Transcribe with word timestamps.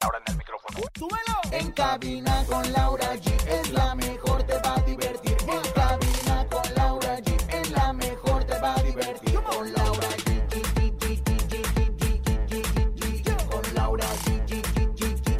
Ahora 0.00 0.18
en 0.24 0.32
el 0.32 0.38
micrófono. 0.38 0.78
¡Súbelo! 0.96 1.40
En 1.50 1.72
cabina 1.72 2.44
con 2.48 2.72
Laura 2.72 3.16
G 3.16 3.48
es 3.48 3.70
la 3.72 3.96
mejor, 3.96 4.44
te 4.44 4.54
va 4.60 4.76
a 4.76 4.80
divertir. 4.82 5.36
En 5.40 5.72
cabina 5.72 6.46
con 6.48 6.74
Laura 6.76 7.18
G 7.18 7.36
es 7.52 7.70
la 7.72 7.92
mejor, 7.92 8.44
te 8.44 8.58
va 8.60 8.76
a 8.76 8.82
divertir. 8.82 9.34
Con 9.34 9.72
Laura 9.72 10.08
G. 10.08 10.28
Con 13.50 13.74
Laura 13.74 14.06
G. 14.24 14.62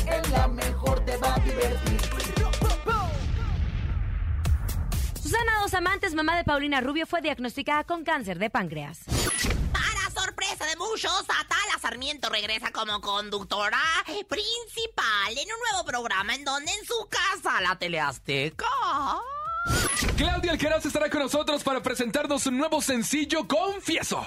Es 0.08 0.30
la 0.30 0.48
mejor, 0.48 1.04
te 1.04 1.16
va 1.18 1.34
a 1.36 1.38
divertir. 1.38 2.00
Susana 5.22 5.52
Dos 5.60 5.74
Amantes, 5.74 6.14
mamá 6.14 6.36
de 6.36 6.42
Paulina 6.42 6.80
Rubio, 6.80 7.06
fue 7.06 7.22
diagnosticada 7.22 7.84
con 7.84 8.02
cáncer 8.02 8.40
de 8.40 8.50
páncreas. 8.50 9.02
Para 9.72 10.10
sorpresa 10.10 10.66
de 10.66 10.74
muchos, 10.74 11.24
Ata 11.28 11.57
Regresa 11.90 12.70
como 12.70 13.00
conductora 13.00 13.80
principal 14.04 15.32
en 15.32 15.48
un 15.50 15.60
nuevo 15.70 15.86
programa 15.86 16.34
en 16.34 16.44
donde 16.44 16.70
en 16.70 16.84
su 16.84 17.08
casa, 17.08 17.62
la 17.62 17.78
Teleazteca. 17.78 18.66
Claudia 20.18 20.52
Alcaraz 20.52 20.84
estará 20.84 21.08
con 21.08 21.20
nosotros 21.20 21.62
para 21.62 21.82
presentarnos 21.82 22.46
un 22.46 22.58
nuevo 22.58 22.82
sencillo, 22.82 23.48
Confieso. 23.48 24.26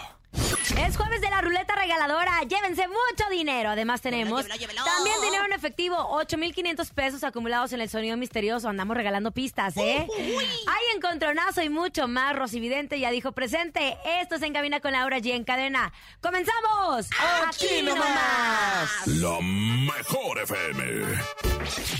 Es 0.77 0.97
jueves 0.97 1.22
de 1.22 1.30
la 1.30 1.41
ruleta 1.41 1.75
regaladora. 1.75 2.41
Llévense 2.47 2.88
mucho 2.88 3.30
dinero. 3.30 3.69
Además 3.72 4.02
tenemos 4.02 4.44
Llévelo, 4.44 4.55
llévelo, 4.59 4.81
llévelo. 4.83 4.95
también 4.95 5.22
dinero 5.22 5.45
en 5.45 5.53
efectivo. 5.53 5.95
8,500 6.11 6.89
pesos 6.91 7.23
acumulados 7.23 7.73
en 7.73 7.81
el 7.81 7.89
sonido 7.89 8.17
misterioso. 8.17 8.69
Andamos 8.69 8.95
regalando 8.97 9.31
pistas, 9.31 9.75
¿eh? 9.77 10.08
Hay 10.17 10.95
encontronazo 10.95 11.61
y 11.61 11.69
mucho 11.69 12.08
más. 12.08 12.36
Rosy 12.36 12.59
Vidente 12.59 12.99
ya 12.99 13.11
dijo 13.11 13.31
presente. 13.31 13.97
Esto 14.22 14.36
es 14.36 14.42
En 14.42 14.53
Cabina 14.53 14.80
con 14.80 14.92
Laura 14.94 15.19
G 15.19 15.31
en 15.36 15.44
cadena. 15.44 15.92
¡Comenzamos! 16.22 17.08
Aquí 17.47 17.81
nomás. 17.83 19.08
La 19.08 19.39
mejor 19.42 20.39
FM. 20.39 21.05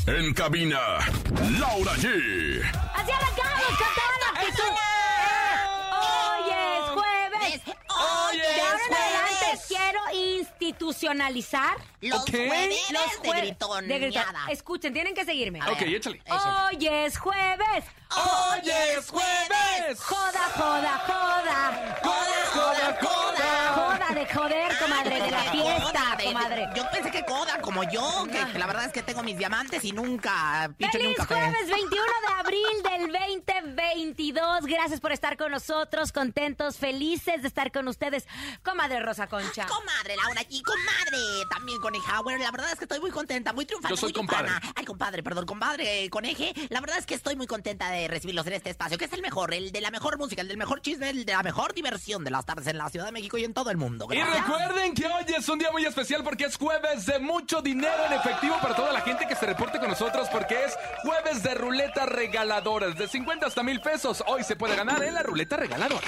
En 0.08 0.34
cabina, 0.34 0.80
Laura 1.60 1.94
G. 1.94 2.62
Así 2.96 3.12
arrancamos 3.12 3.62
con 3.68 3.78
toda 3.78 4.18
la 4.20 4.40
actitud. 4.40 4.64
Eh, 4.64 6.02
Hoy 6.02 6.52
es 6.52 6.90
jueves. 6.92 7.62
Hoy 8.32 8.38
De 8.38 8.62
ahora 8.62 8.80
en 8.88 8.94
adelante 8.94 9.36
jueves. 9.40 9.66
quiero 9.68 10.00
institucionalizar 10.14 11.78
Los 12.02 12.22
jueves 12.30 12.76
los 12.92 13.22
de 13.22 13.42
gritoneada. 13.42 13.88
de 13.88 14.00
grito- 14.00 14.22
Escuchen, 14.50 14.94
tienen 14.94 15.14
que 15.14 15.26
seguirme. 15.26 15.60
A 15.62 15.66
ver, 15.66 15.74
Ok, 15.74 15.82
échale. 15.84 16.22
Hoy 16.30 16.88
es 16.88 17.18
jueves. 17.18 17.84
Hoy 18.16 18.70
es 18.70 19.10
jueves. 19.10 20.00
Joda, 20.04 20.50
joda, 20.56 21.04
joda. 21.08 22.00
Joda, 22.04 22.46
joda, 22.54 22.98
joda. 23.02 23.21
De 24.22 24.28
joder, 24.36 24.78
comadre, 24.78 25.20
de 25.20 25.32
la 25.32 25.42
fiesta, 25.52 26.18
comadre. 26.24 26.70
Yo 26.76 26.84
pensé 26.92 27.10
que 27.10 27.26
coda 27.26 27.60
como 27.60 27.84
yo, 27.86 28.28
que, 28.32 28.52
que 28.52 28.60
la 28.60 28.68
verdad 28.68 28.86
es 28.86 28.92
que 28.92 29.02
tengo 29.02 29.24
mis 29.24 29.36
diamantes 29.36 29.84
y 29.84 29.94
nunca 29.94 30.72
picho 30.78 31.00
ni 31.00 31.08
un 31.08 31.16
¡Feliz 31.16 31.28
jueves 31.28 31.68
21 31.68 31.90
de 31.90 32.34
abril 32.40 32.84
del 32.84 33.12
2022! 33.12 34.66
Gracias 34.68 35.00
por 35.00 35.12
estar 35.12 35.38
con 35.38 35.52
nosotros, 35.52 36.12
contentos, 36.12 36.78
felices 36.78 37.42
de 37.42 37.48
estar 37.48 37.72
con 37.72 37.88
ustedes. 37.88 38.28
Comadre 38.64 39.00
Rosa 39.00 39.26
Concha. 39.28 39.66
Comadre 39.66 40.16
Laura 40.18 40.42
y 40.50 40.62
comadre 40.62 41.18
también 41.50 41.80
Conejauer. 41.80 42.40
La 42.40 42.52
verdad 42.52 42.72
es 42.74 42.78
que 42.78 42.86
estoy 42.86 43.00
muy 43.00 43.10
contenta, 43.10 43.54
muy 43.54 43.66
triunfante, 43.66 43.94
Yo 43.94 43.98
soy 43.98 44.08
muy 44.10 44.14
triunfana. 44.14 44.54
compadre. 44.54 44.74
Ay, 44.76 44.86
compadre, 44.86 45.24
perdón, 45.24 45.46
compadre 45.48 46.10
Coneje. 46.12 46.54
La 46.70 46.80
verdad 46.80 47.00
es 47.00 47.08
que 47.08 47.16
estoy 47.16 47.36
muy 47.36 47.48
contenta 47.48 47.90
de 47.90 48.08
recibirlos 48.08 48.46
en 48.46 48.54
este 48.54 48.70
espacio, 48.70 49.00
que 49.00 49.06
es 49.06 49.14
el 49.14 49.24
mejor, 49.24 49.52
el 49.54 49.72
de 49.72 49.82
la 49.82 49.90
mejor 49.90 50.20
música, 50.20 50.44
el 50.44 50.48
del 50.48 50.58
mejor 50.58 50.82
chisme, 50.84 51.10
el 51.10 51.26
de 51.26 51.34
la 51.34 51.42
mejor 51.42 51.74
diversión 51.74 52.24
de 52.24 52.30
las 52.30 52.46
tardes 52.46 52.68
en 52.68 52.78
la 52.78 52.88
Ciudad 52.90 53.08
de 53.08 53.12
México 53.12 53.40
y 53.40 53.46
en 53.46 53.56
todo 53.56 53.72
el 53.72 53.78
mundo. 53.78 54.11
Y 54.12 54.22
recuerden 54.22 54.94
que 54.94 55.06
hoy 55.06 55.24
es 55.38 55.48
un 55.48 55.58
día 55.58 55.72
muy 55.72 55.86
especial 55.86 56.22
porque 56.24 56.46
es 56.46 56.58
jueves 56.58 57.06
de 57.06 57.20
mucho 57.20 57.62
dinero 57.62 58.06
en 58.08 58.14
efectivo 58.14 58.58
para 58.62 58.76
toda 58.76 58.92
la 58.92 59.02
gente 59.02 59.26
que 59.26 59.36
se 59.36 59.46
reporte 59.46 59.80
con 59.80 59.90
nosotros 59.90 60.28
porque 60.30 60.66
es 60.66 60.78
jueves 61.04 61.42
de 61.44 61.54
ruleta 61.54 62.06
regaladoras 62.06 62.98
de 62.98 63.08
50 63.08 63.46
hasta 63.46 63.64
mil 63.64 63.80
pesos. 63.80 64.22
Hoy 64.28 64.44
se 64.44 64.58
puede 64.58 64.76
ganar 64.76 65.02
en 65.04 65.14
la 65.14 65.24
ruleta 65.24 65.56
regaladora. 65.56 66.08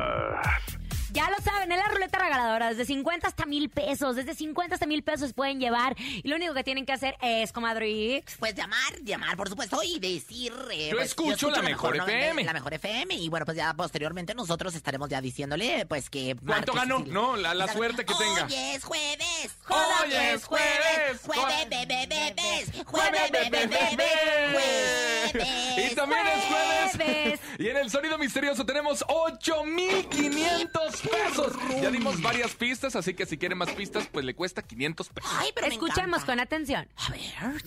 Ya 1.13 1.29
lo 1.29 1.37
saben, 1.43 1.71
es 1.71 1.77
la 1.77 1.87
ruleta 1.89 2.17
regaladora, 2.19 2.69
desde 2.69 2.85
50 2.85 3.27
hasta 3.27 3.45
mil 3.45 3.69
pesos, 3.69 4.15
desde 4.15 4.33
50 4.33 4.75
hasta 4.75 4.85
mil 4.85 5.03
pesos 5.03 5.33
pueden 5.33 5.59
llevar 5.59 5.95
y 5.99 6.27
lo 6.27 6.35
único 6.37 6.53
que 6.53 6.63
tienen 6.63 6.85
que 6.85 6.93
hacer 6.93 7.15
es, 7.21 7.51
comadre, 7.51 8.23
Pues 8.39 8.55
llamar, 8.55 9.01
llamar, 9.03 9.35
por 9.35 9.49
supuesto, 9.49 9.81
y 9.83 9.99
decir... 9.99 10.53
eh, 10.71 10.89
Yo 10.91 10.95
pues, 10.97 11.09
escucho 11.09 11.49
la 11.49 11.61
mejor. 11.61 11.97
FM. 11.97 12.43
La 12.45 12.53
mejor 12.53 12.73
FM. 12.73 13.13
Y 13.15 13.27
bueno, 13.29 13.45
pues 13.45 13.57
ya 13.57 13.73
posteriormente 13.73 14.33
nosotros 14.33 14.73
estaremos 14.75 15.09
ya 15.09 15.19
diciéndole, 15.21 15.85
pues 15.85 16.09
que... 16.09 16.35
¿Cuánto 16.45 16.73
ganó? 16.73 16.99
No, 16.99 17.35
la- 17.35 17.67
suerte 17.71 18.05
que 18.05 18.13
tenga. 18.15 18.45
Hoy 18.45 18.53
es 18.53 18.83
jueves. 18.83 19.51
Hoy 19.69 20.13
es 20.13 20.43
jueves. 20.45 21.21
Jueves, 21.25 21.69
bebé, 21.69 22.07
bebés. 22.07 22.85
Jueves, 22.85 23.31
Bebé, 23.31 23.49
bebé, 23.49 23.67
bebé. 23.67 23.95
bebé. 23.97 25.31
Jueves. 25.33 25.91
Y 25.91 25.95
también 25.95 26.21
es 26.27 26.43
jueves. 26.45 26.91
Jueves. 26.95 27.39
Y 27.59 27.67
en 27.69 27.77
el 27.77 27.89
sonido 27.91 28.17
misterioso 28.17 28.65
tenemos 28.65 29.05
8,500 29.07 31.00
pesos. 31.01 31.53
Ya 31.81 31.91
dimos 31.91 32.21
varias 32.21 32.53
pistas, 32.55 32.95
así 32.95 33.13
que 33.13 33.25
si 33.25 33.37
quiere 33.37 33.55
más 33.55 33.69
pistas, 33.71 34.07
pues 34.11 34.25
le 34.25 34.35
cuesta 34.35 34.61
500 34.61 35.09
pesos. 35.09 35.31
Ay, 35.37 35.51
pero 35.53 35.67
Escuchemos 35.67 36.23
con 36.23 36.39
atención. 36.39 36.87
A 36.97 37.11
ver. 37.11 37.61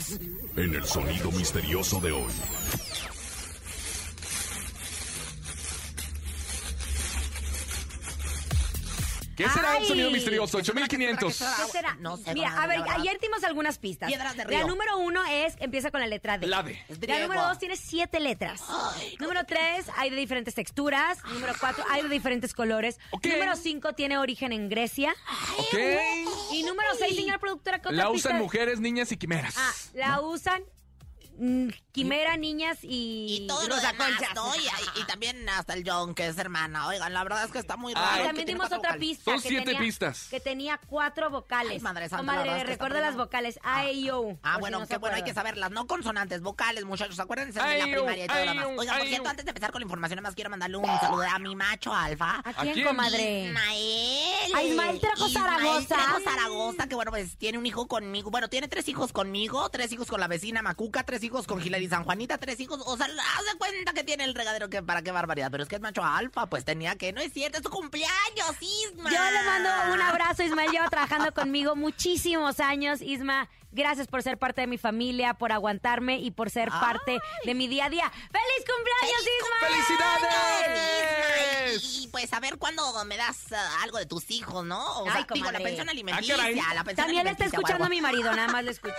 En 0.57 0.75
el 0.75 0.85
sonido 0.85 1.31
misterioso 1.33 2.01
de 2.01 2.13
hoy. 2.13 2.33
¿Qué 9.37 9.49
será 9.49 9.77
el 9.77 9.83
Ay. 9.83 9.89
sonido 9.89 10.11
misterioso? 10.11 10.59
¿Qué 10.59 10.65
será, 10.65 10.81
8,500. 10.85 11.39
qué 11.39 11.73
será. 11.73 11.95
No 12.01 12.17
sé, 12.17 12.35
Mira, 12.35 12.63
a 12.63 12.67
ver, 12.67 12.81
la 12.81 12.95
ayer 12.95 13.19
dimos 13.21 13.43
algunas 13.45 13.79
pistas. 13.79 14.09
Piedras 14.09 14.37
de 14.37 14.45
La 14.45 14.51
río. 14.51 14.67
número 14.67 14.99
uno 14.99 15.25
es, 15.25 15.55
empieza 15.61 15.91
con 15.91 16.01
la 16.01 16.07
letra 16.07 16.39
D. 16.39 16.47
La 16.47 16.63
D. 16.63 16.79
La 17.07 17.21
número 17.21 17.43
dos 17.49 17.59
tiene 17.59 17.77
siete 17.77 18.21
letras. 18.21 18.63
Ay, 18.69 19.17
número 19.21 19.45
tres, 19.45 19.87
hay 19.97 20.11
de 20.11 20.17
diferentes 20.17 20.55
texturas. 20.55 21.19
Número 21.25 21.53
cuatro, 21.59 21.85
hay 21.91 22.03
de 22.03 22.09
diferentes 22.09 22.55
colores. 22.55 22.99
Número 23.23 23.57
cinco, 23.57 23.93
tiene 23.95 24.19
origen 24.19 24.53
en 24.53 24.69
Grecia. 24.69 25.15
Ok. 25.59 25.75
Y 26.53 26.63
número 26.63 26.89
seis, 26.99 27.17
señora 27.17 27.39
productora, 27.39 27.79
¿qué 27.81 27.89
otra 27.89 28.05
La 28.05 28.11
pista? 28.13 28.29
usan 28.31 28.41
mujeres, 28.41 28.81
niñas 28.81 29.11
y 29.13 29.17
quimeras. 29.17 29.55
Ah, 29.57 29.73
la 29.95 30.21
usan 30.21 30.63
mm, 31.39 31.69
quimera, 31.93 32.37
niñas 32.37 32.79
y... 32.83 33.39
Y 33.43 33.47
todo 33.47 33.63
lo 33.69 33.75
Rosa 33.77 33.93
demás, 33.93 34.11
Concha. 34.17 34.35
¿no? 34.35 34.53
Y, 34.57 35.05
también 35.07 35.49
hasta 35.49 35.75
el 35.75 35.89
John, 35.89 36.15
que 36.15 36.27
es 36.27 36.39
hermana. 36.39 36.87
Oigan, 36.89 37.13
la 37.13 37.23
verdad 37.23 37.45
es 37.45 37.51
que 37.51 37.59
está 37.59 37.77
muy 37.77 37.93
Ay. 37.97 38.03
raro. 38.03 38.15
Y 38.15 38.19
que 38.21 38.27
también 38.27 38.47
dimos 38.47 38.67
otra 38.67 38.79
vocales. 38.79 39.01
pista. 39.01 39.25
Son 39.31 39.43
que 39.43 39.49
siete 39.49 39.65
tenía- 39.67 39.81
pistas. 39.81 40.27
Que 40.31 40.41
tenía 40.41 40.81
cuatro 40.87 41.31
vocales. 41.31 41.73
Ay, 41.73 41.81
madre 41.81 42.09
santa, 42.09 42.25
la 42.25 42.33
Comadre, 42.39 42.57
está 42.61 42.65
recuerda 42.65 43.01
las 43.01 43.17
vocales. 43.17 43.59
A, 43.63 43.87
E, 43.87 44.11
O. 44.13 44.39
Ah, 44.43 44.59
bueno, 44.59 44.79
si 44.79 44.81
no 44.83 44.87
se 44.87 44.93
qué 44.95 44.99
bueno, 44.99 45.17
hay 45.17 45.23
que 45.25 45.35
saberlas, 45.35 45.71
no 45.71 45.87
consonantes, 45.87 46.41
vocales, 46.43 46.85
muchachos. 46.85 47.19
Acuérdense 47.21 47.59
de 47.59 47.65
Ay, 47.65 47.79
la 47.81 47.87
oh, 47.87 47.91
primaria 48.03 48.25
y 48.25 48.29
todo 48.29 48.37
lo 48.37 48.43
ay, 48.43 48.49
demás. 48.49 48.67
Oigan, 48.79 48.95
por 48.97 49.03
ay, 49.05 49.09
cierto, 49.09 49.29
antes 49.29 49.45
de 49.45 49.51
empezar 49.51 49.73
con 49.73 49.81
la 49.81 49.85
información, 49.85 50.17
nada 50.17 50.29
más 50.29 50.35
quiero 50.35 50.51
mandarle 50.51 50.77
un 50.79 50.87
saludo 51.01 51.23
a 51.23 51.39
mi 51.39 51.55
macho 51.57 51.93
alfa. 51.95 52.41
¿A 52.45 52.53
quién, 52.63 52.75
quién? 52.75 52.87
comadre? 52.87 53.47
Ismael. 53.47 54.55
A 54.55 54.63
Ismael 54.63 55.01
Trejo 55.01 55.29
Zaragoza. 55.29 55.95
Trejo 55.97 56.21
Zaragoza, 56.21 56.87
que 56.89 56.95
bueno, 56.95 57.11
pues 57.11 57.37
tiene 57.37 57.59
un 57.59 57.67
hijo 57.67 57.87
conmigo. 57.89 58.31
Bueno, 58.31 58.49
tiene 58.49 58.69
tres 58.69 58.89
hijos 58.89 59.13
conmigo, 59.13 59.69
tres 59.71 59.93
hijos 59.93 60.09
con 60.09 60.21
la 60.21 60.29
vecina 60.29 60.63
Macuca, 60.63 61.03
tres 61.05 61.23
hijos 61.25 61.47
con 61.47 61.61
Hilary 61.61 61.89
San 61.89 62.05
Juanita, 62.05 62.39
tres 62.39 62.61
hijos. 62.61 62.81
O 62.87 62.97
sea, 62.97 63.07
haz 63.07 63.53
de 63.53 63.59
cuenta 63.59 63.93
que 63.93 64.05
tiene 64.05 64.25
el 64.25 64.35
regadero 64.35 64.69
que 64.69 64.83
para 64.83 65.03
qué 65.03 65.11
barbaridad. 65.11 65.51
Pero 65.51 65.63
es 65.63 65.69
que 65.69 65.77
es 65.77 65.81
macho 65.81 66.05
alfa, 66.05 66.47
pues 66.47 66.65
tenía 66.65 66.97
que. 66.97 67.13
No 67.13 67.21
es 67.21 67.33
cierto, 67.33 67.59
es 67.59 67.65
tu 67.65 67.71
cumpleaños, 67.71 68.55
Isma. 68.61 69.11
Yo 69.11 69.19
le 69.19 69.43
mando 69.45 69.95
un 69.95 70.01
abrazo, 70.01 70.43
Ismael. 70.43 70.71
Lleva 70.71 70.89
trabajando 70.89 71.33
conmigo 71.35 71.75
muchísimos 71.75 72.61
años. 72.61 73.01
Isma, 73.03 73.49
gracias 73.75 74.07
por 74.07 74.23
ser 74.23 74.39
parte 74.39 74.63
de 74.63 74.67
mi 74.67 74.79
familia, 74.79 75.35
por 75.35 75.53
aguantarme 75.53 76.19
y 76.19 76.31
por 76.31 76.49
ser 76.51 76.71
parte 76.71 77.19
de 77.45 77.55
mi 77.55 77.69
día 77.69 77.85
a 77.87 77.91
día. 77.91 78.11
¡Feliz 78.11 78.65
cumpleaños, 78.67 79.23
¡Feliz 79.23 79.41
Isma! 79.41 79.57
¡Felicidades! 79.69 81.85
Y 82.03 82.09
pues 82.09 82.33
a 82.33 82.41
ver 82.41 82.57
cuándo 82.59 82.83
me 83.05 83.17
das 83.17 83.53
ah, 83.53 83.79
algo 83.83 83.99
de 83.99 84.07
tus 84.07 84.31
hijos, 84.31 84.65
¿no? 84.65 85.01
O 85.01 85.05
sea, 85.05 85.15
Ay, 85.17 85.27
digo, 85.35 85.51
la 85.51 85.59
pensión 85.59 85.89
alimenticia, 85.89 86.35
Ah, 86.37 86.75
la 86.75 86.85
pensión 86.85 87.07
También 87.07 87.25
le 87.25 87.31
está 87.31 87.45
alimenticia, 87.45 87.47
escuchando 87.47 87.85
a 87.85 87.89
mi 87.89 88.01
marido, 88.01 88.33
nada 88.35 88.49
más 88.49 88.65
le 88.65 88.71
escucha. 88.71 88.95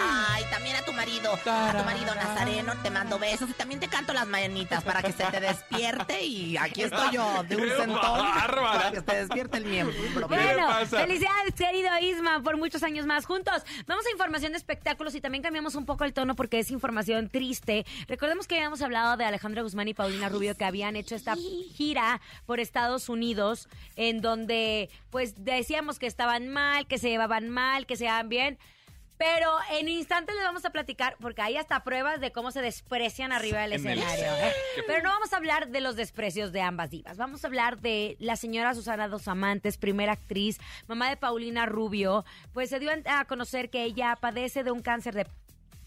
Ay, 0.00 0.44
también 0.50 0.76
a 0.76 0.82
tu 0.82 0.92
marido, 0.92 1.32
a 1.34 1.72
tu 1.76 1.84
marido 1.84 2.14
Nazareno, 2.14 2.74
te 2.82 2.90
mando 2.90 3.18
besos 3.18 3.50
y 3.50 3.52
también 3.52 3.80
te 3.80 3.88
canto 3.88 4.12
las 4.12 4.26
mañanitas 4.26 4.82
para 4.84 5.02
que 5.02 5.12
se 5.12 5.24
te 5.24 5.40
despierte 5.40 6.24
y 6.24 6.56
aquí 6.56 6.82
estoy 6.82 7.12
yo 7.12 7.42
de 7.48 7.56
un 7.56 7.62
¡Qué 7.62 7.76
centón 7.76 8.26
para 8.32 8.90
que 8.90 8.96
se 8.96 9.02
te 9.02 9.16
despierte 9.16 9.58
el 9.58 9.64
miembro. 9.66 9.94
¿Qué 10.28 10.36
le 10.36 10.36
Bueno, 10.54 10.68
pasa? 10.68 10.98
felicidades, 11.00 11.54
querido 11.54 11.90
Isma, 12.00 12.42
por 12.42 12.56
muchos 12.56 12.82
años 12.82 13.06
más 13.06 13.26
juntos. 13.26 13.62
Vamos 13.86 14.04
a 14.06 14.07
información 14.10 14.52
de 14.52 14.58
espectáculos 14.58 15.14
y 15.14 15.20
también 15.20 15.42
cambiamos 15.42 15.74
un 15.74 15.86
poco 15.86 16.04
el 16.04 16.12
tono 16.12 16.34
porque 16.34 16.58
es 16.58 16.70
información 16.70 17.28
triste. 17.28 17.86
Recordemos 18.06 18.46
que 18.46 18.56
habíamos 18.56 18.82
hablado 18.82 19.16
de 19.16 19.24
Alejandra 19.24 19.62
Guzmán 19.62 19.88
y 19.88 19.94
Paulina 19.94 20.28
Rubio 20.28 20.54
que 20.54 20.64
habían 20.64 20.96
hecho 20.96 21.14
esta 21.14 21.36
gira 21.36 22.20
por 22.46 22.60
Estados 22.60 23.08
Unidos 23.08 23.68
en 23.96 24.20
donde 24.20 24.90
pues 25.10 25.44
decíamos 25.44 25.98
que 25.98 26.06
estaban 26.06 26.48
mal, 26.48 26.86
que 26.86 26.98
se 26.98 27.08
llevaban 27.08 27.48
mal, 27.48 27.86
que 27.86 27.96
se 27.96 28.04
llevaban 28.04 28.28
bien. 28.28 28.58
Pero 29.18 29.50
en 29.72 29.88
instantes 29.88 30.34
les 30.36 30.44
vamos 30.44 30.64
a 30.64 30.70
platicar, 30.70 31.16
porque 31.20 31.42
hay 31.42 31.56
hasta 31.56 31.82
pruebas 31.82 32.20
de 32.20 32.30
cómo 32.32 32.52
se 32.52 32.62
desprecian 32.62 33.32
arriba 33.32 33.60
del 33.62 33.72
En 33.74 33.86
el- 33.86 33.98
escenario. 33.98 34.46
¿eh? 34.46 34.52
Pero 34.86 35.02
no 35.02 35.10
vamos 35.10 35.32
a 35.32 35.36
hablar 35.36 35.68
de 35.68 35.80
los 35.80 35.96
desprecios 35.96 36.52
de 36.52 36.60
ambas 36.62 36.90
divas. 36.90 37.16
Vamos 37.16 37.44
a 37.44 37.48
hablar 37.48 37.78
de 37.80 38.16
la 38.20 38.36
señora 38.36 38.74
Susana 38.74 39.08
Dos 39.08 39.26
Amantes, 39.28 39.76
primera 39.76 40.12
actriz, 40.12 40.58
mamá 40.86 41.08
de 41.10 41.16
Paulina 41.16 41.66
Rubio. 41.66 42.24
Pues 42.52 42.70
se 42.70 42.78
dio 42.78 42.90
a 43.06 43.24
conocer 43.24 43.70
que 43.70 43.82
ella 43.82 44.16
padece 44.20 44.62
de 44.62 44.70
un 44.70 44.82
cáncer 44.82 45.14
de 45.14 45.26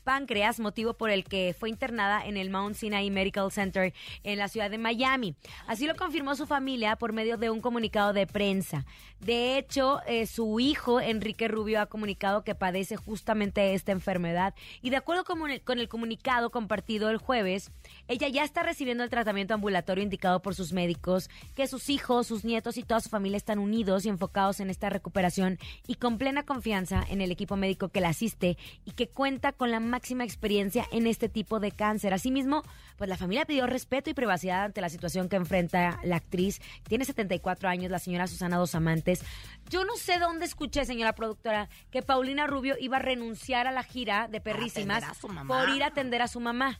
páncreas, 0.01 0.59
motivo 0.59 0.93
por 0.93 1.09
el 1.09 1.23
que 1.23 1.55
fue 1.57 1.69
internada 1.69 2.25
en 2.25 2.37
el 2.37 2.49
Mount 2.49 2.75
Sinai 2.75 3.09
Medical 3.09 3.51
Center 3.51 3.93
en 4.23 4.37
la 4.37 4.47
ciudad 4.47 4.69
de 4.69 4.77
Miami. 4.77 5.35
Así 5.67 5.87
lo 5.87 5.95
confirmó 5.95 6.35
su 6.35 6.45
familia 6.47 6.95
por 6.95 7.13
medio 7.13 7.37
de 7.37 7.49
un 7.49 7.61
comunicado 7.61 8.13
de 8.13 8.27
prensa. 8.27 8.85
De 9.19 9.57
hecho, 9.57 10.01
eh, 10.07 10.25
su 10.25 10.59
hijo, 10.59 10.99
Enrique 10.99 11.47
Rubio, 11.47 11.79
ha 11.79 11.85
comunicado 11.85 12.43
que 12.43 12.55
padece 12.55 12.95
justamente 12.95 13.73
esta 13.73 13.91
enfermedad 13.91 14.55
y 14.81 14.89
de 14.89 14.97
acuerdo 14.97 15.23
con 15.23 15.49
el, 15.49 15.61
con 15.61 15.79
el 15.79 15.87
comunicado 15.87 16.49
compartido 16.49 17.09
el 17.09 17.17
jueves, 17.17 17.71
ella 18.07 18.27
ya 18.29 18.43
está 18.43 18.63
recibiendo 18.63 19.03
el 19.03 19.09
tratamiento 19.09 19.53
ambulatorio 19.53 20.03
indicado 20.03 20.41
por 20.41 20.55
sus 20.55 20.73
médicos, 20.73 21.29
que 21.55 21.67
sus 21.67 21.89
hijos, 21.89 22.27
sus 22.27 22.43
nietos 22.43 22.77
y 22.77 22.83
toda 22.83 22.99
su 22.99 23.09
familia 23.09 23.37
están 23.37 23.59
unidos 23.59 24.05
y 24.05 24.09
enfocados 24.09 24.59
en 24.59 24.69
esta 24.69 24.89
recuperación 24.89 25.59
y 25.87 25.95
con 25.95 26.17
plena 26.17 26.43
confianza 26.43 27.03
en 27.09 27.21
el 27.21 27.31
equipo 27.31 27.55
médico 27.55 27.89
que 27.89 28.01
la 28.01 28.09
asiste 28.09 28.57
y 28.85 28.91
que 28.91 29.07
cuenta 29.07 29.51
con 29.51 29.69
la 29.71 29.79
máxima 29.91 30.23
experiencia 30.23 30.87
en 30.91 31.05
este 31.05 31.29
tipo 31.29 31.59
de 31.59 31.71
cáncer. 31.71 32.13
Asimismo, 32.13 32.63
pues 32.97 33.09
la 33.09 33.17
familia 33.17 33.45
pidió 33.45 33.67
respeto 33.67 34.09
y 34.09 34.13
privacidad 34.13 34.63
ante 34.63 34.81
la 34.81 34.89
situación 34.89 35.29
que 35.29 35.35
enfrenta 35.35 35.99
la 36.03 36.15
actriz. 36.15 36.59
Tiene 36.87 37.05
74 37.05 37.69
años, 37.69 37.91
la 37.91 37.99
señora 37.99 38.25
Susana 38.25 38.57
Dos 38.57 38.73
Amantes. 38.73 39.23
Yo 39.69 39.85
no 39.85 39.95
sé 39.97 40.17
dónde 40.17 40.45
escuché, 40.45 40.85
señora 40.85 41.13
productora, 41.13 41.69
que 41.91 42.01
Paulina 42.01 42.47
Rubio 42.47 42.75
iba 42.79 42.97
a 42.97 43.01
renunciar 43.01 43.67
a 43.67 43.71
la 43.71 43.83
gira 43.83 44.27
de 44.27 44.41
Perrísimas 44.41 45.03
por 45.47 45.69
ir 45.69 45.83
a 45.83 45.87
atender 45.87 46.21
a 46.21 46.27
su 46.27 46.39
mamá. 46.39 46.79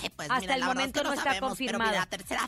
Ay, 0.00 0.10
pues 0.14 0.30
Hasta 0.30 0.40
mira, 0.40 0.54
el 0.54 0.64
momento 0.64 1.02
que 1.02 1.08
no 1.08 1.14
está 1.14 1.24
sabemos, 1.24 1.50
confirmado. 1.50 1.92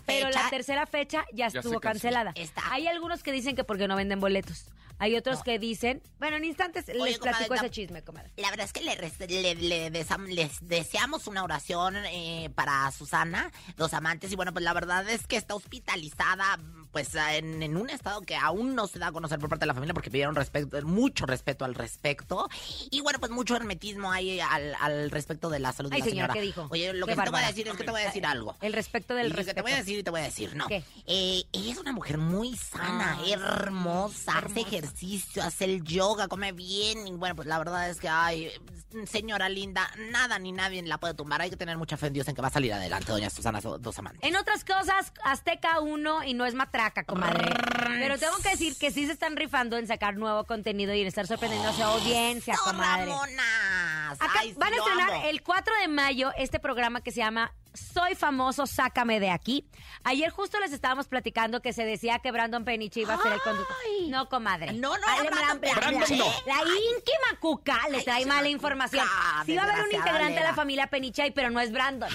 Pero 0.06 0.31
la 0.31 0.49
tercera 0.50 0.87
fecha 0.87 1.25
ya 1.32 1.46
estuvo 1.46 1.81
cancelada. 1.81 2.32
Está. 2.37 2.62
Hay 2.72 2.87
algunos 2.87 3.22
que 3.22 3.32
dicen 3.32 3.56
que 3.56 3.64
porque 3.64 3.88
no 3.88 3.96
venden 3.96 4.20
boletos. 4.20 4.66
Hay 4.99 5.17
otros 5.17 5.43
que 5.43 5.58
dicen, 5.58 6.02
bueno, 6.19 6.37
en 6.37 6.44
instantes 6.44 6.88
Oye, 6.88 6.99
les 7.11 7.19
comadre, 7.19 7.46
platico 7.46 7.55
tam- 7.55 7.64
ese 7.64 7.70
chisme, 7.70 8.02
comadre. 8.02 8.31
La 8.37 8.50
verdad 8.50 8.67
es 8.67 8.73
que 8.73 8.81
le, 8.82 8.96
le- 8.96 9.55
le 9.56 9.93
desam- 9.93 10.26
les 10.29 10.67
deseamos 10.67 11.26
una 11.26 11.43
oración 11.44 11.96
eh, 11.96 12.50
para 12.55 12.91
Susana, 12.93 13.50
los 13.76 13.93
amantes, 13.93 14.32
y 14.32 14.37
bueno, 14.37 14.52
pues 14.52 14.64
la 14.64 14.73
verdad 14.73 15.08
es 15.11 15.26
que 15.26 15.37
está 15.37 15.55
hospitalizada, 15.55 16.58
pues 16.94 17.14
en, 17.14 17.62
en 17.62 17.76
un 17.76 17.91
estado 17.91 18.23
que 18.23 18.37
aún 18.37 18.75
no 18.75 18.87
se 18.87 18.99
da 18.99 19.08
a 19.08 19.12
conocer 19.12 19.38
por 19.38 19.50
parte 19.50 19.64
de 19.64 19.67
la 19.67 19.75
familia 19.75 19.93
porque 19.93 20.11
pidieron 20.11 20.35
respeto, 20.35 20.81
mucho 20.87 21.26
respeto 21.26 21.67
al 21.67 21.75
respecto, 21.75 22.49
y 22.91 23.00
bueno, 23.02 23.19
pues 23.19 23.31
mucho 23.32 23.56
hermetismo 23.56 24.11
hay 24.12 24.41
al, 24.41 24.75
al 24.81 25.11
respecto 25.11 25.50
de 25.50 25.58
la 25.58 25.73
salud 25.73 25.91
Ay, 25.93 26.00
de 26.00 26.06
la 26.06 26.11
señora, 26.11 26.32
señora. 26.32 26.35
¿qué 26.35 26.41
dijo? 26.41 26.69
Oye, 26.70 26.93
lo 26.94 27.06
Qué 27.06 27.14
que 27.17 27.23
te 27.23 27.31
voy 27.31 27.41
a 27.43 27.46
decir 27.49 27.69
es 27.69 27.75
que 27.76 27.85
te 27.85 27.91
voy 27.91 28.00
a 28.00 28.05
decir 28.06 28.25
algo. 28.25 28.56
El 28.62 28.73
respeto 28.73 29.14
del 29.14 29.32
Y 29.32 29.44
que 29.44 29.55
te 29.55 29.61
voy 29.62 29.73
a 29.73 29.76
decir 29.76 29.99
y 29.99 30.02
te 30.05 30.11
voy 30.11 30.20
a 30.20 30.25
decir, 30.25 30.55
no. 30.56 30.69
¿Qué? 30.69 30.85
Eh, 31.06 31.43
ella 31.52 31.73
es 31.73 31.79
una 31.79 31.93
mujer 31.93 32.19
muy 32.19 32.56
sana, 32.56 33.19
Ay, 33.19 33.32
hermosa, 33.32 34.38
hace 34.38 34.47
hermosa. 34.47 34.61
ejercicio, 34.69 35.43
hace 35.43 35.64
el 35.64 35.82
yoga, 35.82 36.29
come 36.29 36.52
bien. 36.52 37.06
Y 37.08 37.12
bueno, 37.12 37.35
pues 37.35 37.49
la 37.49 37.58
verdad 37.58 37.90
es 37.90 37.99
que, 38.00 38.08
ay, 38.08 38.50
señora 39.06 39.49
linda, 39.49 39.90
nada 40.11 40.38
ni 40.38 40.52
nadie 40.52 40.82
la 40.82 40.99
puede 40.99 41.14
tumbar. 41.14 41.40
Hay 41.43 41.50
que 41.50 41.56
tener 41.56 41.76
mucha 41.76 41.97
fe 41.97 42.06
en 42.06 42.12
Dios 42.12 42.29
en 42.29 42.35
que 42.35 42.43
va 42.43 42.49
a 42.49 42.52
salir 42.52 42.73
adelante, 42.73 43.11
doña 43.11 43.31
Susana 43.31 43.61
Dos 43.61 43.99
Amantes. 43.99 44.23
En 44.23 44.37
otras 44.37 44.64
cosas, 44.64 45.12
Azteca 45.25 45.81
1 45.81 46.25
y 46.25 46.35
no 46.35 46.47
es 46.47 46.55
matraca, 46.55 46.83
comadre. 46.90 47.52
Pero 47.98 48.19
tengo 48.19 48.36
que 48.42 48.50
decir 48.50 48.76
que 48.78 48.90
sí 48.90 49.06
se 49.06 49.12
están 49.12 49.36
rifando 49.36 49.76
en 49.76 49.86
sacar 49.86 50.16
nuevo 50.16 50.44
contenido 50.44 50.94
y 50.94 51.00
en 51.00 51.06
estar 51.06 51.26
sorprendiendo 51.26 51.69
a 51.69 51.72
su 51.72 51.82
audiencia, 51.82 52.54
¡Eso, 52.54 52.64
comadre. 52.64 53.12
Acá 53.12 54.42
van 54.56 54.72
a 54.72 54.76
estrenar 54.76 55.26
el 55.26 55.42
4 55.42 55.75
de 55.81 55.88
mayo 55.88 56.31
este 56.36 56.60
programa 56.60 57.00
que 57.00 57.10
se 57.10 57.19
llama 57.19 57.52
Soy 57.75 58.15
famoso, 58.15 58.67
sácame 58.67 59.19
de 59.19 59.31
aquí. 59.31 59.67
Ayer 60.05 60.31
justo 60.31 60.61
les 60.61 60.73
estábamos 60.73 61.09
platicando 61.09 61.61
que 61.61 61.73
se 61.73 61.85
decía 61.85 62.21
que 62.21 62.31
Brandon 62.31 62.65
Peniche 62.65 63.00
iba 63.00 63.15
a 63.15 63.19
ser 63.23 63.32
el 63.32 63.41
conductor. 63.41 63.76
Ay. 64.00 64.09
No, 64.09 64.29
comadre. 64.29 64.73
No, 64.75 64.97
no, 64.97 65.03
Ah, 65.09 65.17
era 65.21 65.31
la- 65.31 65.55
Brandon 65.55 66.03
íntima 66.12 67.41
cuca 67.41 67.81
le 67.91 67.99
Ay, 67.99 68.05
trae 68.05 68.21
esa 68.21 68.29
mala 68.29 68.41
cuca, 68.43 68.50
información. 68.50 69.06
Sí 69.44 69.56
va 69.56 69.62
a 69.62 69.65
haber 69.65 69.85
un 69.87 69.93
integrante 69.93 70.38
de 70.38 70.44
la 70.44 70.55
familia 70.55 70.87
Peniche, 70.87 71.32
pero 71.32 71.50
no 71.50 71.59
es 71.61 71.73
Brandon. 71.73 72.09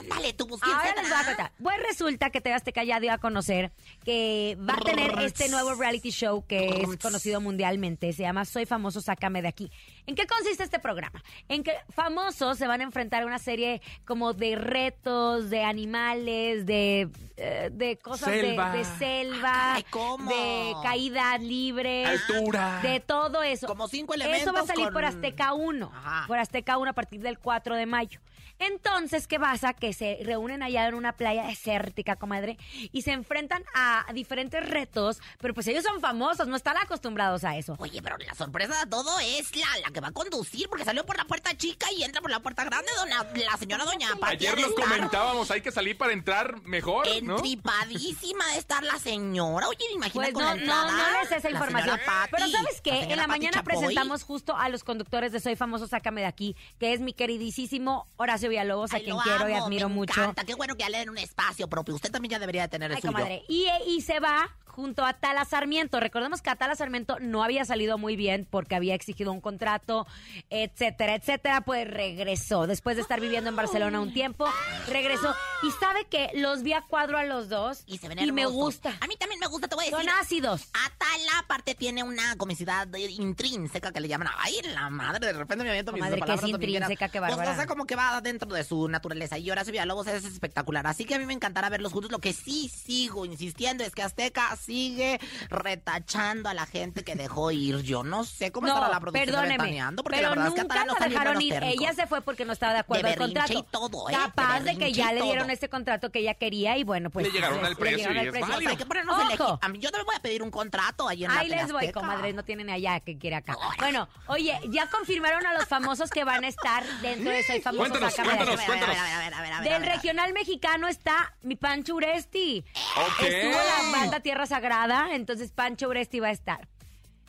Ándale, 0.00 0.32
tú, 0.32 0.46
pues, 0.48 0.60
¿quién 0.60 0.74
Ahora 0.76 0.92
les 1.00 1.08
voy 1.10 1.18
a 1.20 1.24
contar. 1.24 1.52
Pues 1.62 1.76
resulta 1.88 2.30
que 2.30 2.52
Azteca 2.52 2.82
ya 2.84 2.98
dio 3.00 3.12
a 3.12 3.18
conocer 3.18 3.72
que 4.04 4.56
va 4.68 4.74
a 4.74 4.80
tener 4.80 5.12
este 5.20 5.48
nuevo 5.48 5.74
reality 5.74 6.10
show 6.10 6.44
que 6.46 6.66
es 6.66 6.96
conocido 7.00 7.40
mundialmente. 7.40 8.12
Se 8.12 8.22
llama 8.22 8.44
Soy 8.44 8.66
famoso, 8.66 9.00
sácame 9.00 9.42
de 9.42 9.48
aquí. 9.48 9.70
¿En 10.06 10.14
qué 10.14 10.26
consiste 10.26 10.62
este 10.62 10.78
programa? 10.78 11.22
En 11.48 11.62
que 11.62 11.72
famosos 11.94 12.58
se 12.58 12.66
van 12.66 12.80
a 12.80 12.84
enfrentar 12.84 13.22
a 13.22 13.26
una 13.26 13.38
serie 13.38 13.80
como 14.04 14.34
de 14.34 14.54
retos, 14.56 15.48
de 15.48 15.62
animales, 15.64 16.66
de, 16.66 17.08
eh, 17.36 17.70
de 17.72 17.96
cosas 17.98 18.30
de- 18.30 18.40
Selva. 18.42 18.72
de, 18.72 18.84
selva, 18.84 19.74
Ay, 19.76 19.84
¿cómo? 19.90 20.30
de 20.30 20.72
caída 20.82 21.38
libre, 21.38 22.04
Altura. 22.04 22.80
de 22.82 23.00
todo 23.00 23.42
eso. 23.42 23.66
Como 23.66 23.88
cinco 23.88 24.12
Eso 24.14 24.20
va 24.22 24.26
a 24.26 24.36
elementos 24.36 24.66
salir 24.66 24.84
con- 24.84 24.92
por 24.92 25.04
Azteca 25.06 25.52
1, 25.54 25.90
Ajá. 25.94 26.24
por 26.26 26.38
Azteca 26.38 26.76
1 26.76 26.90
a 26.90 26.94
partir 26.94 27.20
del 27.20 27.38
4 27.38 27.74
de 27.76 27.86
mayo. 27.86 28.20
Entonces, 28.66 29.26
¿qué 29.26 29.38
pasa? 29.38 29.74
Que 29.74 29.92
se 29.92 30.18
reúnen 30.24 30.62
allá 30.62 30.86
en 30.88 30.94
una 30.94 31.12
playa 31.12 31.44
desértica, 31.46 32.16
comadre, 32.16 32.56
y 32.92 33.02
se 33.02 33.12
enfrentan 33.12 33.62
a 33.74 34.06
diferentes 34.14 34.64
retos, 34.68 35.20
pero 35.38 35.54
pues 35.54 35.66
ellos 35.66 35.84
son 35.84 36.00
famosos, 36.00 36.46
no 36.48 36.56
están 36.56 36.76
acostumbrados 36.76 37.44
a 37.44 37.56
eso. 37.56 37.76
Oye, 37.78 38.00
pero 38.02 38.16
la 38.18 38.34
sorpresa 38.34 38.78
de 38.84 38.90
todo 38.90 39.18
es 39.20 39.54
la, 39.56 39.66
la 39.84 39.90
que 39.92 40.00
va 40.00 40.08
a 40.08 40.12
conducir, 40.12 40.68
porque 40.68 40.84
salió 40.84 41.04
por 41.04 41.16
la 41.16 41.24
puerta 41.24 41.56
chica 41.56 41.86
y 41.96 42.02
entra 42.02 42.20
por 42.20 42.30
la 42.30 42.40
puerta 42.40 42.64
grande, 42.64 42.90
dona, 42.96 43.26
la 43.34 43.56
señora 43.56 43.84
doña 43.84 44.08
Pati. 44.20 44.32
Ayer 44.34 44.52
ha 44.52 44.56
de 44.56 44.62
lo 44.62 44.68
estar 44.68 44.84
comentábamos, 44.84 45.50
hay 45.50 45.60
que 45.60 45.70
salir 45.72 45.96
para 45.98 46.12
entrar 46.12 46.62
mejor, 46.62 47.06
¿no? 47.22 47.36
Entripadísima 47.36 48.46
de 48.52 48.58
estar 48.58 48.82
la 48.82 48.98
señora. 48.98 49.68
Oye, 49.68 49.84
me 49.90 49.94
imagino 49.94 50.22
Pues 50.24 50.34
con 50.34 50.42
no, 50.44 50.48
la 50.50 50.54
no, 50.56 50.60
entrada, 50.62 51.12
no 51.12 51.20
les 51.22 51.32
esa 51.32 51.50
información. 51.50 52.00
Pati, 52.04 52.30
Pero 52.30 52.48
¿sabes 52.48 52.80
qué? 52.80 53.00
En 53.02 53.10
la 53.10 53.16
Pati 53.26 53.28
mañana 53.28 53.58
Chapoy. 53.58 53.74
presentamos 53.74 54.22
justo 54.22 54.56
a 54.56 54.68
los 54.68 54.84
conductores 54.84 55.32
de 55.32 55.40
Soy 55.40 55.56
Famoso, 55.56 55.86
Sácame 55.86 56.22
de 56.22 56.26
Aquí, 56.26 56.56
que 56.78 56.92
es 56.92 57.00
mi 57.00 57.12
queridísimo 57.12 58.08
Horacio 58.16 58.48
Villalobos, 58.54 58.92
a 58.92 58.96
Ay, 58.96 59.04
quien 59.04 59.16
lo 59.16 59.22
quiero 59.22 59.48
y 59.48 59.52
admiro 59.52 59.88
me 59.88 59.94
mucho. 59.94 60.20
encanta. 60.20 60.44
Qué 60.44 60.54
bueno 60.54 60.74
que 60.76 60.82
ya 60.84 60.88
le 60.90 60.98
den 60.98 61.10
un 61.10 61.18
espacio 61.18 61.68
propio. 61.68 61.94
Usted 61.94 62.10
también 62.10 62.30
ya 62.30 62.38
debería 62.38 62.62
de 62.62 62.68
tener 62.68 62.90
el 62.90 62.96
Ay, 62.96 63.00
suyo. 63.02 63.12
comadre. 63.12 63.44
Y, 63.48 63.66
y 63.86 64.00
se 64.00 64.20
va 64.20 64.48
junto 64.74 65.04
a 65.04 65.12
Tala 65.14 65.44
Sarmiento. 65.44 66.00
Recordemos 66.00 66.42
que 66.42 66.50
a 66.50 66.56
Tala 66.56 66.74
Sarmiento 66.74 67.18
no 67.20 67.44
había 67.44 67.64
salido 67.64 67.96
muy 67.96 68.16
bien 68.16 68.46
porque 68.50 68.74
había 68.74 68.94
exigido 68.94 69.32
un 69.32 69.40
contrato, 69.40 70.06
etcétera, 70.50 71.14
etcétera. 71.14 71.60
Pues 71.62 71.88
regresó. 71.88 72.66
Después 72.66 72.96
de 72.96 73.02
estar 73.02 73.20
viviendo 73.20 73.48
en 73.50 73.56
Barcelona 73.56 74.00
un 74.00 74.12
tiempo, 74.12 74.46
regresó. 74.88 75.34
Y 75.62 75.70
sabe 75.80 76.06
que 76.06 76.30
los 76.34 76.62
vi 76.62 76.72
a 76.72 76.82
cuadro 76.82 77.16
a 77.18 77.24
los 77.24 77.48
dos 77.48 77.84
Y 77.86 77.98
se 77.98 78.08
ven 78.08 78.18
me 78.34 78.42
hermosos. 78.42 78.52
gusta. 78.52 78.96
A 79.00 79.06
mí 79.06 79.16
también 79.16 79.38
me 79.40 79.46
gusta, 79.46 79.68
te 79.68 79.74
voy 79.76 79.86
a 79.86 79.90
Son 79.90 80.00
decir. 80.00 80.12
ácidos. 80.20 80.62
Atala, 80.72 81.38
aparte, 81.38 81.74
tiene 81.74 82.02
una 82.02 82.36
comicidad 82.36 82.88
intrínseca 82.94 83.92
que 83.92 84.00
le 84.00 84.08
llaman. 84.08 84.28
Ay, 84.38 84.60
la 84.74 84.90
madre, 84.90 85.26
de 85.26 85.32
repente 85.34 85.64
me 85.64 85.70
aviento 85.70 85.92
mis 85.92 86.02
Comadre, 86.02 86.20
que 86.22 86.34
es 86.34 86.42
intrínseca, 86.44 87.08
Pues, 87.08 87.20
bárbara. 87.20 87.52
o 87.52 87.54
sea, 87.54 87.66
como 87.66 87.86
que 87.86 87.96
va 87.96 88.20
dentro 88.20 88.48
de 88.52 88.64
su 88.64 88.88
naturaleza. 88.88 89.38
Y 89.38 89.50
Horacio 89.50 89.72
Villalobos 89.72 90.06
es 90.08 90.24
espectacular. 90.24 90.86
Así 90.86 91.04
que 91.04 91.14
a 91.14 91.18
mí 91.18 91.26
me 91.26 91.32
encantará 91.32 91.68
verlos 91.68 91.92
juntos. 91.92 92.10
Lo 92.10 92.18
que 92.18 92.32
sí 92.32 92.68
sigo 92.68 93.24
insistiendo 93.24 93.84
es 93.84 93.94
que 93.94 94.02
Azteca 94.02 94.56
sigue 94.64 95.20
retachando 95.50 96.48
a 96.48 96.54
la 96.54 96.66
gente 96.66 97.04
que 97.04 97.14
dejó 97.14 97.50
ir. 97.50 97.82
Yo 97.82 98.02
no 98.04 98.24
sé 98.24 98.52
cómo 98.52 98.66
estará 98.66 98.88
la 98.88 99.00
producción 99.00 99.48
Ventaneando, 99.48 100.02
porque 100.02 100.18
pero 100.18 100.30
la 100.30 100.34
verdad 100.34 100.48
es 100.48 100.54
que 100.54 100.60
nunca 100.62 100.74
Atala 100.74 100.86
no 100.86 100.92
la 100.98 101.06
está 101.06 101.08
dejaron 101.08 101.42
ir. 101.42 101.52
térmicos. 101.52 101.80
Ella 101.82 101.92
se 101.94 102.06
fue 102.06 102.20
porque 102.22 102.44
no 102.44 102.52
estaba 102.52 102.72
de 102.72 102.78
acuerdo 102.80 103.08
al 103.08 103.16
contrato. 103.16 103.52
y 103.52 103.62
todo, 103.70 104.08
¿eh? 104.08 104.12
Capaz 104.12 104.60
de, 104.60 104.76
que 104.76 104.92
ya 104.92 105.12
le 105.12 105.22
dieron 105.22 105.50
este 105.50 105.68
contrato 105.68 106.10
que 106.10 106.20
ella 106.20 106.34
quería 106.34 106.76
y 106.78 106.84
bueno, 106.84 107.10
pues 107.10 107.26
Le 107.26 107.32
llegaron 107.32 107.64
al 107.64 107.76
precio 107.76 107.98
llegaron 107.98 108.16
y 108.16 108.20
al 108.20 108.26
es 108.26 108.32
precio. 108.32 108.48
válido. 108.52 108.70
Hay 108.70 108.76
que 108.76 108.86
ponernos 108.86 109.18
el 109.20 109.40
Ojo. 109.40 109.54
eji- 109.54 109.58
A 109.62 109.68
mí 109.68 109.78
yo 109.78 109.90
no 109.90 109.98
me 109.98 110.04
voy 110.04 110.14
a 110.16 110.20
pedir 110.20 110.42
un 110.42 110.50
contrato. 110.50 111.08
ahí 111.08 111.24
en 111.24 111.32
la 111.32 111.40
Ahí 111.40 111.48
les 111.48 111.72
voy, 111.72 111.90
comadre, 111.92 112.32
no 112.32 112.44
tienen 112.44 112.70
allá 112.70 113.00
que 113.00 113.18
quiere 113.18 113.36
acá. 113.36 113.56
Bueno, 113.78 114.08
oye, 114.26 114.58
ya 114.68 114.88
confirmaron 114.88 115.46
a 115.46 115.54
los 115.54 115.66
famosos 115.66 116.10
que 116.10 116.24
van 116.24 116.44
a 116.44 116.48
estar 116.48 116.84
dentro 117.00 117.30
de 117.30 117.42
Soy 117.44 117.60
Famoso. 117.62 117.80
Cuéntanos, 117.90 118.16
de 118.16 118.22
cuéntanos. 118.22 118.60
A 118.60 118.62
ver, 118.64 118.98
a 118.98 119.18
ver, 119.18 119.34
a 119.34 119.40
ver, 119.42 119.52
a 119.52 119.60
Del 119.60 119.84
regional 119.86 120.32
mexicano 120.32 120.88
está 120.88 121.34
mi 121.42 121.56
Pancho 121.56 121.94
Uresti. 121.94 122.64
Ok. 122.96 123.22
Estuvo 123.22 123.52
la 123.52 123.98
banda 123.98 124.20
Tierra 124.20 124.46
Sagrada, 124.54 125.08
entonces 125.14 125.50
Pancho 125.50 125.88
Uresti 125.88 126.20
va 126.20 126.28
a 126.28 126.30
estar. 126.30 126.68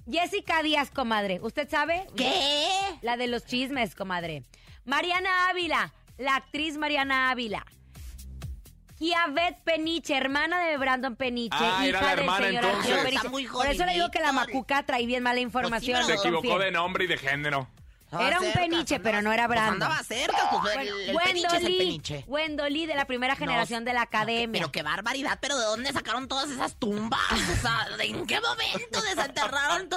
Jessica 0.08 0.62
Díaz, 0.62 0.92
comadre. 0.92 1.40
¿Usted 1.42 1.68
sabe? 1.68 2.06
¿Qué? 2.16 2.68
La 3.02 3.18
de 3.18 3.26
los 3.26 3.46
chismes, 3.48 3.96
comadre. 3.96 4.44
Mariana 4.84 5.50
Ávila, 5.50 5.92
la 6.20 6.36
actriz 6.36 6.78
Mariana 6.78 7.32
Ávila. 7.32 7.66
Kiavet 9.00 9.58
Peniche, 9.64 10.16
hermana 10.16 10.66
de 10.68 10.78
Brandon 10.78 11.16
Peniche, 11.16 11.58
Ah, 11.60 11.84
era 11.84 11.98
hija 11.98 12.02
la 12.02 12.10
del 12.12 12.20
hermana, 12.20 12.46
señor 12.48 12.64
entonces. 12.66 12.78
Arturo 12.92 12.96
Está 12.98 13.10
Peniche. 13.10 13.30
muy 13.30 13.48
Por 13.48 13.66
eso 13.66 13.86
le 13.88 13.94
digo 13.94 14.12
que 14.12 14.20
la 14.20 14.32
macuca 14.32 14.84
trae 14.84 15.06
bien 15.08 15.24
mala 15.24 15.40
información. 15.40 16.02
pero 16.06 16.20
Se 16.22 16.28
equivocó 16.28 16.60
de 16.60 16.70
nombre 16.70 17.06
y 17.06 17.08
de 17.08 17.18
género. 17.18 17.68
Era 18.22 18.40
un 18.40 18.52
peniche, 18.54 19.00
pero 19.00 19.22
no 19.22 19.32
era 19.32 19.48
Pues 19.48 19.58
Brandon. 19.58 19.84
andaba 19.84 20.04
cerca, 20.04 20.50
pues 20.62 20.76
el, 20.78 20.88
el 21.10 21.18
peniche 21.18 21.58
es 21.58 21.64
el 21.64 21.78
peniche. 21.78 22.26
De 22.86 22.96
la 22.96 23.06
primera 23.06 23.36
generación 23.36 23.84
No, 23.84 23.90
de 23.90 23.94
la 23.94 24.02
academia. 24.04 24.60
pero 24.62 24.72
qué 24.72 24.84
barbaridad, 24.84 25.38
pero 25.42 25.58
¿de 25.58 25.66
dónde 25.66 25.92
sacaron 25.94 26.28
todas 26.28 26.50
esas 26.50 26.76
tumbas? 26.76 27.20
O 27.32 27.62
sea, 27.62 27.88
¿en 28.00 28.26
qué 28.26 28.40
momento 28.42 29.02
desenterraron? 29.02 29.90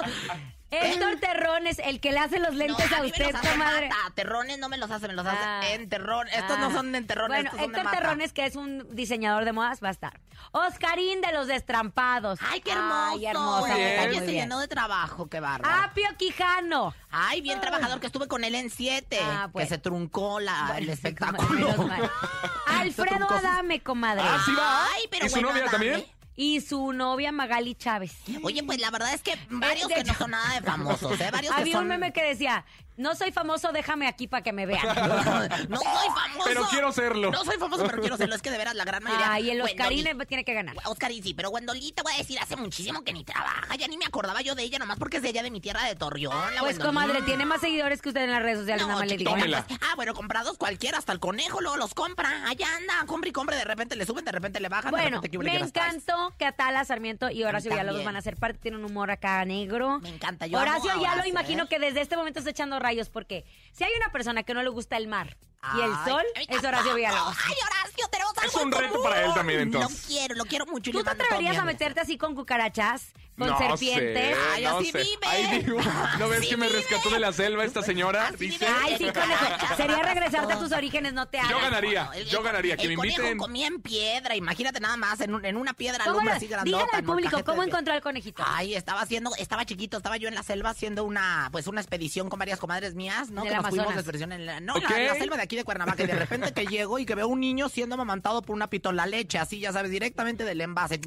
To- 0.69 0.75
Héctor 0.77 1.19
Terrones, 1.19 1.79
el 1.83 1.99
que 1.99 2.11
le 2.11 2.19
hace 2.19 2.39
los 2.39 2.53
lentes 2.55 2.89
No, 2.91 2.97
a 2.97 3.01
mí 3.01 3.07
me 3.07 3.11
usted, 3.11 3.31
los 3.31 3.35
hace 3.35 3.51
comadre. 3.51 3.89
Mata. 3.89 4.13
Terrones 4.15 4.57
no 4.59 4.69
me 4.69 4.77
los 4.77 4.91
hace, 4.91 5.07
me 5.07 5.13
los 5.13 5.25
hace 5.25 5.37
Ah. 5.43 5.61
en 5.71 5.89
terrón. 5.89 6.27
Estos 6.29 6.57
Ah. 6.57 6.61
no 6.61 6.71
son 6.71 6.93
en 6.95 7.07
terrones, 7.07 7.29
Bueno, 7.37 7.49
estos 7.49 7.59
son 7.61 7.71
de 7.71 7.77
Héctor 7.77 7.83
mata. 7.85 7.97
Terrones, 7.97 8.33
que 8.33 8.45
es 8.45 8.55
un 8.55 8.87
diseñador 8.95 9.45
de 9.45 9.51
modas, 9.53 9.79
va 9.83 9.87
a 9.87 9.91
estar. 9.91 10.19
Oscarín 10.51 11.21
de 11.21 11.31
los 11.33 11.47
Destrampados. 11.47 12.39
Ay, 12.41 12.61
qué 12.61 12.71
hermoso. 12.71 13.11
Ay, 13.11 13.25
hermosa. 13.25 13.67
Muy 13.73 14.07
bien. 14.09 14.25
se 14.25 14.31
llenó 14.31 14.59
de 14.59 14.67
trabajo, 14.67 15.27
qué 15.27 15.39
bárbaro. 15.39 15.83
Apio 15.83 16.07
Quijano. 16.17 16.93
Ay, 17.11 17.41
bien 17.41 17.59
trabajador 17.61 17.99
que 17.99 18.07
estuve 18.07 18.27
con 18.27 18.43
él 18.43 18.55
en 18.55 18.69
7. 18.69 19.19
Ah, 19.21 19.49
pues. 19.51 19.65
Que 19.65 19.75
se 19.75 19.77
truncó 19.79 20.39
la, 20.39 20.75
el 20.77 20.89
espectáculo. 20.89 21.67
Alfredo. 22.67 23.27
Adame, 23.29 23.81
comadre. 23.81 24.23
Ah, 24.23 24.41
sí 24.45 24.51
va. 24.57 24.85
Ay, 24.93 25.03
pero 25.09 25.25
¿Y 25.25 25.29
su 25.29 25.35
bueno, 25.35 25.49
novia 25.49 25.65
también? 25.69 26.05
Y 26.41 26.61
su 26.61 26.93
novia 26.93 27.33
Magali 27.33 27.75
Chávez. 27.75 28.13
Oye, 28.43 28.63
pues 28.63 28.79
la 28.79 28.89
verdad 28.91 29.13
es 29.13 29.21
que 29.21 29.37
varios 29.49 29.89
de 29.89 29.95
que 29.95 30.03
no 30.05 30.13
son 30.13 30.31
nada 30.31 30.53
de 30.57 30.61
famosos, 30.65 31.19
¿eh? 31.19 31.29
Varios 31.33 31.53
que 31.53 31.61
Había 31.61 31.73
son... 31.73 31.83
un 31.83 31.89
meme 31.89 32.13
que 32.13 32.23
decía, 32.23 32.63
no 32.95 33.13
soy 33.13 33.33
famoso, 33.33 33.73
déjame 33.73 34.07
aquí 34.07 34.27
para 34.29 34.41
que 34.41 34.53
me 34.53 34.65
vean. 34.65 34.81
no 35.69 35.77
soy 35.79 36.07
famoso. 36.15 36.43
Pero 36.45 36.63
quiero 36.69 36.91
serlo. 36.93 37.29
No 37.31 37.43
soy 37.43 37.57
famoso, 37.57 37.85
pero 37.85 37.99
quiero 37.99 38.15
serlo. 38.15 38.35
Es 38.35 38.41
que 38.41 38.51
de 38.51 38.57
veras 38.57 38.73
la 38.75 38.85
gran 38.85 39.03
mayoría. 39.03 39.33
Ay, 39.33 39.49
el 39.49 39.61
Wendolí. 39.61 39.99
Oscarín 39.99 40.27
tiene 40.29 40.45
que 40.45 40.53
ganar. 40.53 40.77
Oscarín 40.85 41.21
sí, 41.21 41.33
pero 41.33 41.49
Wendolí 41.49 41.91
te 41.91 42.03
voy 42.03 42.13
a 42.13 42.17
decir, 42.17 42.39
hace 42.39 42.55
muchísimo 42.55 43.03
que 43.03 43.11
ni 43.11 43.25
trabaja. 43.25 43.75
Ya 43.75 43.89
ni 43.89 43.97
me 43.97 44.05
acordaba 44.05 44.41
yo 44.41 44.55
de 44.55 44.63
ella, 44.63 44.79
nomás 44.79 44.97
porque 44.97 45.17
es 45.17 45.23
de 45.23 45.29
ella 45.29 45.43
de 45.43 45.51
mi 45.51 45.59
tierra 45.59 45.83
de 45.83 45.95
Torreón. 45.97 46.33
la 46.55 46.61
Pues, 46.61 46.77
Wendolí. 46.77 46.87
comadre, 46.87 47.21
tiene 47.23 47.45
más 47.45 47.59
seguidores 47.59 48.01
que 48.01 48.07
usted 48.09 48.21
en 48.21 48.31
las 48.31 48.41
redes 48.41 48.59
sociales, 48.59 48.83
No, 48.83 48.87
nada 48.93 48.99
más 49.01 49.09
le 49.09 49.17
digo. 49.17 49.35
pues, 49.37 49.53
Ah, 49.81 49.93
bueno, 49.97 50.13
comprados 50.13 50.57
cualquiera, 50.57 50.99
hasta 50.99 51.11
el 51.11 51.19
conejo 51.19 51.59
luego 51.59 51.75
los 51.75 51.93
compra. 51.93 52.45
Allá 52.47 52.67
anda, 52.77 52.93
compra 53.07 53.29
y 53.29 53.33
compra, 53.33 53.57
de 53.57 53.65
repente 53.65 53.97
le 53.97 54.05
suben, 54.05 54.23
de 54.23 54.31
repente 54.31 54.61
le 54.61 54.69
bajan, 54.69 54.85
de 54.85 55.01
Bueno, 55.01 55.17
repente 55.21 55.29
que 55.31 55.37
me 55.37 55.57
encantó 55.57 56.28
que 56.37 56.45
Atala, 56.45 56.83
Sarmiento 56.85 57.29
y 57.29 57.43
Horacio 57.43 57.71
Villalobos 57.71 58.03
van 58.03 58.15
a 58.15 58.21
ser 58.21 58.35
parte. 58.37 58.59
Tienen 58.59 58.83
un 58.83 58.91
humor 58.91 59.11
acá 59.11 59.43
negro. 59.45 59.99
Me 59.99 60.09
encanta, 60.09 60.47
yo 60.47 60.57
Horacio 60.59 60.91
ya 61.01 61.15
lo 61.15 61.25
imagino 61.25 61.63
¿eh? 61.63 61.67
que 61.69 61.79
desde 61.79 62.01
este 62.01 62.15
momento 62.17 62.39
está 62.39 62.51
echando 62.51 62.79
rayos 62.79 63.09
porque 63.09 63.45
si 63.71 63.83
hay 63.83 63.91
una 63.97 64.11
persona 64.11 64.43
que 64.43 64.53
no 64.53 64.61
le 64.63 64.69
gusta 64.69 64.97
el 64.97 65.07
mar 65.07 65.37
y 65.77 65.81
el 65.81 65.91
sol, 66.05 66.23
es 66.47 66.63
Horacio. 66.63 66.95
Villalobos. 66.95 67.35
Ay, 67.45 67.55
Horacio, 67.65 68.07
tenemos 68.11 68.33
Es 68.37 68.43
algo 68.55 68.61
un 68.67 68.73
en 68.73 68.79
reto 68.79 68.93
común. 68.93 69.03
para 69.09 69.25
él 69.25 69.33
también, 69.33 69.59
entonces. 69.61 70.01
Lo 70.03 70.07
quiero, 70.07 70.35
lo 70.35 70.45
quiero 70.45 70.65
mucho. 70.67 70.89
y 70.89 70.93
¿Tú 70.93 70.99
le 70.99 71.03
te 71.03 71.09
mando 71.09 71.23
todo 71.23 71.29
mi 71.29 71.35
atreverías 71.35 71.57
a 71.57 71.61
amor. 71.61 71.73
meterte 71.73 71.99
así 71.99 72.17
con 72.17 72.35
cucarachas? 72.35 73.13
¿Con 73.39 73.47
no 73.49 73.57
serpientes? 73.57 74.35
Sé, 74.35 74.41
Ay, 74.53 74.63
no 74.63 74.77
así 74.77 74.91
sé. 74.91 74.97
vive. 74.99 75.17
Ay, 75.25 75.59
digo, 75.63 75.79
¿no 76.19 76.29
ves 76.29 76.47
que 76.47 76.57
me 76.57 76.67
vive. 76.67 76.79
rescató 76.79 77.09
de 77.09 77.19
la 77.19 77.33
selva 77.33 77.63
esta 77.65 77.81
señora? 77.81 78.31
Dice. 78.37 78.67
Ay, 78.67 78.95
sí, 78.97 79.05
conejo. 79.05 79.75
Sería 79.77 79.99
regresarte 80.03 80.53
a 80.53 80.59
tus 80.59 80.71
orígenes, 80.71 81.13
no 81.13 81.25
te 81.27 81.39
hagas. 81.39 81.51
Yo 81.51 81.59
ganaría, 81.59 82.05
Bueno, 82.05 82.21
el- 82.21 82.27
yo 82.29 82.43
ganaría. 82.43 82.77
Que 82.77 82.83
el 82.83 82.89
me 82.89 82.93
inviten. 82.95 83.37
comía 83.37 83.67
en 83.67 83.81
piedra, 83.81 84.35
imagínate 84.35 84.79
nada 84.79 84.97
más, 84.97 85.21
en, 85.21 85.33
un- 85.33 85.45
en 85.45 85.57
una 85.57 85.73
piedra 85.73 86.03
¿Cómo 86.03 86.17
lumbre 86.17 86.33
así 86.35 86.47
grandota. 86.47 86.77
Dígale 86.77 86.97
al 86.97 87.03
público, 87.03 87.43
¿cómo 87.45 87.61
de- 87.63 87.67
encontró 87.69 87.93
al 87.93 88.01
conejito? 88.01 88.43
Ay, 88.45 88.75
estaba 88.75 89.01
haciendo, 89.01 89.31
estaba 89.37 89.65
chiquito, 89.65 89.97
estaba 89.97 90.17
yo 90.17 90.27
en 90.27 90.35
la 90.35 90.43
selva 90.43 90.69
haciendo 90.71 91.03
una, 91.05 91.49
pues 91.51 91.67
una 91.67 91.81
expedición 91.81 92.29
con 92.29 92.39
varias 92.39 92.59
comadres 92.59 92.93
mías, 92.95 93.29
¿no? 93.31 93.41
Del 93.43 93.51
que 93.51 93.55
nos 93.57 93.67
fuimos 93.69 93.85
Amazonas. 93.87 93.95
de 93.95 93.99
expedición 94.01 94.31
en 94.33 94.45
la, 94.45 94.59
no, 94.59 94.73
Ok. 94.75 94.89
la, 94.89 94.99
la 94.99 95.15
selva 95.15 95.37
de 95.37 95.43
aquí 95.43 95.55
de 95.55 95.63
Cuernavaca, 95.63 96.03
y 96.03 96.07
de 96.07 96.13
repente 96.15 96.53
que 96.53 96.65
llego 96.65 96.99
y 96.99 97.05
que 97.05 97.15
veo 97.15 97.27
un 97.27 97.39
niño 97.39 97.69
siendo 97.69 97.95
amamantado 97.95 98.41
por 98.41 98.55
una 98.55 98.69
pitola 98.69 99.05
leche, 99.05 99.37
así, 99.39 99.59
ya 99.59 99.71
sabes, 99.71 99.91
directamente 99.91 100.43
del 100.43 100.59
envase. 100.61 100.99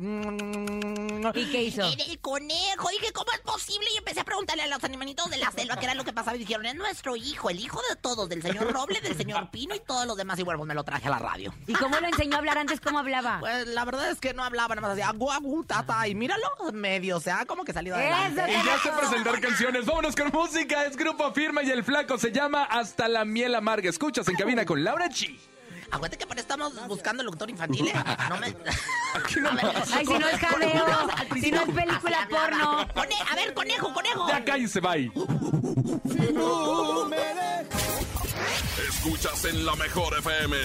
¿Y 1.35 1.45
qué 1.51 1.63
hizo? 1.65 1.83
Conejo, 2.23 2.89
dije, 2.91 3.13
¿cómo 3.13 3.33
es 3.33 3.41
posible? 3.41 3.89
Y 3.93 3.99
empecé 3.99 4.21
a 4.21 4.25
preguntarle 4.25 4.63
a 4.63 4.69
los 4.69 4.83
animalitos 4.85 5.29
de 5.29 5.39
la 5.39 5.51
selva 5.51 5.77
qué 5.77 5.87
era 5.87 5.95
lo 5.95 6.05
que 6.05 6.13
pasaba 6.13 6.37
y 6.37 6.39
dijeron, 6.39 6.65
es 6.67 6.77
nuestro 6.77 7.17
hijo, 7.17 7.51
el 7.51 7.59
hijo 7.59 7.81
de 7.91 7.97
todos, 7.97 8.29
del 8.29 8.41
señor 8.41 8.73
Roble, 8.73 9.01
del 9.01 9.17
señor 9.17 9.51
Pino 9.51 9.75
y 9.75 9.81
todos 9.81 10.07
los 10.07 10.17
demás. 10.17 10.39
Y 10.39 10.45
bueno, 10.45 10.59
pues 10.59 10.69
me 10.69 10.75
lo 10.75 10.85
traje 10.85 11.09
a 11.09 11.11
la 11.11 11.19
radio. 11.19 11.53
¿Y 11.67 11.73
cómo 11.73 11.99
lo 11.99 12.07
enseñó 12.07 12.37
a 12.37 12.39
hablar 12.39 12.59
antes? 12.59 12.81
¿Cómo 12.81 13.01
hablaba? 13.01 13.41
Pues 13.41 13.67
la 13.67 13.85
verdad 13.85 14.09
es 14.11 14.21
que 14.21 14.35
no 14.35 14.45
hablaba, 14.45 14.77
nada 14.77 14.87
más 14.87 14.93
hacía 14.93 15.11
guagu, 15.11 15.65
tata, 15.65 16.07
y 16.07 16.15
míralo, 16.15 16.49
medio, 16.73 17.17
o 17.17 17.21
sea, 17.21 17.45
como 17.45 17.65
que 17.65 17.73
salido 17.73 17.97
adelante. 17.97 18.41
Eso, 18.41 18.63
Y 18.63 18.67
ya 18.67 18.79
sé 18.79 18.91
presentar 18.93 19.41
canciones. 19.41 19.85
Vámonos 19.85 20.15
con 20.15 20.29
música. 20.29 20.85
Es 20.85 20.97
Grupo 20.97 21.33
Firme 21.33 21.65
y 21.65 21.71
el 21.71 21.83
Flaco 21.83 22.19
se 22.19 22.31
llama 22.31 22.63
Hasta 22.63 23.09
la 23.09 23.25
miel 23.25 23.55
amarga. 23.57 23.91
Escuchas 23.91 24.29
en 24.29 24.37
cabina 24.37 24.65
con 24.65 24.85
Laura 24.85 25.09
G. 25.09 25.37
Aguante 25.93 26.17
que 26.17 26.27
por 26.27 26.37
eso 26.37 26.43
estamos 26.43 26.89
buscando 26.89 27.23
el 27.23 27.29
doctor 27.29 27.49
infantil, 27.51 27.87
¿eh? 27.89 27.93
No 28.29 28.37
me... 28.39 28.47
Ay, 29.95 30.07
si 30.07 30.19
no 30.19 30.29
es 30.29 30.41
jaleo, 30.41 30.87
al 30.87 31.41
si 31.41 31.51
no 31.51 31.61
es 31.63 31.71
película 31.71 32.27
porno. 32.31 32.89
Cone- 32.95 33.15
a 33.31 33.35
ver, 33.37 33.55
conejo, 33.55 33.93
conejo. 33.93 34.29
Ya 34.29 34.45
cállese, 34.45 34.81
bye. 34.81 35.13
Escuchas 38.89 39.45
en 39.45 39.67
la 39.67 39.75
mejor 39.77 40.17
FM. 40.19 40.57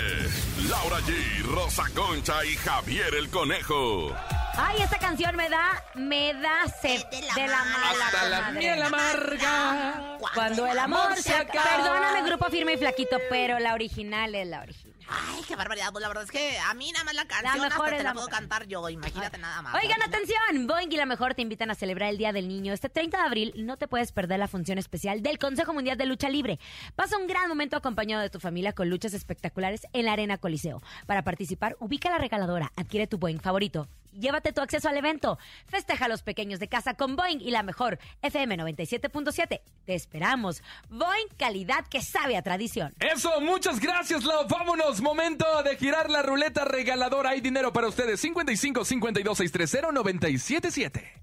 Laura 0.70 0.98
G, 1.02 1.44
Rosa 1.44 1.84
Concha 1.94 2.46
y 2.46 2.56
Javier 2.56 3.14
el 3.16 3.30
Conejo. 3.30 4.14
Ay, 4.60 4.82
esta 4.82 4.98
canción 4.98 5.36
me 5.36 5.50
da, 5.50 5.84
me 5.96 6.34
da 6.34 6.66
sed 6.82 7.04
De 7.12 7.22
la 7.22 7.34
de 7.36 7.48
la 7.48 7.64
mala. 7.64 8.06
Hasta 8.06 8.30
la 8.30 8.52
miel 8.52 8.82
amarga. 8.82 10.18
Cuando 10.34 10.66
el 10.66 10.80
amor 10.80 11.16
se 11.18 11.34
acaba. 11.34 11.64
Perdóname, 11.78 12.24
grupo 12.30 12.46
firme 12.50 12.74
y 12.74 12.78
flaquito, 12.78 13.18
pero 13.30 13.60
la 13.60 13.74
original 13.74 14.34
es 14.34 14.48
la 14.48 14.62
original. 14.62 14.87
Ay, 15.10 15.42
qué 15.48 15.56
barbaridad. 15.56 15.92
Pues 15.92 16.02
la 16.02 16.08
verdad 16.08 16.24
es 16.24 16.32
que 16.32 16.58
a 16.60 16.74
mí 16.74 16.92
nada 16.92 17.06
más 17.06 17.16
la 17.16 17.26
canción 17.26 17.62
mejor 17.62 17.86
hasta 17.86 17.96
es 17.96 17.98
te 17.98 18.04
la 18.04 18.10
la 18.10 18.14
puedo 18.14 18.28
mejor. 18.28 18.40
cantar 18.40 18.68
yo. 18.68 18.90
Imagínate 18.90 19.38
nada 19.38 19.62
más. 19.62 19.74
Oigan, 19.76 20.02
atención, 20.02 20.68
Boeing 20.68 20.92
y 20.92 20.98
la 20.98 21.06
mejor 21.06 21.34
te 21.34 21.42
invitan 21.42 21.72
a 21.72 21.76
celebrar 21.76 22.10
el 22.10 22.18
Día 22.18 22.34
del 22.34 22.48
Niño. 22.48 22.74
Este 22.74 22.90
30 22.90 23.18
de 23.18 23.24
abril 23.24 23.54
no 23.58 23.78
te 23.78 23.88
puedes 23.88 24.12
perder 24.12 24.40
la 24.40 24.48
función 24.48 24.78
especial 24.78 25.22
del 25.22 25.38
Consejo 25.40 25.74
Mundial 25.74 25.98
de 25.98 26.06
Lucha 26.06 26.30
Libre. 26.30 26.60
Pasa 26.96 27.18
un 27.18 27.28
gran 27.28 27.48
momento 27.50 27.78
acompañado 27.78 28.22
de 28.22 28.30
tu 28.30 28.40
familia 28.40 28.74
con 28.74 28.90
luchas 28.90 29.14
espectaculares 29.14 29.88
en 29.94 30.06
la 30.06 30.14
Arena 30.14 30.38
Coliseo. 30.38 30.82
Para 31.06 31.24
participar, 31.24 31.78
ubica 31.80 32.10
la 32.10 32.18
regaladora, 32.18 32.72
adquiere 32.76 33.08
tu 33.08 33.18
Boeing 33.18 33.40
favorito. 33.40 33.88
Llévate 34.18 34.52
tu 34.52 34.62
acceso 34.62 34.90
al 34.90 34.98
evento. 34.98 35.38
Festeja 35.68 36.06
a 36.06 36.08
los 36.08 36.24
pequeños 36.24 36.60
de 36.60 36.68
casa 36.68 36.96
con 36.96 37.16
Boeing 37.16 37.40
y 37.40 37.52
la 37.52 37.64
mejor 37.64 38.00
FM 38.22 38.58
97.7. 38.58 39.62
Te 39.86 39.96
esperamos. 39.96 40.64
Boeing, 40.90 41.28
calidad 41.38 41.86
que 41.88 42.02
sabe 42.02 42.36
a 42.36 42.42
tradición. 42.42 42.96
Eso, 43.00 43.40
muchas 43.42 43.80
gracias, 43.80 44.24
Lau. 44.24 44.48
Vámonos. 44.48 45.02
Momento 45.02 45.46
de 45.64 45.78
girar 45.78 46.10
la 46.10 46.24
ruleta 46.24 46.66
regaladora. 46.66 47.32
Hay 47.32 47.42
dinero 47.42 47.72
para 47.72 47.88
ustedes. 47.88 48.20
55 48.20 48.86
52 48.86 49.38
630 49.38 49.92
977. 49.92 51.22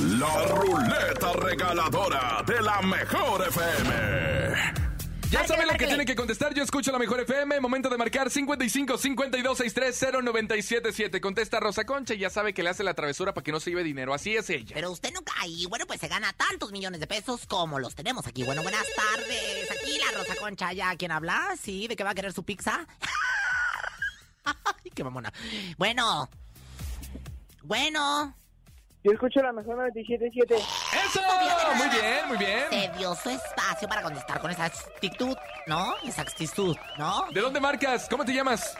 La 0.00 0.46
ruleta 0.46 1.32
regaladora 1.32 2.42
de 2.46 2.62
la 2.62 2.80
mejor 2.82 3.48
FM. 3.48 4.77
Ya 5.30 5.40
Márquele, 5.40 5.58
saben 5.58 5.66
lo 5.66 5.78
que 5.78 5.86
tienen 5.86 6.06
que 6.06 6.16
contestar. 6.16 6.54
Yo 6.54 6.62
escucho 6.62 6.90
la 6.90 6.98
mejor 6.98 7.20
FM. 7.20 7.60
Momento 7.60 7.90
de 7.90 7.98
marcar 7.98 8.30
55 8.30 8.96
52 8.96 9.58
630 9.58 10.22
977. 10.22 11.20
Contesta 11.20 11.60
Rosa 11.60 11.84
Concha 11.84 12.14
y 12.14 12.18
ya 12.18 12.30
sabe 12.30 12.54
que 12.54 12.62
le 12.62 12.70
hace 12.70 12.82
la 12.82 12.94
travesura 12.94 13.34
para 13.34 13.44
que 13.44 13.52
no 13.52 13.60
se 13.60 13.68
lleve 13.68 13.84
dinero. 13.84 14.14
Así 14.14 14.34
es 14.34 14.48
ella. 14.48 14.72
Pero 14.72 14.90
usted 14.90 15.12
no 15.12 15.20
cae. 15.22 15.66
Bueno, 15.68 15.86
pues 15.86 16.00
se 16.00 16.08
gana 16.08 16.32
tantos 16.32 16.72
millones 16.72 17.00
de 17.00 17.06
pesos 17.06 17.44
como 17.46 17.78
los 17.78 17.94
tenemos 17.94 18.26
aquí. 18.26 18.42
Bueno, 18.42 18.62
buenas 18.62 18.86
tardes. 18.96 19.70
Aquí 19.70 19.98
la 19.98 20.18
Rosa 20.18 20.34
Concha, 20.36 20.72
ya. 20.72 20.96
¿Quién 20.96 21.12
habla? 21.12 21.54
Sí, 21.60 21.88
¿de 21.88 21.96
qué 21.96 22.04
va 22.04 22.10
a 22.10 22.14
querer 22.14 22.32
su 22.32 22.44
pizza? 22.44 22.86
Ay, 24.44 24.90
qué 24.94 25.04
mamona. 25.04 25.30
Bueno. 25.76 26.30
Bueno. 27.64 28.34
Yo 29.04 29.12
escucho 29.12 29.40
la 29.40 29.52
mejor 29.52 29.76
97.7. 29.92 30.54
¡Eso! 30.56 31.20
Muy 31.76 31.88
bien, 31.88 32.28
muy 32.28 32.36
bien. 32.36 32.64
Se 32.70 32.98
dio 32.98 33.14
su 33.14 33.30
espacio 33.30 33.88
para 33.88 34.02
contestar 34.02 34.40
con 34.40 34.50
esa 34.50 34.64
actitud, 34.64 35.36
¿no? 35.66 35.94
Esa 36.04 36.22
actitud, 36.22 36.76
¿no? 36.98 37.26
¿De 37.32 37.40
dónde 37.40 37.60
marcas? 37.60 38.08
¿Cómo 38.10 38.24
te 38.24 38.32
llamas? 38.34 38.76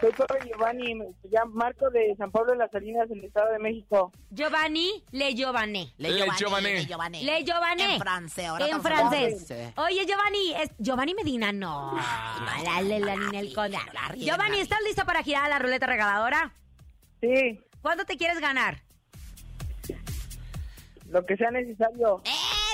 Soy 0.00 0.12
Pablo 0.12 0.44
Giovanni, 0.44 0.94
me 0.94 1.06
llamo 1.30 1.52
Marco 1.54 1.88
de 1.90 2.14
San 2.18 2.30
Pablo 2.30 2.52
de 2.52 2.58
las 2.58 2.70
Salinas, 2.70 3.10
en 3.10 3.18
el 3.18 3.24
Estado 3.24 3.52
de 3.52 3.58
México. 3.58 4.12
Giovanni 4.30 5.02
Le 5.12 5.34
Giovanni. 5.34 5.92
Le 5.96 6.10
Giovanni. 6.36 6.72
Le 6.74 6.84
Giovanni. 6.86 7.24
Le 7.24 7.44
Giovanni. 7.44 7.82
En 7.84 7.98
francés, 8.00 8.46
ahora 8.46 8.66
En 8.68 8.82
francés. 8.82 9.46
francés. 9.46 9.72
Oye, 9.78 10.04
Giovanni, 10.06 10.54
es 10.60 10.70
Giovanni 10.78 11.14
Medina, 11.14 11.52
no. 11.52 11.96
Giovanni, 14.16 14.60
¿estás 14.60 14.80
lista 14.86 15.04
para 15.04 15.22
girar 15.22 15.48
la 15.48 15.58
ruleta 15.58 15.86
regaladora? 15.86 16.52
Sí, 17.20 17.60
¿Cuánto 17.84 18.06
te 18.06 18.16
quieres 18.16 18.40
ganar? 18.40 18.82
lo 21.10 21.24
que 21.26 21.36
sea 21.36 21.50
necesario. 21.50 22.22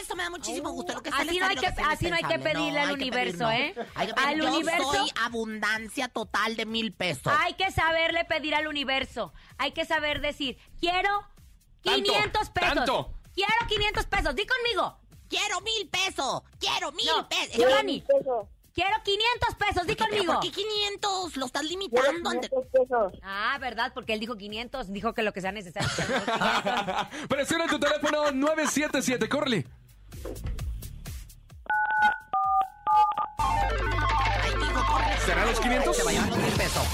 Eso 0.00 0.14
me 0.16 0.22
da 0.22 0.30
muchísimo 0.30 0.70
gusto. 0.70 0.92
Lo 0.94 1.02
que 1.02 1.10
sea 1.10 1.18
Así 1.18 1.38
no 1.38 1.46
hay 1.46 1.56
necesario, 1.56 1.76
que- 1.76 1.92
así 1.92 2.08
no 2.08 2.14
hay 2.16 2.22
que 2.22 2.38
pedirle 2.38 2.78
al 2.80 2.88
hay 2.90 2.94
que 2.94 3.02
universo, 3.02 3.48
pedir, 3.48 3.60
¿eh? 3.60 3.74
Hay 3.96 4.06
que 4.06 4.14
pedir. 4.14 4.28
Al 4.28 4.36
Yo 4.38 4.48
universo- 4.54 4.92
soy 4.92 5.10
abundancia 5.20 6.08
total 6.08 6.56
de 6.56 6.64
mil 6.64 6.92
pesos. 6.94 7.32
Hay 7.40 7.54
que 7.54 7.70
saberle 7.72 8.24
pedir 8.24 8.54
al 8.54 8.68
universo. 8.68 9.34
Hay 9.58 9.72
que 9.72 9.84
saber 9.84 10.20
decir, 10.20 10.56
quiero 10.78 11.10
Tanto, 11.82 12.02
500 12.04 12.50
pesos. 12.50 12.74
tanto. 12.76 13.14
Quiero 13.34 13.52
500 13.68 14.06
pesos. 14.06 14.34
Di 14.36 14.46
conmigo. 14.46 14.96
Quiero 15.28 15.60
mil 15.60 15.88
pesos. 15.90 16.42
Quiero 16.60 16.92
mil 16.92 17.06
No, 17.06 17.28
pesos. 17.28 17.56
Giovanni. 17.56 18.00
Pesos. 18.00 18.46
Quiero 18.74 18.94
500 19.02 19.54
pesos. 19.56 19.86
Di 19.86 19.94
¿Pero 19.96 20.08
conmigo. 20.10 20.32
¿Por 20.34 20.42
qué 20.42 20.50
500? 20.52 21.36
Lo 21.36 21.46
estás 21.46 21.64
limitando. 21.64 22.30
ante- 22.30 22.48
500 22.48 22.70
pesos. 22.72 23.12
Ah, 23.22 23.58
¿verdad? 23.60 23.90
Porque 23.94 24.12
él 24.14 24.20
dijo 24.20 24.36
500. 24.36 24.92
Dijo 24.92 25.12
que 25.12 25.22
lo 25.22 25.32
que 25.32 25.40
sea 25.40 25.52
necesario. 25.52 25.88
Presiona 27.28 27.66
tu 27.66 27.78
teléfono 27.80 28.30
977, 28.30 29.28
córrele. 29.28 29.66
Ay, 33.38 34.54
mijo, 34.56 34.86
corre. 34.86 35.18
¿Será 35.26 35.44
los 35.46 35.60
500? 35.60 35.96
Se 35.96 36.02
va 36.04 36.10
a 36.10 36.12
llevar 36.12 36.28
los 36.28 36.38
mil 36.38 36.52
pesos. 36.52 36.86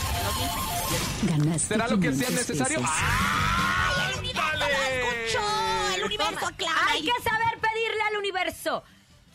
Ganaste 1.23 1.59
¿Será 1.59 1.89
lo 1.89 1.99
que 2.01 2.13
sea 2.13 2.27
500 2.29 2.49
necesario? 2.49 2.81
¡Ah! 2.85 4.11
¡El 4.13 4.19
universo 4.19 4.59
lo 4.59 4.67
escuchó! 4.67 5.95
¡El 5.97 6.05
universo 6.05 6.47
aclama! 6.47 6.81
Hay 6.91 7.03
que 7.03 7.23
saber 7.23 7.59
pedirle 7.61 8.03
al 8.11 8.17
universo. 8.19 8.83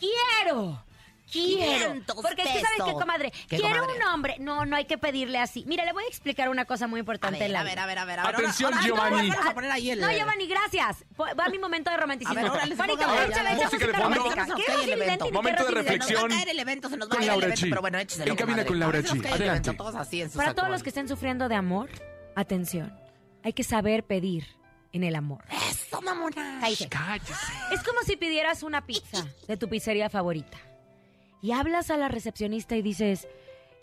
Quiero. 0.00 0.82
Quiero. 1.32 1.86
500 1.92 2.16
Porque 2.22 2.42
es 2.42 2.48
que, 2.48 2.54
¿sabes 2.60 2.68
qué, 2.76 2.82
pesos. 2.84 3.00
comadre? 3.00 3.30
¿Qué, 3.48 3.56
Quiero 3.56 3.80
comadre? 3.80 3.96
un 3.96 4.02
hombre. 4.08 4.36
No, 4.38 4.66
no 4.66 4.76
hay 4.76 4.84
que 4.84 4.98
pedirle 4.98 5.38
así. 5.38 5.64
Mira, 5.66 5.84
le 5.84 5.92
voy 5.92 6.04
a 6.04 6.06
explicar 6.08 6.48
una 6.50 6.64
cosa 6.66 6.86
muy 6.86 6.98
A 6.98 7.00
importante 7.00 7.38
ver, 7.38 7.46
en 7.46 7.52
la 7.54 7.60
a 7.60 7.64
ver, 7.64 7.78
a 7.78 7.86
ver, 7.86 7.98
a 7.98 8.04
ver. 8.04 8.20
a 8.20 8.24
ver. 8.26 8.34
Atención, 8.36 8.72
Ahora- 8.74 8.86
ahora- 8.86 9.08
Giovanni. 9.10 9.30
Vamos 9.30 9.46
a 9.46 9.54
poner 9.54 9.70
ahí 9.72 9.90
el... 9.90 10.00
No, 10.00 10.10
Giovanni, 10.10 10.46
gracias. 10.46 11.04
Va 11.18 11.48
mi 11.48 11.58
momento 11.58 11.90
de 11.90 11.96
romanticismo. 11.96 12.38
A 12.38 12.42
ver, 12.42 12.52
échale, 12.52 12.74
a 13.04 13.12
ver, 13.12 13.30
échale 13.30 13.54
música 13.64 13.86
de 13.86 13.92
fondo. 13.92 14.02
romántica. 14.16 14.44
Se 14.44 14.50
nos 14.50 14.58
¿Qué 14.60 14.64
cae 14.66 14.74
el 14.74 14.80
Rosy 14.80 14.90
evento. 14.92 15.04
Vidente 15.04 15.24
ni 15.24 15.30
qué 15.30 15.34
Momento 15.34 15.64
de 15.64 15.70
reflexión. 15.70 16.06
Se 16.08 16.12
nos 16.14 16.22
va 16.22 16.26
a 16.26 16.28
caer 16.36 16.48
el 16.48 16.58
evento, 16.58 16.88
se 16.90 16.96
nos 16.96 17.06
va 17.06 17.06
a 17.06 17.08
Con 17.08 17.18
caer 17.18 17.22
el 17.22 17.26
Laura 17.32 17.46
evento, 17.46 17.66
G. 17.66 17.68
pero 17.70 17.80
bueno, 17.80 17.98
écheselo, 17.98 18.30
En 18.30 18.36
cabina 18.36 18.64
con 18.64 18.78
Laura 18.78 18.98
G. 19.00 19.32
Adelante. 19.32 19.72
Para 20.36 20.54
todos 20.54 20.68
los 20.70 20.82
que 20.82 20.88
estén 20.90 21.08
sufriendo 21.08 21.48
de 21.48 21.54
amor, 21.54 21.88
atención. 22.36 22.98
Hay 23.44 23.52
que 23.52 23.64
saber 23.64 24.04
pedir 24.04 24.46
en 24.92 25.04
el 25.04 25.16
amor. 25.16 25.44
Eso, 25.70 26.00
mamona. 26.02 26.58
Cállate. 26.60 26.88
Cállese. 26.88 27.34
Es 27.72 27.82
como 27.82 28.00
si 28.02 28.16
pidieras 28.16 28.62
una 28.62 28.84
pizza 28.86 29.26
de 29.48 29.56
tu 29.56 29.68
pizzería 29.68 30.08
favorita. 30.10 30.58
Y 31.42 31.52
hablas 31.52 31.90
a 31.90 31.96
la 31.96 32.08
recepcionista 32.08 32.76
y 32.76 32.82
dices, 32.82 33.28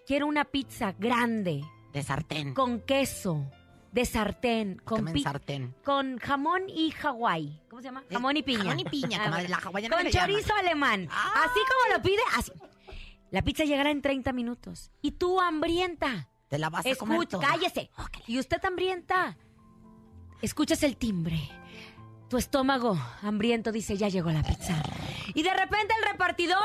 quiero 0.07 0.25
una 0.27 0.45
pizza 0.45 0.93
grande, 0.97 1.61
De 1.93 2.01
sartén. 2.01 2.53
con 2.53 2.79
queso, 2.81 3.51
de 3.91 4.05
sartén, 4.05 4.77
con, 4.85 5.03
Con 5.03 5.13
pi- 5.13 5.21
sartén. 5.23 5.75
con 5.83 6.17
jamón 6.19 6.63
y 6.69 6.91
Hawái. 6.91 7.61
¿Cómo 7.69 7.81
se 7.81 7.89
llama? 7.89 8.01
Eh, 8.09 8.13
Jamón 8.13 8.37
y 8.37 8.43
piña. 8.43 8.59
jamón 8.63 8.79
y 8.79 8.85
piña, 8.85 9.17
Ah, 9.21 9.25
comadre, 9.25 9.49
la 9.49 9.57
hawaiana 9.57 9.97
Con 9.97 10.09
chorizo 10.09 10.53
alemán. 10.55 11.07
Ah. 11.11 11.33
Así 11.45 11.59
como 11.67 11.95
lo 11.97 12.01
pide, 12.01 12.21
así. 12.37 12.51
La 13.31 13.41
pizza 13.43 13.63
llegará 13.65 13.91
en 13.91 14.01
30 14.01 14.31
minutos. 14.33 14.91
Y 15.01 15.11
tú 15.11 15.39
hambrienta. 15.39 16.29
Te 16.47 16.57
la 16.57 16.69
vas 16.71 16.83
a 16.85 16.95
comer 16.95 17.15
Escucha, 17.19 17.37
toda. 17.37 17.47
cállese. 17.49 17.91
Y 18.25 18.39
usted 18.39 18.63
hambrienta. 18.65 19.37
Escuchas 20.41 20.81
el 20.83 20.97
timbre. 20.97 21.37
Tu 22.29 22.37
estómago 22.37 22.97
hambriento 23.21 23.71
dice, 23.71 23.97
ya 23.97 24.07
llegó 24.07 24.31
la 24.31 24.41
pizza. 24.43 24.81
Y 25.35 25.43
de 25.43 25.53
repente 25.53 25.93
el 26.01 26.11
repartidor 26.11 26.57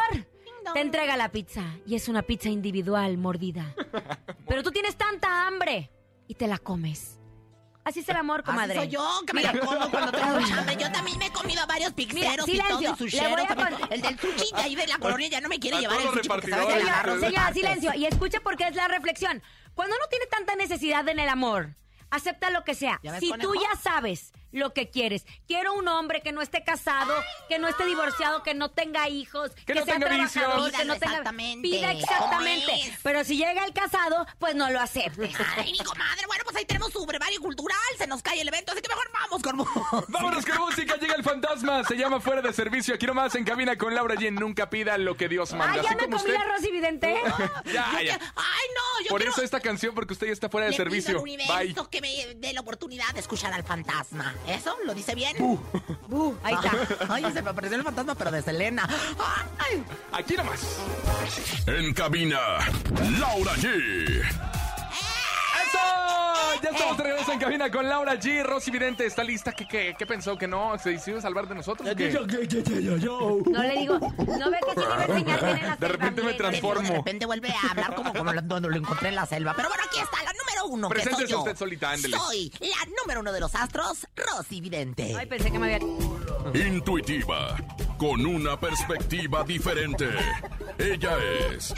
te 0.73 0.81
entrega 0.81 1.17
la 1.17 1.31
pizza. 1.31 1.63
Y 1.87 1.95
es 1.95 2.09
una 2.09 2.23
pizza 2.23 2.49
individual, 2.49 3.19
mordida. 3.19 3.75
Pero 4.49 4.63
tú 4.63 4.71
tienes 4.71 4.97
tanta 4.97 5.47
hambre 5.47 5.91
y 6.27 6.35
te 6.35 6.47
la 6.47 6.59
comes. 6.59 7.19
Así 7.85 8.01
es 8.01 8.09
el 8.09 8.17
amor, 8.17 8.43
comadre. 8.45 8.73
Así 8.79 8.87
soy 8.87 8.89
yo, 8.89 9.21
que 9.27 9.35
me 9.35 9.43
la 9.43 9.53
como 9.59 9.91
cuando 9.91 10.11
tengo 10.13 10.41
mucha 10.41 10.59
hambre. 10.61 10.77
Yo 10.81 10.91
también 10.91 11.19
me 11.19 11.27
he 11.27 11.31
comido 11.31 11.61
a 11.63 11.67
varios 11.67 11.93
pixeros 11.93 12.49
y 12.49 12.57
todo, 12.59 12.79
silencio. 12.79 12.79
y 12.79 12.83
Le 12.83 12.89
voy 12.89 12.97
susheros 12.99 13.41
a 13.41 13.47
también. 13.55 13.81
con- 13.81 13.93
El 13.93 14.01
del 14.01 14.19
sushi 14.19 14.55
de 14.57 14.63
ahí 14.63 14.75
de 14.75 14.87
la 14.87 14.97
colonia 14.99 15.29
ya 15.29 15.41
no 15.43 15.49
me 15.51 15.59
quiere 15.59 15.77
A 15.77 15.81
llevar 15.81 16.01
el 16.01 16.09
sushi 16.09 16.29
porque 16.29 16.49
sabe 16.49 16.67
que 16.67 16.81
Señora, 17.21 17.53
silencio. 17.53 17.93
Y 17.95 18.07
escuche 18.07 18.41
porque 18.41 18.67
es 18.69 18.75
la 18.75 18.89
reflexión. 18.89 19.43
Cuando 19.75 19.97
uno 19.97 20.07
tiene 20.09 20.25
tanta 20.27 20.57
necesidad 20.57 21.07
en 21.11 21.19
el 21.19 21.29
amor, 21.29 21.75
acepta 22.11 22.49
lo 22.51 22.65
que 22.65 22.75
sea. 22.75 23.01
¿Ya 23.03 23.13
ves, 23.13 23.21
Si 23.21 23.29
conejo? 23.29 23.53
tú 23.53 23.61
ya 23.61 23.79
sabes 23.79 24.33
lo 24.55 24.73
que 24.73 24.89
quieres, 24.89 25.27
quiero 25.47 25.75
un 25.75 25.87
hombre 25.89 26.23
que 26.23 26.33
no 26.33 26.41
esté 26.41 26.63
casado, 26.65 27.13
que 27.49 27.59
no 27.59 27.69
esté 27.69 27.85
divorciado, 27.85 28.43
que 28.43 28.55
no 28.55 28.71
tenga 28.71 29.09
hijos, 29.09 29.51
que, 29.67 29.75
no 29.75 29.85
sea 29.85 29.95
tenga 29.95 30.07
trabajador, 30.09 30.57
vicios. 30.65 30.81
que 30.81 30.85
no 30.87 30.95
tenga... 30.95 31.07
exactamente, 31.13 31.69
Pida 31.69 31.89
¿cómo 31.89 32.01
exactamente. 32.01 32.99
Pero 33.03 33.25
si 33.25 33.37
llega 33.37 33.65
el 33.65 33.73
casado, 33.73 34.27
pues 34.39 34.55
no 34.55 34.71
lo 34.71 34.81
aceptes. 34.81 35.35
Ay, 35.57 35.73
mi 35.73 35.79
comadre, 35.79 36.27
bueno, 36.27 36.45
pues 36.45 36.57
ahí 36.57 36.65
tenemos 36.65 36.93
su 36.93 37.05
brevario 37.05 37.41
cultural, 37.41 37.77
se 37.99 38.07
nos 38.07 38.23
cae 38.23 38.41
el 38.41 38.49
evento, 38.49 38.73
así 38.73 38.81
que 38.81 38.89
mejor 38.89 39.11
vamos 39.13 39.43
con 39.43 39.57
música. 39.57 39.81
Vámonos 40.09 40.47
con 40.47 40.59
música, 40.59 40.97
llega 40.97 41.15
el 41.15 41.25
fantasma, 41.25 41.83
se 41.85 41.97
llama 41.97 42.21
Fuera 42.21 42.41
de 42.41 42.53
Servicio, 42.53 42.95
aquí 42.95 43.07
nomás 43.07 43.35
en 43.35 43.45
cabina 43.45 43.77
con 43.77 43.95
Laura 43.95 44.15
G. 44.15 44.31
Nunca 44.33 44.71
pida 44.71 44.97
lo 44.99 45.17
que 45.17 45.29
Dios 45.29 45.53
manda. 45.53 45.75
Ay, 45.75 45.81
ya 45.83 45.89
Así 45.91 45.97
me 45.97 46.05
como 46.05 46.17
comí 46.19 46.31
usted. 46.33 46.45
la 46.47 46.53
Rosy 46.55 46.71
Vidente. 46.71 47.15
Ya, 47.65 47.91
Yo 47.93 48.01
ya. 48.01 48.19
que- 48.19 48.25
Ay, 48.37 48.67
no, 48.75 49.05
yo 49.05 49.09
Por 49.09 49.21
quiero... 49.21 49.33
eso 49.33 49.43
esta 49.43 49.59
canción, 49.61 49.95
porque 49.95 50.13
usted 50.13 50.29
ya 50.29 50.33
está 50.33 50.49
fuera 50.49 50.67
de 50.67 50.71
Le 50.73 50.77
pido 50.77 50.85
servicio. 50.91 51.17
al 51.17 51.23
universo 51.23 51.55
Bye. 51.83 51.91
que 51.91 52.01
me 52.01 52.35
dé 52.37 52.53
la 52.53 52.61
oportunidad 52.61 53.13
de 53.15 53.21
escuchar 53.21 53.53
al 53.53 53.65
fantasma. 53.65 54.35
¿Eso? 54.47 54.77
¿Lo 54.85 54.95
dice 54.95 55.15
bien? 55.15 55.37
Uh, 55.41 56.35
ahí 56.43 56.55
está. 56.55 56.73
Ay, 57.09 57.25
se 57.33 57.43
me 57.43 57.51
apareció 57.51 57.77
el 57.79 57.83
fantasma, 57.83 58.15
pero 58.15 58.31
de 58.31 58.43
Selena. 58.43 58.89
Ay, 59.59 59.83
Aquí 60.13 60.37
nomás. 60.37 60.61
En 61.67 61.95
cabina, 61.95 62.39
Laura 63.19 63.53
G. 63.55 64.21
¡Eso! 64.21 65.79
Ya 66.65 66.71
Eh. 66.71 66.73
estamos 66.73 66.97
de 66.97 67.05
regreso 67.05 67.33
en 67.33 67.39
cabina 67.39 67.71
con 67.71 67.87
Laura 67.89 68.15
G. 68.15 68.43
Rosy 68.43 68.71
Vidente 68.71 69.05
está 69.05 69.23
lista. 69.23 69.53
¿Qué, 69.53 69.67
qué, 69.69 69.95
qué 69.99 70.07
pensó? 70.07 70.37
¿Que 70.39 70.49
no? 70.49 70.79
¿Se 70.79 70.91
decidió 70.91 71.21
salvar 71.21 71.47
de 71.47 71.55
nosotros? 71.57 71.87
o 71.89 71.95
qué? 71.95 72.11
No 72.11 73.63
le 73.63 73.77
digo, 73.79 73.99
no 73.99 74.51
ve 74.51 74.59
que 74.65 74.71
enseñar 74.71 75.15
bien 75.15 75.29
en 75.29 75.67
la 75.69 75.77
De 75.77 75.89
repente 75.89 76.23
me 76.23 76.35
transformo. 76.35 76.89
De 76.89 76.97
repente 76.97 77.27
vuelve 77.27 77.51
a 77.51 77.71
hablar 77.71 77.95
como, 77.95 78.13
como 78.15 78.33
lo- 78.33 78.43
cuando 78.49 78.69
lo 78.71 78.77
encontré 78.77 79.09
en 79.11 79.15
la 79.17 79.27
selva. 79.27 79.53
Pero 79.55 79.69
bueno, 79.69 79.85
aquí 79.87 80.01
está 80.01 80.23
la 80.23 80.33
número 80.33 80.67
uno. 80.69 80.89
que 80.89 80.95
soy 80.97 81.05
Preséntese 81.05 81.33
yo. 81.33 81.39
usted 81.41 81.57
solita, 81.57 81.91
ándele. 81.91 82.17
Soy 82.17 82.51
la 82.61 82.91
número 83.03 83.21
uno 83.21 83.33
de 83.33 83.41
los 83.41 83.55
astros, 83.55 84.07
Rosy 84.17 84.61
Vidente. 84.61 85.15
Ay, 85.19 85.27
pensé 85.27 85.51
que 85.51 85.59
me 85.59 85.75
había... 85.75 85.87
Intuitiva, 86.55 87.57
con 87.99 88.25
una 88.25 88.59
perspectiva 88.59 89.43
diferente. 89.45 90.09
Ella 90.79 91.17
es 91.53 91.75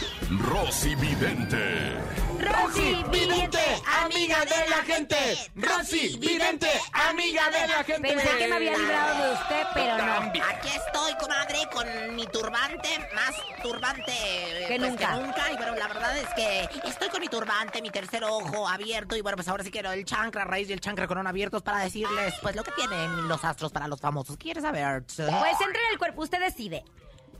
Rosy 0.48 0.94
Vidente. 0.96 1.94
Rosy 2.38 3.02
Vidente, 3.10 3.58
amiga 4.02 4.44
de 4.44 4.70
la 4.70 4.82
gente. 4.84 5.16
Rosy 5.54 6.18
Vidente, 6.18 6.68
amiga 6.92 7.50
de 7.50 7.68
la 7.68 7.84
gente. 7.84 8.08
Pensé 8.08 8.38
que 8.38 8.48
me 8.48 8.56
había 8.56 8.76
librado 8.76 9.26
de 9.26 9.32
usted, 9.34 9.62
pero 9.74 9.98
no. 9.98 10.12
Aquí 10.14 10.68
estoy, 10.68 11.14
comadre, 11.20 11.58
con 11.72 12.14
mi 12.14 12.26
turbante, 12.26 12.88
más 13.14 13.34
turbante 13.62 14.12
eh, 14.12 14.66
Que 14.68 14.78
pues, 14.78 14.90
nunca. 14.90 15.14
que 15.14 15.22
nunca. 15.22 15.52
Y 15.52 15.56
bueno, 15.56 15.74
la 15.76 15.88
verdad 15.88 16.16
es 16.18 16.28
que 16.34 16.88
estoy 16.88 17.08
con 17.08 17.20
mi 17.20 17.28
turbante, 17.28 17.80
mi 17.80 17.90
tercer 17.90 18.24
ojo 18.24 18.68
abierto. 18.68 19.16
Y 19.16 19.22
bueno, 19.22 19.36
pues 19.36 19.48
ahora 19.48 19.64
sí 19.64 19.70
quiero 19.70 19.92
el 19.92 20.04
chancra 20.04 20.44
raíz 20.44 20.68
y 20.68 20.72
el 20.72 20.80
chancra 20.80 21.06
corona 21.06 21.30
abiertos 21.30 21.62
para 21.62 21.78
decirles, 21.78 22.34
pues, 22.42 22.54
lo 22.56 22.62
que 22.64 22.72
tienen 22.72 23.28
los 23.28 23.44
astros 23.44 23.72
para 23.72 23.88
los 23.88 24.00
famosos. 24.00 24.36
¿Quieres 24.46 24.62
saber? 24.62 25.02
Pues 25.04 25.18
entre 25.60 25.82
en 25.82 25.92
el 25.92 25.98
cuerpo, 25.98 26.22
usted 26.22 26.38
decide. 26.38 26.84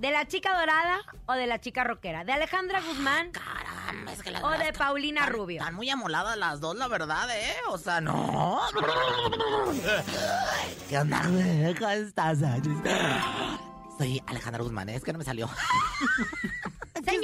¿De 0.01 0.11
la 0.11 0.27
chica 0.27 0.59
dorada 0.59 0.99
o 1.27 1.35
de 1.35 1.47
la 1.47 1.61
chica 1.61 1.85
rockera? 1.85 2.25
¿De 2.25 2.33
Alejandra 2.33 2.81
Guzmán? 2.81 3.31
Caramba, 3.31 4.13
es 4.13 4.25
que 4.25 4.33
las 4.33 4.43
O 4.43 4.49
de 4.51 4.57
están- 4.57 4.75
Paulina 4.89 5.21
están- 5.21 5.35
Rubio. 5.37 5.61
Están 5.61 5.75
muy 5.77 5.89
amoladas 5.89 6.37
las 6.37 6.59
dos, 6.59 6.75
la 6.75 6.89
verdad, 6.89 7.29
¿eh? 7.31 7.55
O 7.69 7.79
sea, 7.79 8.01
no. 8.01 8.61
¿Qué 10.89 10.99
onda? 10.99 11.23
¿Cómo 11.79 11.91
estás? 11.91 12.39
Soy 13.97 14.21
Alejandra 14.27 14.65
Guzmán, 14.65 14.89
¿eh? 14.89 14.97
es 14.97 15.05
que 15.05 15.13
no 15.13 15.21
me 15.21 15.25
salió. 15.25 15.49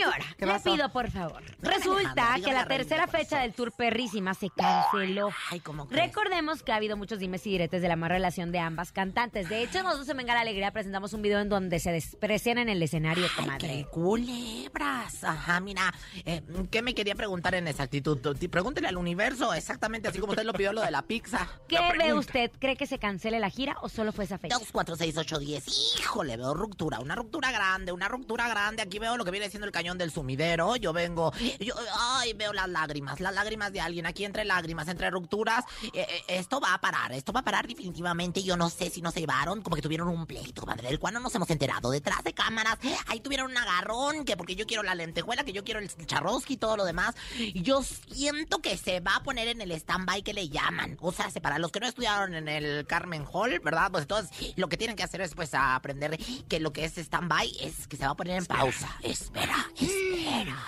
Señora, 0.03 0.25
¿Qué 0.37 0.47
le 0.47 0.61
pido 0.61 0.89
por 0.91 1.11
favor. 1.11 1.43
Resulta 1.61 2.37
que 2.45 2.53
la 2.53 2.67
tercera 2.67 3.07
¿qué 3.07 3.19
fecha 3.19 3.41
del 3.41 3.53
tour 3.53 3.73
Perrísima 3.73 4.35
se 4.35 4.51
canceló. 4.51 5.31
Ay, 5.51 5.61
¿cómo 5.61 5.87
crees? 5.87 6.07
Recordemos 6.07 6.63
que 6.63 6.73
ha 6.73 6.77
habido 6.77 6.97
muchos 6.97 7.21
dimes 7.21 7.47
y 7.47 7.51
diretes 7.51 7.83
de 7.83 7.89
la 7.89 7.97
más 7.97 8.11
relación 8.11 8.51
de 8.51 8.59
ambas 8.59 8.91
cantantes. 8.91 9.49
De 9.49 9.63
hecho, 9.63 9.83
nosotros 9.83 10.09
en 10.09 10.17
Venga 10.17 10.35
la 10.35 10.41
Alegría 10.41 10.73
presentamos 10.73 11.13
un 11.13 11.23
video 11.23 11.39
en 11.41 11.49
donde 11.49 11.79
se 11.79 11.93
desprecian 11.93 12.59
en 12.59 12.69
el 12.69 12.83
escenario, 12.83 13.27
¡Qué 13.29 13.43
comadre. 13.43 13.87
culebras! 13.91 15.25
Ajá, 15.25 15.61
mira, 15.61 15.95
eh, 16.25 16.43
¿qué 16.71 16.83
me 16.83 16.95
quería 16.95 17.15
preguntar 17.15 17.55
en 17.55 17.69
exactitud? 17.69 18.19
Pregúntele 18.51 18.89
al 18.89 18.97
universo, 18.97 19.55
exactamente 19.55 20.09
así 20.09 20.19
como 20.19 20.33
usted 20.33 20.45
lo 20.45 20.53
pidió 20.53 20.73
lo 20.73 20.83
de 20.83 20.91
la 20.91 21.03
pizza. 21.03 21.49
¿Qué 21.69 21.79
ve 21.97 22.13
usted? 22.13 22.51
¿Cree 22.59 22.77
que 22.77 22.87
se 22.87 22.99
cancele 22.99 23.39
la 23.39 23.51
gira 23.51 23.77
o 23.83 23.89
solo 23.89 24.13
fue 24.13 24.25
esa 24.25 24.39
fecha? 24.39 24.59
2, 24.59 24.69
4, 24.73 24.97
6, 24.97 25.17
8, 25.17 25.39
10. 25.39 25.99
Híjole, 26.01 26.37
veo 26.37 26.55
ruptura, 26.55 26.99
una 26.99 27.15
ruptura 27.15 27.53
grande, 27.53 27.93
una 27.93 28.09
ruptura 28.09 28.49
grande. 28.49 28.83
Aquí 28.83 28.99
veo 28.99 29.17
lo 29.17 29.25
que 29.25 29.31
viene 29.31 29.49
siendo 29.49 29.67
el 29.67 29.73
cañón 29.73 29.92
del 29.99 30.11
sumidero. 30.11 30.77
yo 30.77 30.93
vengo, 30.93 31.33
yo, 31.61 31.75
ay, 31.99 32.33
veo 32.35 32.53
las 32.53 32.69
lágrimas, 32.69 33.21
las 33.21 33.35
lágrimas 33.35 33.73
de 33.73 33.81
alguien 33.81 34.07
aquí 34.07 34.25
entre 34.25 34.45
lágrimas, 34.45 34.89
entre 34.89 35.11
rupturas. 35.11 35.65
Eh, 35.93 36.07
eh, 36.09 36.25
esto 36.29 36.61
va 36.61 36.75
a 36.75 36.81
parar, 36.81 37.13
esto 37.13 37.33
va 37.33 37.41
a 37.41 37.45
parar 37.45 37.67
definitivamente. 37.67 38.43
Yo 38.43 38.57
no 38.57 38.71
sé 38.71 38.91
si 38.91 39.03
nos 39.03 39.15
llevaron, 39.15 39.63
como 39.63 39.77
que 39.77 39.83
tuvieron 39.83 40.09
un 40.09 40.27
pleito, 40.27 40.65
madre 40.67 40.89
del 40.89 40.99
cual 40.99 41.15
no 41.15 41.21
nos 41.21 41.35
hemos 41.35 41.51
enterado. 41.51 41.91
Detrás 41.91 42.23
de 42.25 42.33
cámaras, 42.33 42.79
ahí 43.07 43.21
tuvieron 43.21 43.51
un 43.51 43.57
agarrón, 43.57 44.25
que 44.25 44.37
porque 44.37 44.55
yo 44.55 44.67
quiero 44.67 44.83
la 44.83 44.95
lentejuela, 44.95 45.45
que 45.45 45.53
yo 45.53 45.65
quiero 45.65 45.81
el 45.81 45.89
charrosqui 46.07 46.55
y 46.55 46.57
todo 46.57 46.77
lo 46.77 46.85
demás. 46.85 47.15
Yo 47.55 47.83
siento 47.83 48.61
que 48.61 48.77
se 48.77 49.01
va 49.01 49.17
a 49.17 49.23
poner 49.23 49.49
en 49.49 49.61
el 49.61 49.73
stand-by 49.73 50.23
que 50.23 50.35
le 50.35 50.49
llaman. 50.49 50.97
O 51.01 51.13
sea, 51.13 51.29
para 51.41 51.59
los 51.59 51.71
que 51.73 51.81
no 51.81 51.87
estudiaron 51.87 52.35
en 52.35 52.49
el 52.49 52.87
Carmen 52.87 53.25
Hall, 53.31 53.61
¿verdad? 53.61 53.91
Pues 53.91 54.03
entonces 54.03 54.55
lo 54.57 54.69
que 54.69 54.77
tienen 54.77 54.97
que 54.97 55.03
hacer 55.03 55.21
es 55.21 55.35
pues 55.35 55.55
aprender 55.55 56.19
que 56.49 56.61
lo 56.61 56.73
que 56.73 56.85
es 56.85 56.97
stand-by 56.99 57.57
es 57.61 57.87
que 57.87 57.97
se 57.97 58.05
va 58.05 58.13
a 58.13 58.17
poner 58.17 58.39
en 58.39 58.47
pausa. 58.47 58.97
Espera, 59.03 59.71
espera. 59.77 59.82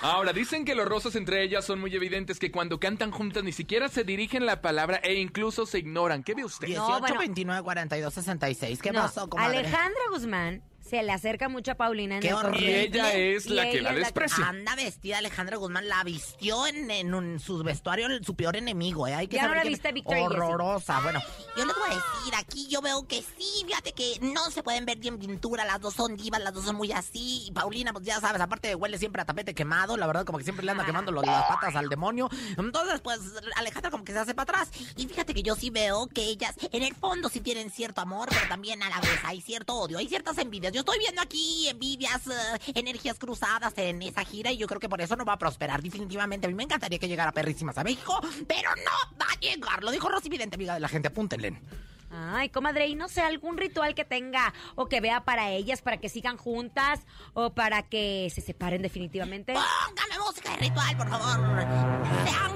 Ahora, 0.02 0.32
dicen 0.32 0.64
que 0.64 0.74
los 0.74 0.86
rosas 0.86 1.14
entre 1.16 1.42
ellas 1.42 1.64
son 1.64 1.80
muy 1.80 1.94
evidentes 1.94 2.38
que 2.38 2.50
cuando 2.50 2.78
cantan 2.78 3.10
juntas 3.10 3.42
ni 3.44 3.52
siquiera 3.52 3.88
se 3.88 4.04
dirigen 4.04 4.44
la 4.46 4.60
palabra 4.60 4.98
e 5.02 5.14
incluso 5.14 5.64
se 5.66 5.78
ignoran. 5.78 6.22
¿Qué 6.22 6.34
ve 6.34 6.44
usted? 6.44 6.66
18, 6.66 6.88
No, 6.88 7.00
bueno. 7.00 7.18
29, 7.18 7.62
42, 7.62 8.12
66. 8.14 8.82
¿Qué 8.82 8.92
No, 8.92 9.00
pasó, 9.02 9.28
comadre? 9.28 9.58
Alejandra 9.58 10.00
Guzmán 10.10 10.62
se 10.88 11.02
le 11.02 11.12
acerca 11.12 11.48
mucho 11.48 11.72
a 11.72 11.74
Paulina 11.76 12.16
en 12.16 12.20
Qué 12.20 12.28
el 12.28 12.34
horrible. 12.34 12.70
Y 12.70 12.74
ella 12.74 13.12
es 13.14 13.46
la 13.46 13.70
que 13.70 13.80
la 13.80 13.90
es 13.90 13.96
desprecia. 13.96 14.46
Anda 14.48 14.74
vestida 14.76 15.18
Alejandra 15.18 15.56
Guzmán, 15.56 15.88
la 15.88 16.02
vistió 16.04 16.66
en, 16.66 16.90
en 16.90 17.14
un- 17.14 17.40
su 17.40 17.62
vestuario 17.62 18.06
su 18.22 18.34
peor 18.36 18.56
enemigo, 18.56 19.06
¿eh? 19.08 19.14
Hay 19.14 19.26
que 19.28 19.36
Ya 19.36 19.42
no 19.42 19.48
saber 19.48 19.56
la 19.58 19.62
quién- 19.62 19.72
viste, 19.74 19.92
Victoria. 19.92 20.24
Horrorosa, 20.24 21.00
bueno. 21.00 21.20
Yo 21.56 21.64
les 21.64 21.74
voy 21.74 21.90
a 21.90 21.94
decir, 21.94 22.34
aquí 22.36 22.68
yo 22.68 22.82
veo 22.82 23.06
que 23.08 23.22
sí, 23.22 23.64
fíjate 23.66 23.92
que 23.92 24.18
no 24.20 24.50
se 24.50 24.62
pueden 24.62 24.84
ver 24.84 24.98
bien 24.98 25.18
pintura, 25.18 25.64
las 25.64 25.80
dos 25.80 25.94
son 25.94 26.16
divas, 26.16 26.40
las 26.42 26.52
dos 26.52 26.64
son 26.64 26.76
muy 26.76 26.92
así. 26.92 27.46
Y 27.46 27.52
Paulina, 27.52 27.92
pues 27.92 28.04
ya 28.04 28.20
sabes, 28.20 28.40
aparte 28.42 28.74
huele 28.74 28.98
siempre 28.98 29.22
a 29.22 29.24
tapete 29.24 29.54
quemado, 29.54 29.96
la 29.96 30.06
verdad, 30.06 30.24
como 30.24 30.38
que 30.38 30.44
siempre 30.44 30.64
le 30.64 30.72
anda 30.72 30.84
quemando 30.84 31.12
las 31.12 31.44
patas 31.46 31.76
al 31.76 31.88
demonio. 31.88 32.28
Entonces, 32.58 33.00
pues, 33.00 33.20
Alejandra 33.56 33.90
como 33.90 34.04
que 34.04 34.12
se 34.12 34.18
hace 34.18 34.34
para 34.34 34.60
atrás. 34.60 34.70
Y 34.96 35.06
fíjate 35.06 35.32
que 35.32 35.42
yo 35.42 35.54
sí 35.56 35.70
veo 35.70 36.08
que 36.08 36.22
ellas, 36.24 36.54
en 36.72 36.82
el 36.82 36.94
fondo, 36.94 37.28
sí 37.28 37.40
tienen 37.40 37.70
cierto 37.70 38.00
amor, 38.00 38.28
pero 38.30 38.46
también 38.48 38.82
a 38.82 38.88
la 38.90 39.00
vez 39.00 39.18
hay 39.24 39.40
cierto 39.40 39.74
odio, 39.76 39.98
hay 39.98 40.08
ciertas 40.08 40.36
envidias. 40.38 40.73
Yo 40.74 40.80
estoy 40.80 40.98
viendo 40.98 41.22
aquí 41.22 41.68
envidias, 41.68 42.26
eh, 42.26 42.72
energías 42.74 43.16
cruzadas 43.16 43.72
en 43.76 44.02
esa 44.02 44.24
gira 44.24 44.50
y 44.50 44.56
yo 44.56 44.66
creo 44.66 44.80
que 44.80 44.88
por 44.88 45.00
eso 45.00 45.14
no 45.14 45.24
va 45.24 45.34
a 45.34 45.38
prosperar 45.38 45.80
definitivamente. 45.80 46.48
A 46.48 46.50
mí 46.50 46.54
me 46.56 46.64
encantaría 46.64 46.98
que 46.98 47.06
llegara 47.06 47.30
perrísimas 47.30 47.78
a 47.78 47.84
México, 47.84 48.20
pero 48.48 48.70
no 48.74 49.16
va 49.16 49.26
a 49.30 49.38
llegar. 49.38 49.84
Lo 49.84 49.92
dijo 49.92 50.08
Rosy 50.08 50.28
Vidente, 50.28 50.56
amiga 50.56 50.74
de 50.74 50.80
la 50.80 50.88
gente. 50.88 51.06
Apúntenle. 51.06 51.60
Ay, 52.10 52.48
comadre, 52.48 52.88
y 52.88 52.96
no 52.96 53.08
sé, 53.08 53.22
algún 53.22 53.56
ritual 53.56 53.94
que 53.94 54.04
tenga 54.04 54.52
o 54.74 54.86
que 54.86 55.00
vea 55.00 55.24
para 55.24 55.52
ellas, 55.52 55.80
para 55.80 55.98
que 55.98 56.08
sigan 56.08 56.38
juntas 56.38 57.00
o 57.34 57.54
para 57.54 57.82
que 57.82 58.28
se 58.34 58.40
separen 58.40 58.82
definitivamente. 58.82 59.54
Póngame 59.54 60.24
música 60.26 60.50
de 60.50 60.56
ritual, 60.56 60.96
por 60.96 61.08
favor. 61.08 61.60
Sean 62.24 62.53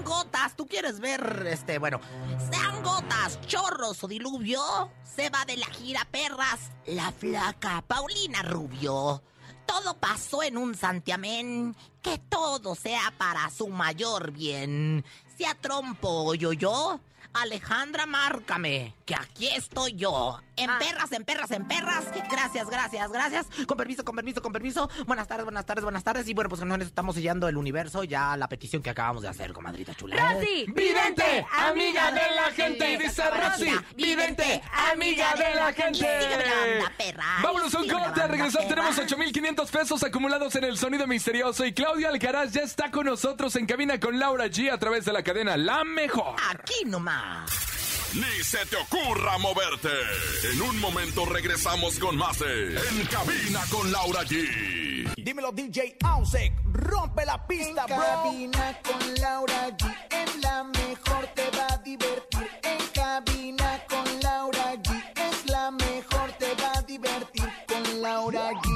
tú 0.57 0.67
quieres 0.67 1.01
ver, 1.01 1.47
este, 1.51 1.79
bueno, 1.79 2.01
sean 2.51 2.83
gotas, 2.83 3.41
chorros 3.47 4.03
o 4.05 4.09
diluvio. 4.09 4.91
Se 5.05 5.31
va 5.31 5.45
de 5.45 5.57
la 5.57 5.67
gira 5.67 6.07
Perras, 6.11 6.71
la 6.87 7.13
flaca 7.13 7.83
Paulina 7.87 8.43
Rubio. 8.43 9.23
Todo 9.67 9.95
pasó 9.99 10.43
en 10.43 10.57
un 10.57 10.75
santiamén, 10.75 11.77
que 12.03 12.19
todo 12.19 12.75
sea 12.75 13.13
para 13.19 13.51
su 13.51 13.69
mayor 13.69 14.33
bien. 14.33 15.05
Sea 15.37 15.55
trompo 15.55 16.09
o 16.09 16.35
yo 16.35 16.53
yo, 16.53 17.01
Alejandra, 17.35 18.07
márcame, 18.07 18.95
que 19.09 19.14
aquí 19.14 19.49
estoy 19.49 19.94
yo. 19.94 20.38
En 20.57 20.68
Ah. 20.68 20.79
perras, 20.79 21.11
en 21.12 21.25
perras, 21.25 21.51
en 21.53 21.66
perras. 21.66 22.05
Gracias, 22.31 22.68
gracias, 22.68 23.11
gracias. 23.11 23.47
Con 23.66 23.79
permiso, 23.79 24.05
con 24.05 24.14
permiso, 24.14 24.42
con 24.42 24.53
permiso. 24.53 24.90
Buenas 25.07 25.27
tardes, 25.27 25.44
buenas 25.44 25.64
tardes, 25.64 25.83
buenas 25.83 26.05
tardes. 26.05 26.29
Y 26.29 26.35
bueno, 26.35 26.51
pues 26.51 26.61
nos 26.62 26.79
estamos 26.83 27.14
sellando 27.14 27.49
el 27.49 27.57
universo 27.57 28.05
ya 28.05 28.37
la 28.37 28.49
petición 28.49 28.83
que 28.83 28.90
acabamos 28.90 29.23
de 29.23 29.29
hacer, 29.29 29.55
comadrita 29.55 29.94
chula. 29.94 30.35
Rosy, 30.35 30.66
Vidente, 30.68 31.47
amiga 31.53 32.12
de 32.12 32.21
la 32.37 32.53
gente. 32.55 32.92
Y 32.92 32.97
dice 32.99 33.23
Rosy, 33.31 33.71
vidente, 33.97 34.62
amiga 34.92 35.35
de 35.37 35.55
la 35.55 35.73
gente. 35.73 36.21
Sígueme 36.23 36.44
la 36.44 36.62
onda, 36.77 36.92
perra. 36.99 37.27
Vámonos 37.42 37.75
a 37.75 37.79
un 37.79 37.88
corte. 37.88 38.05
A 38.05 38.09
banda, 38.11 38.27
regresar 38.27 38.68
tenemos 38.68 38.99
8,500 38.99 39.71
pesos 39.71 40.03
acumulados 40.03 40.55
en 40.57 40.64
el 40.64 40.77
sonido 40.77 41.07
misterioso. 41.07 41.64
Y 41.64 41.73
Claudia 41.73 42.11
Alcaraz 42.11 42.53
ya 42.53 42.61
está 42.61 42.90
con 42.90 43.07
nosotros 43.07 43.57
en 43.57 43.64
cabina 43.64 43.99
con 43.99 44.18
Laura 44.18 44.49
G 44.49 44.71
a 44.71 44.77
través 44.77 45.07
de 45.07 45.14
la 45.14 45.23
cadena 45.23 45.57
La 45.57 45.83
Mejor. 45.85 46.37
Aquí 46.51 46.85
nomás. 46.85 47.49
Ni 48.14 48.42
se 48.42 48.64
te 48.66 48.77
ocurra 48.77 49.37
moverte. 49.38 49.90
En 50.53 50.62
un 50.62 50.81
momento 50.81 51.27
regresamos 51.27 51.99
con 51.99 52.16
más 52.16 52.38
de 52.38 52.77
En 52.77 53.07
Cabina 53.07 53.61
con 53.71 53.92
Laura 53.92 54.23
G. 54.23 55.12
Dímelo 55.16 55.53
DJ 55.53 55.97
Ausek, 56.05 56.53
rompe 56.73 57.27
la 57.27 57.47
pista, 57.47 57.85
en 57.85 57.88
cabina 57.88 58.79
con 58.83 59.14
Laura 59.16 59.68
G, 59.77 59.97
en 60.11 60.40
la 60.40 60.64
mejor 60.64 61.27
te 61.35 61.51
va 61.51 61.66
a 61.71 61.77
divertir. 61.79 62.49
En 62.62 62.87
cabina 62.94 63.85
con 63.88 64.21
Laura 64.21 64.75
G, 64.77 65.12
es 65.14 65.51
la 65.51 65.71
mejor 65.71 66.33
te 66.38 66.55
va 66.62 66.73
a 66.79 66.83
divertir. 66.83 67.49
Con 67.66 68.01
Laura 68.01 68.53
G, 68.53 68.68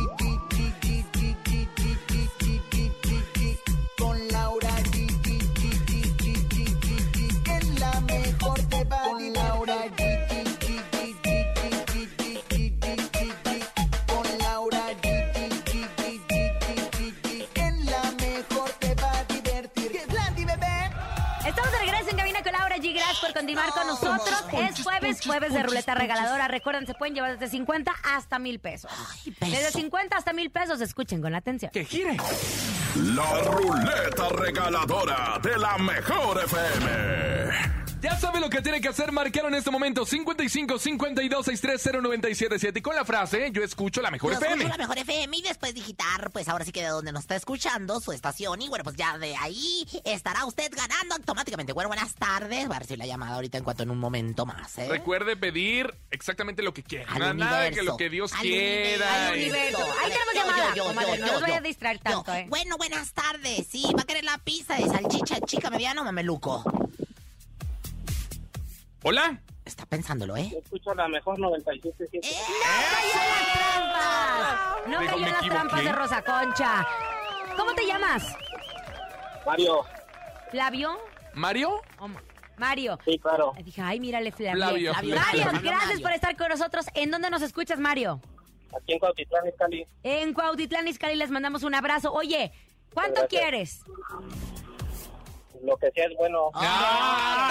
nosotros. 24.00 24.44
Es 24.52 24.82
jueves, 24.82 25.20
jueves 25.24 25.52
de 25.52 25.62
ruleta 25.62 25.94
regaladora. 25.94 26.48
Recuerden, 26.48 26.86
se 26.86 26.94
pueden 26.94 27.14
llevar 27.14 27.38
desde 27.38 27.50
50 27.50 27.92
hasta 28.14 28.38
mil 28.38 28.58
pesos. 28.60 28.90
peso. 29.38 29.52
Desde 29.52 29.70
50 29.70 30.16
hasta 30.16 30.32
mil 30.32 30.50
pesos, 30.50 30.80
escuchen 30.80 31.20
con 31.20 31.34
atención. 31.34 31.70
Que 31.72 31.84
gire. 31.84 32.16
La 32.96 33.42
ruleta 33.42 34.28
regaladora 34.30 35.38
de 35.42 35.58
la 35.58 35.78
mejor 35.78 36.42
FM. 36.44 37.71
Ya 38.02 38.18
sabe 38.18 38.40
lo 38.40 38.50
que 38.50 38.60
tiene 38.60 38.80
que 38.80 38.88
hacer, 38.88 39.12
marcar 39.12 39.44
en 39.46 39.54
este 39.54 39.70
momento 39.70 40.04
55 40.04 40.76
52 40.80 41.44
630 41.46 42.00
977 42.02 42.78
y 42.80 42.82
con 42.82 42.96
la 42.96 43.04
frase 43.04 43.50
yo 43.52 43.62
escucho 43.62 44.02
la 44.02 44.10
mejor 44.10 44.32
Yo 44.32 44.38
FM. 44.38 44.54
escucho 44.64 44.68
la 44.70 44.76
mejor 44.76 44.98
FM 44.98 45.36
y 45.36 45.42
después 45.42 45.72
digitar, 45.72 46.32
pues 46.32 46.48
ahora 46.48 46.64
sí 46.64 46.72
que 46.72 46.82
de 46.82 46.88
donde 46.88 47.12
nos 47.12 47.20
está 47.22 47.36
escuchando, 47.36 48.00
su 48.00 48.10
estación. 48.10 48.60
Y 48.60 48.68
bueno, 48.68 48.82
pues 48.82 48.96
ya 48.96 49.18
de 49.18 49.36
ahí 49.36 49.86
estará 50.04 50.44
usted 50.46 50.72
ganando 50.74 51.14
automáticamente. 51.14 51.72
Bueno, 51.72 51.88
buenas 51.88 52.14
tardes. 52.16 52.66
Voy 52.66 52.74
a 52.74 52.80
recibir 52.80 52.98
la 52.98 53.06
llamada 53.06 53.36
ahorita 53.36 53.58
en 53.58 53.64
cuanto 53.64 53.84
en 53.84 53.90
un 53.92 53.98
momento 54.00 54.46
más, 54.46 54.76
¿eh? 54.78 54.88
Recuerde 54.88 55.36
pedir 55.36 55.94
exactamente 56.10 56.62
lo 56.62 56.74
que 56.74 56.82
quiera. 56.82 57.12
Al 57.12 57.20
Nada- 57.20 57.34
Nada 57.34 57.60
de 57.60 57.70
que 57.70 57.82
lo 57.82 57.96
que 57.96 58.10
Dios 58.10 58.32
Al 58.32 58.40
quiera. 58.40 59.28
Al 59.28 59.34
universo. 59.34 59.78
Ahí 59.78 60.10
ver, 60.10 60.18
tenemos 60.18 60.34
llamada, 60.34 60.68
yo, 60.70 60.74
yo, 60.76 60.84
comadre, 60.86 61.18
yo, 61.18 61.26
no 61.26 61.32
los 61.34 61.40
voy 61.42 61.50
a 61.52 61.60
distraer 61.60 61.98
Yo. 61.98 62.02
tanto, 62.02 62.34
¿eh? 62.34 62.46
Bueno, 62.48 62.76
buenas 62.78 63.12
tardes. 63.12 63.64
Sí, 63.70 63.84
va 63.96 64.02
a 64.02 64.06
querer 64.06 64.24
la 64.24 64.38
pizza 64.38 64.74
de 64.74 64.86
salchicha 64.88 65.38
chica, 65.46 65.70
mediano 65.70 66.02
o 66.02 66.04
mameluco. 66.04 66.64
Hola. 69.02 69.40
Está 69.64 69.86
pensándolo, 69.86 70.36
¿eh? 70.36 70.52
Escucho 70.62 70.92
la 70.94 71.06
mejor 71.08 71.38
97.7. 71.38 72.20
¡Trampas! 73.52 74.88
No 74.88 74.96
cayó 74.98 74.98
me 74.98 75.04
en 75.16 75.20
las 75.22 75.30
equivoqué. 75.30 75.48
trampas 75.50 75.84
de 75.84 75.92
Rosa 75.92 76.22
Concha. 76.22 76.86
¿Cómo 77.56 77.72
te 77.74 77.86
llamas? 77.86 78.24
Mario, 79.46 79.84
¿Flavio? 80.50 80.98
¿Mario? 81.34 81.80
¿O 81.98 82.08
Ma- 82.08 82.22
Mario. 82.58 82.98
sí, 83.04 83.18
claro. 83.18 83.52
Dije, 83.64 83.80
ay, 83.82 84.00
mírale, 84.00 84.32
Flavio. 84.32 84.56
Flavio, 84.64 84.92
Flavio. 84.94 85.16
Mario, 85.16 85.44
gracias 85.62 85.86
Mario. 85.88 86.02
por 86.02 86.12
estar 86.12 86.36
con 86.36 86.48
nosotros. 86.48 86.86
¿En 86.94 87.10
dónde 87.10 87.30
nos 87.30 87.42
escuchas, 87.42 87.78
Mario? 87.78 88.20
Aquí 88.76 88.92
en 88.94 88.98
Cuautitlán, 88.98 89.44
Cali. 89.58 89.86
En 90.02 90.32
Cuautitlán, 90.34 90.88
Izcalli, 90.88 91.16
les 91.16 91.30
mandamos 91.30 91.62
un 91.62 91.74
abrazo. 91.74 92.12
Oye, 92.12 92.52
¿cuánto 92.92 93.26
quieres? 93.28 93.82
Lo 95.62 95.76
que 95.76 95.90
sea 95.92 96.06
es 96.06 96.16
bueno. 96.18 96.50
Ay, 96.54 96.68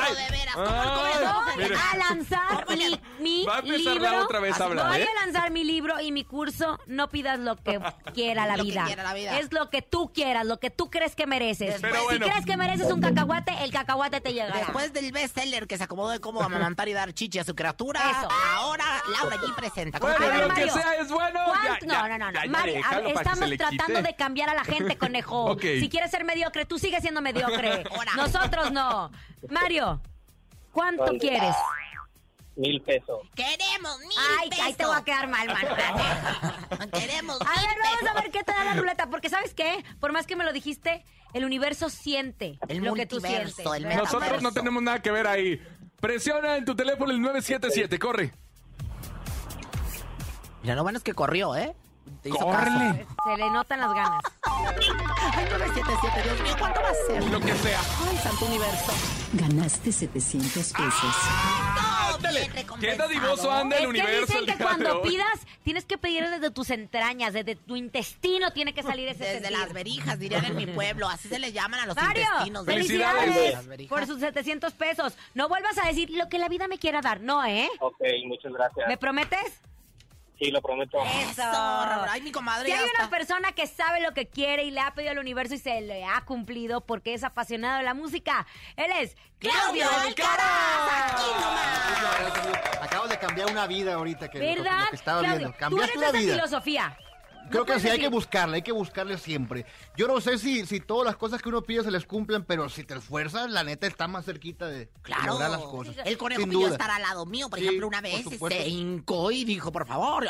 Ay. 0.10 0.16
de 0.26 0.32
veras, 0.38 0.56
¿cómo 0.56 0.68
Ay. 0.68 0.90
cómo 0.90 1.08
le 1.08 1.26
vamos 1.26 1.82
a 1.94 1.98
lanzar 1.98 2.66
mi, 2.70 3.00
mi 3.20 3.46
Va 3.46 3.56
a 3.56 3.60
empezar 3.60 3.94
libro. 3.94 4.12
la 4.12 4.24
otra 4.24 4.40
vez 4.42 4.60
a 4.60 4.64
hablar, 4.66 4.88
Voy 4.90 4.98
¿eh? 5.02 5.08
a 5.18 5.26
lanzar 5.26 5.52
mi 5.52 5.64
libro 5.64 6.00
y 6.02 6.12
mi 6.12 6.26
curso. 6.26 6.78
No 6.88 7.10
pidas 7.10 7.40
lo 7.40 7.56
que 7.56 7.80
quiera 8.14 8.46
la 8.46 8.58
Lo 8.58 8.64
que 8.66 8.70
vida. 8.72 8.84
quiera 8.86 9.04
la 9.04 9.14
vida. 9.14 9.40
Es 9.40 9.54
lo 9.54 9.70
que 9.70 9.82
tú 9.82 10.12
quieras, 10.14 10.46
lo 10.46 10.60
que 10.60 10.70
tú 10.70 10.90
crees 10.90 11.16
que 11.16 11.26
mereces. 11.26 11.78
Pero 11.82 11.96
si 11.96 12.04
bueno. 12.04 12.28
crees 12.28 12.46
que 12.46 12.58
mereces 12.58 12.92
un 12.92 13.00
cacahuate, 13.02 13.54
el 13.64 13.72
cacahuate 13.72 14.20
te 14.20 14.34
llegará. 14.34 14.58
Después 14.58 14.92
del 14.92 15.12
bestseller 15.14 15.68
que 15.68 15.78
se 15.78 15.84
acomodó 15.86 16.10
de 16.10 16.20
cómo 16.20 16.42
amamantar 16.42 16.90
y 16.90 16.94
dar 16.94 17.14
chichi 17.14 17.40
a 17.40 17.44
su 17.46 17.56
criatura, 17.56 18.02
Eso. 18.12 18.28
ahora 18.58 18.86
Laura 19.20 19.38
G 19.38 19.56
presenta. 19.56 20.00
¿Cómo 20.00 20.12
A 20.14 20.18
Bueno, 20.18 20.32
ver, 20.34 20.42
lo 20.42 20.48
Mario, 20.50 20.66
que 20.66 20.72
sea 20.82 20.96
es 20.96 21.10
bueno. 21.10 21.40
¿Cuánto? 21.46 21.86
Ya, 21.86 21.94
ya, 21.94 22.08
no, 22.10 22.18
no, 22.18 22.32
no, 22.32 22.44
no. 22.44 22.52
Mario, 22.52 22.76
estamos 23.08 23.50
tratando 23.58 23.86
quite. 23.86 24.02
de 24.02 24.16
cambiar 24.16 24.50
a 24.50 24.54
la 24.54 24.64
gente, 24.66 24.98
conejo. 24.98 25.46
Ok. 25.52 25.62
Si 25.62 25.90
quieres 25.90 26.12
ser 26.12 26.24
mediocre, 26.26 26.66
tú 26.66 26.78
sigues 26.78 27.02
siendo 27.02 27.22
mediocre. 27.22 27.84
Ahora. 28.10 28.16
Nosotros 28.16 28.72
no. 28.72 29.12
Mario, 29.50 30.02
¿cuánto 30.72 31.04
Vale. 31.06 31.20
quieres? 31.20 31.56
Mil 32.56 32.82
pesos. 32.82 33.22
Queremos 33.34 33.98
mil 34.00 34.18
Ay, 34.40 34.50
pesos. 34.50 34.66
ahí 34.66 34.74
te 34.74 34.86
voy 34.86 34.96
a 34.96 35.04
quedar 35.04 35.28
mal, 35.30 35.48
mano. 35.48 35.70
Queremos 36.92 37.40
A 37.42 37.46
mil 37.46 37.68
ver, 37.68 37.78
vamos 37.84 38.10
a 38.18 38.22
ver 38.22 38.32
qué 38.32 38.44
te 38.44 38.52
da 38.52 38.64
la 38.66 38.74
ruleta, 38.74 39.08
porque 39.10 39.30
¿sabes 39.30 39.54
qué? 39.54 39.84
Por 40.00 40.12
más 40.12 40.28
que 40.28 40.36
me 40.36 40.44
lo 40.44 40.52
dijiste, 40.52 41.04
el 41.34 41.46
universo 41.46 41.90
siente 41.90 42.60
El 42.68 42.80
lo 42.84 42.94
que 42.94 43.06
tú 43.06 43.20
sientes. 43.22 43.58
el. 43.60 43.88
Nosotros 43.96 44.42
no 44.42 44.52
tenemos 44.52 44.84
nada 44.84 45.02
que 45.02 45.12
ver 45.12 45.28
ahí. 45.28 45.62
Presiona 46.02 46.58
en 46.58 46.66
tu 46.66 46.76
teléfono 46.76 47.12
el 47.12 47.22
977, 47.22 47.98
corre. 48.00 48.34
Mira, 50.64 50.76
lo 50.76 50.84
bueno 50.84 50.98
es 50.98 51.04
que 51.04 51.14
corrió, 51.14 51.56
¿eh? 51.56 51.74
Te 52.22 52.30
hizo 52.30 52.40
Córrele. 52.40 53.06
Se 53.24 53.38
le 53.38 53.50
notan 53.50 53.80
las 53.80 53.94
ganas. 53.94 54.22
Caso. 56.02 56.18
Ay, 56.18 56.24
977, 56.24 56.24
Dios 56.24 56.42
mío, 56.42 56.56
¿cuánto 56.60 56.82
va 56.82 56.90
a 56.90 56.94
ser? 56.94 57.24
Lo 57.32 57.40
que 57.40 57.54
sea. 57.56 57.80
Ay, 58.10 58.18
santo 58.18 58.46
universo. 58.46 58.94
Ganaste 59.34 59.92
700 59.92 60.74
pesos. 60.74 61.16
Todo 61.76 62.16
Ándale. 62.16 62.50
Qué 62.80 62.96
dadivoso 62.96 63.52
anda 63.52 63.78
el 63.78 63.84
es 63.84 63.86
que 63.86 63.88
universo 63.90 64.26
dicen 64.26 64.38
el 64.40 64.46
que 64.46 64.52
de 64.58 64.64
cuando 64.64 65.02
hoy. 65.02 65.10
pidas, 65.10 65.40
tienes 65.64 65.86
que 65.86 65.98
pedir 65.98 66.30
desde 66.30 66.52
tus 66.52 66.70
entrañas, 66.70 67.34
desde 67.34 67.56
tu 67.56 67.76
intestino 67.76 68.52
tiene 68.52 68.74
que 68.74 68.84
salir 68.84 69.08
ese 69.08 69.24
Desde 69.24 69.40
sentir. 69.42 69.58
las 69.58 69.74
verijas, 69.74 70.20
dirían 70.20 70.46
en 70.46 70.56
mi 70.56 70.68
pueblo. 70.68 71.08
Así 71.08 71.30
se 71.30 71.40
le 71.40 71.52
llaman 71.52 71.80
a 71.80 71.86
los 71.86 71.96
Mario, 71.96 72.24
intestinos. 72.24 72.66
Felicidades. 72.66 73.34
Felicidades 73.56 73.88
por 73.88 74.06
sus 74.06 74.20
700 74.20 74.74
pesos. 74.74 75.14
No 75.34 75.48
vuelvas 75.50 75.78
a 75.78 75.88
decir 75.88 76.10
lo 76.12 76.30
que 76.30 76.38
la 76.38 76.48
vida 76.50 76.68
me 76.68 76.78
quiera 76.78 77.02
dar, 77.02 77.22
no, 77.22 77.44
¿eh? 77.46 77.70
Ok, 77.80 78.02
muchas 78.28 78.52
gracias. 78.54 78.88
¿Me 78.88 78.98
prometes? 78.98 79.62
Sí, 80.42 80.50
lo 80.50 80.60
prometo. 80.60 80.98
Eso. 81.30 81.44
Ay, 82.10 82.20
mi 82.22 82.32
comadre 82.32 82.66
Si 82.66 82.72
hay 82.72 82.80
una 82.80 82.92
está. 83.04 83.10
persona 83.12 83.52
que 83.52 83.68
sabe 83.68 84.02
lo 84.02 84.12
que 84.16 84.28
quiere 84.28 84.64
y 84.64 84.72
le 84.72 84.80
ha 84.80 84.92
pedido 84.96 85.12
al 85.12 85.20
universo 85.20 85.54
y 85.54 85.60
se 85.60 85.82
le 85.82 86.04
ha 86.04 86.22
cumplido 86.22 86.82
porque 86.82 87.14
es 87.14 87.24
apasionado 87.24 87.78
de 87.78 87.84
la 87.84 87.94
música, 87.94 88.48
él 88.76 88.92
es 89.00 89.16
Claudio 89.38 89.88
¡Claudio 89.88 90.08
Alcaraz. 90.08 91.12
Aquí 91.14 91.32
nomás. 91.40 92.82
Acabo 92.82 93.08
de 93.08 93.20
cambiar 93.20 93.52
una 93.52 93.68
vida 93.68 93.94
ahorita 93.94 94.30
que, 94.32 94.40
lo- 94.40 94.64
¿Verdad? 94.64 94.80
lo 94.86 94.90
que 94.90 94.96
estaba 94.96 95.20
Claudio, 95.20 95.38
viendo. 95.38 95.54
tú 95.54 95.60
Cambiaste 95.60 95.92
eres 96.00 96.02
de 96.02 96.08
esa 96.08 96.18
vida. 96.18 96.34
filosofía. 96.34 96.98
Creo 97.52 97.66
que 97.66 97.80
sí, 97.80 97.90
hay 97.90 98.00
que 98.00 98.10
buscarle, 98.10 98.56
hay 98.58 98.62
que 98.62 98.72
buscarle 98.72 99.18
siempre. 99.18 99.66
Yo 99.96 100.08
no 100.08 100.20
sé 100.22 100.38
si, 100.38 100.66
si 100.66 100.80
todas 100.80 101.06
las 101.06 101.18
cosas 101.18 101.42
que 101.42 101.50
uno 101.50 101.62
pide 101.62 101.84
se 101.84 101.92
les 101.92 102.06
cumplen, 102.06 102.44
pero 102.44 102.70
si 102.70 102.84
te 102.84 102.94
esfuerzas, 102.96 103.50
la 103.52 103.64
neta 103.64 103.88
está 103.88 104.08
más 104.08 104.26
cerquita 104.26 104.68
de, 104.68 104.90
Claro. 105.02 105.34
lograr 105.34 105.52
las 105.52 105.62
cosas. 105.62 105.96
El 106.06 106.18
conejo 106.18 106.44
pidió 106.46 106.60
duda. 106.60 106.72
estar 106.72 106.90
al 106.92 107.02
lado 107.02 107.26
mío, 107.26 107.50
por 107.50 107.60
Sí, 107.60 107.66
ejemplo, 107.66 107.88
una 107.88 108.02
vez 108.02 108.26
se 108.26 108.68
hincó 108.68 109.32
y 109.32 109.44
dijo, 109.44 109.72
por 109.72 109.86
favor. 109.86 110.28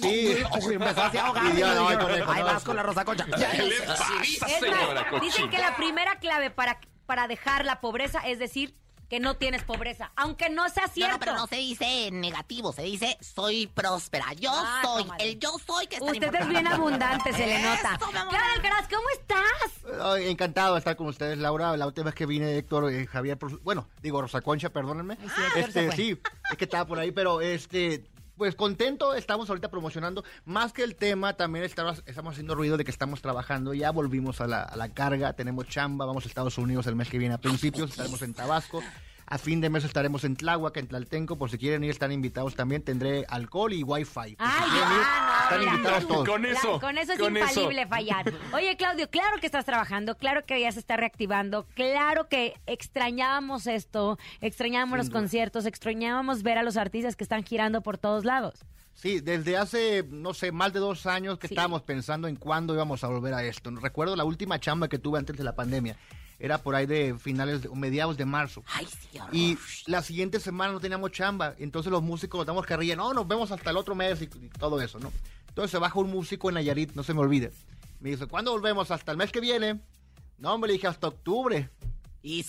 Sí. 0.00 0.36
Empezó 0.72 1.02
así 1.02 1.16
a 1.18 1.26
ahogar. 1.26 1.44
Y 1.46 1.56
y 1.56 1.60
ya, 1.60 1.68
yo 1.68 1.74
no, 1.74 1.80
dije, 1.88 1.92
ay, 2.00 2.06
conejo, 2.06 2.32
Ahí 2.32 2.40
no, 2.40 2.46
vas 2.46 2.64
con 2.64 2.76
la 2.76 2.82
rosa 2.82 3.04
concha. 3.04 3.24
¿Qué 3.26 3.62
le 3.62 3.80
pasa, 3.86 4.04
Es 4.22 4.40
más, 4.42 4.50
señora 4.60 5.06
dicen 5.20 5.50
que 5.50 5.58
la 5.58 5.76
primera 5.76 6.18
clave 6.18 6.50
para, 6.50 6.80
para 7.06 7.28
dejar 7.28 7.64
la 7.64 7.80
pobreza 7.80 8.20
es 8.20 8.38
decir 8.38 8.74
que 9.08 9.20
no 9.20 9.36
tienes 9.36 9.62
pobreza, 9.62 10.10
aunque 10.16 10.48
no 10.50 10.68
sea 10.68 10.88
cierto. 10.88 11.14
no, 11.14 11.18
pero 11.20 11.34
no 11.34 11.46
se 11.46 11.56
dice 11.56 12.10
negativo, 12.12 12.72
se 12.72 12.82
dice 12.82 13.16
soy 13.20 13.66
próspera. 13.68 14.32
Yo 14.34 14.50
Ah, 14.52 14.80
soy, 14.82 15.04
el 15.20 15.38
yo 15.38 15.50
soy 15.64 15.86
que 15.86 15.96
es 15.96 16.00
tan 16.04 16.10
Usted 16.14 16.34
es 16.34 16.48
bien 16.48 16.66
abundante, 16.66 17.32
se 17.32 17.46
le 17.46 17.62
nota. 17.62 17.98
Claro, 17.98 18.30
Alcaraz, 18.56 18.88
¿cómo 18.88 19.08
estás? 19.18 20.02
Ay, 20.02 20.28
encantado 20.28 20.74
de 20.74 20.78
estar 20.80 20.96
con 20.96 21.06
ustedes, 21.06 21.38
Laura. 21.38 21.76
La 21.76 21.86
última 21.86 22.06
vez 22.06 22.14
que 22.14 22.26
vine, 22.26 22.56
Héctor, 22.58 22.92
eh, 22.92 23.06
Javier, 23.06 23.38
bueno, 23.62 23.86
digo 24.02 24.20
Rosa 24.20 24.40
Concha, 24.40 24.70
perdónenme. 24.70 25.16
este, 25.56 25.92
sí, 25.92 26.18
es 26.50 26.56
que 26.56 26.64
estaba 26.64 26.84
por 26.86 26.98
ahí, 26.98 27.12
pero 27.12 27.40
este, 27.40 28.04
pues 28.36 28.54
contento, 28.54 29.14
estamos 29.14 29.48
ahorita 29.48 29.70
promocionando. 29.70 30.24
Más 30.44 30.72
que 30.72 30.82
el 30.82 30.96
tema, 30.96 31.36
también 31.36 31.64
estamos, 31.64 32.02
estamos 32.06 32.32
haciendo 32.32 32.54
ruido 32.54 32.76
de 32.76 32.84
que 32.84 32.90
estamos 32.90 33.22
trabajando. 33.22 33.74
Ya 33.74 33.90
volvimos 33.90 34.40
a 34.40 34.46
la, 34.46 34.62
a 34.62 34.76
la 34.76 34.88
carga, 34.90 35.32
tenemos 35.32 35.68
chamba, 35.68 36.06
vamos 36.06 36.24
a 36.24 36.28
Estados 36.28 36.58
Unidos 36.58 36.86
el 36.86 36.96
mes 36.96 37.08
que 37.08 37.18
viene 37.18 37.34
a 37.34 37.38
principios, 37.38 37.90
estaremos 37.90 38.22
en 38.22 38.34
Tabasco. 38.34 38.82
A 39.28 39.38
fin 39.38 39.60
de 39.60 39.70
mes 39.70 39.82
estaremos 39.82 40.22
en 40.22 40.36
Tláhuac, 40.36 40.76
en 40.76 40.86
Tlaltenco, 40.86 41.36
por 41.36 41.50
si 41.50 41.58
quieren 41.58 41.82
ir, 41.82 41.90
están 41.90 42.12
invitados 42.12 42.54
también. 42.54 42.82
Tendré 42.82 43.24
alcohol 43.28 43.72
y 43.72 43.82
wifi. 43.82 44.12
Por 44.14 44.24
si 44.24 44.36
Ay, 44.38 44.70
quieren 44.70 44.92
ir, 44.92 44.98
ya, 44.98 45.26
no, 45.26 45.42
están 45.42 45.58
mira. 45.58 45.72
invitados 45.72 46.08
todos. 46.08 46.28
Con 46.28 46.42
La- 46.42 46.48
eso. 46.50 46.80
con 46.80 46.98
eso 46.98 47.12
es 47.12 47.18
con 47.18 47.36
eso. 47.36 47.46
infalible 47.48 47.86
fallar. 47.88 48.32
Oye, 48.52 48.76
Claudio, 48.76 49.10
claro 49.10 49.38
que 49.40 49.46
estás 49.46 49.64
trabajando, 49.64 50.16
claro 50.16 50.46
que 50.46 50.60
ya 50.60 50.70
se 50.70 50.78
está 50.78 50.96
reactivando, 50.96 51.66
claro 51.74 52.28
que 52.28 52.54
extrañábamos 52.66 53.66
esto, 53.66 54.16
extrañábamos 54.40 54.98
los 54.98 55.10
conciertos, 55.10 55.66
extrañábamos 55.66 56.44
ver 56.44 56.58
a 56.58 56.62
los 56.62 56.76
artistas 56.76 57.16
que 57.16 57.24
están 57.24 57.42
girando 57.44 57.80
por 57.82 57.98
todos 57.98 58.24
lados. 58.24 58.64
Sí, 58.94 59.20
desde 59.20 59.56
hace, 59.56 60.04
no 60.08 60.34
sé, 60.34 60.52
más 60.52 60.72
de 60.72 60.78
dos 60.80 61.04
años 61.04 61.38
que 61.38 61.48
Sí. 61.48 61.54
estábamos 61.54 61.82
pensando 61.82 62.28
en 62.28 62.36
cuándo 62.36 62.72
íbamos 62.74 63.04
a 63.04 63.08
volver 63.08 63.34
a 63.34 63.42
esto. 63.44 63.70
Recuerdo 63.72 64.14
la 64.16 64.24
última 64.24 64.58
chamba 64.60 64.88
que 64.88 64.98
tuve 64.98 65.18
antes 65.18 65.36
de 65.36 65.44
la 65.44 65.54
pandemia. 65.54 65.96
Era 66.38 66.58
por 66.58 66.74
ahí 66.74 66.86
de 66.86 67.16
finales, 67.18 67.62
de, 67.62 67.68
o 67.68 67.74
mediados 67.74 68.16
de 68.16 68.24
marzo. 68.26 68.62
Ay, 68.66 68.86
sí. 68.86 69.18
Y 69.32 69.58
la 69.86 70.02
siguiente 70.02 70.38
semana 70.38 70.72
no 70.72 70.80
teníamos 70.80 71.12
chamba. 71.12 71.54
Entonces 71.58 71.90
los 71.90 72.02
músicos 72.02 72.38
nos 72.38 72.46
damos 72.46 72.66
carrilla. 72.66 72.96
No, 72.96 73.14
nos 73.14 73.26
vemos 73.26 73.50
hasta 73.50 73.70
el 73.70 73.76
otro 73.76 73.94
mes 73.94 74.20
y, 74.20 74.24
y 74.24 74.48
todo 74.58 74.80
eso, 74.80 74.98
¿no? 74.98 75.12
Entonces 75.48 75.70
se 75.70 75.78
baja 75.78 75.98
un 75.98 76.10
músico 76.10 76.50
en 76.50 76.56
Nayarit, 76.56 76.92
no 76.94 77.02
se 77.02 77.14
me 77.14 77.20
olvide. 77.20 77.50
Me 78.00 78.10
dice, 78.10 78.26
¿cuándo 78.26 78.52
volvemos? 78.52 78.90
¿Hasta 78.90 79.12
el 79.12 79.16
mes 79.16 79.32
que 79.32 79.40
viene? 79.40 79.80
No, 80.38 80.52
hombre, 80.52 80.68
le 80.68 80.74
dije 80.74 80.86
hasta 80.86 81.08
octubre. 81.08 81.70
Y 82.22 82.44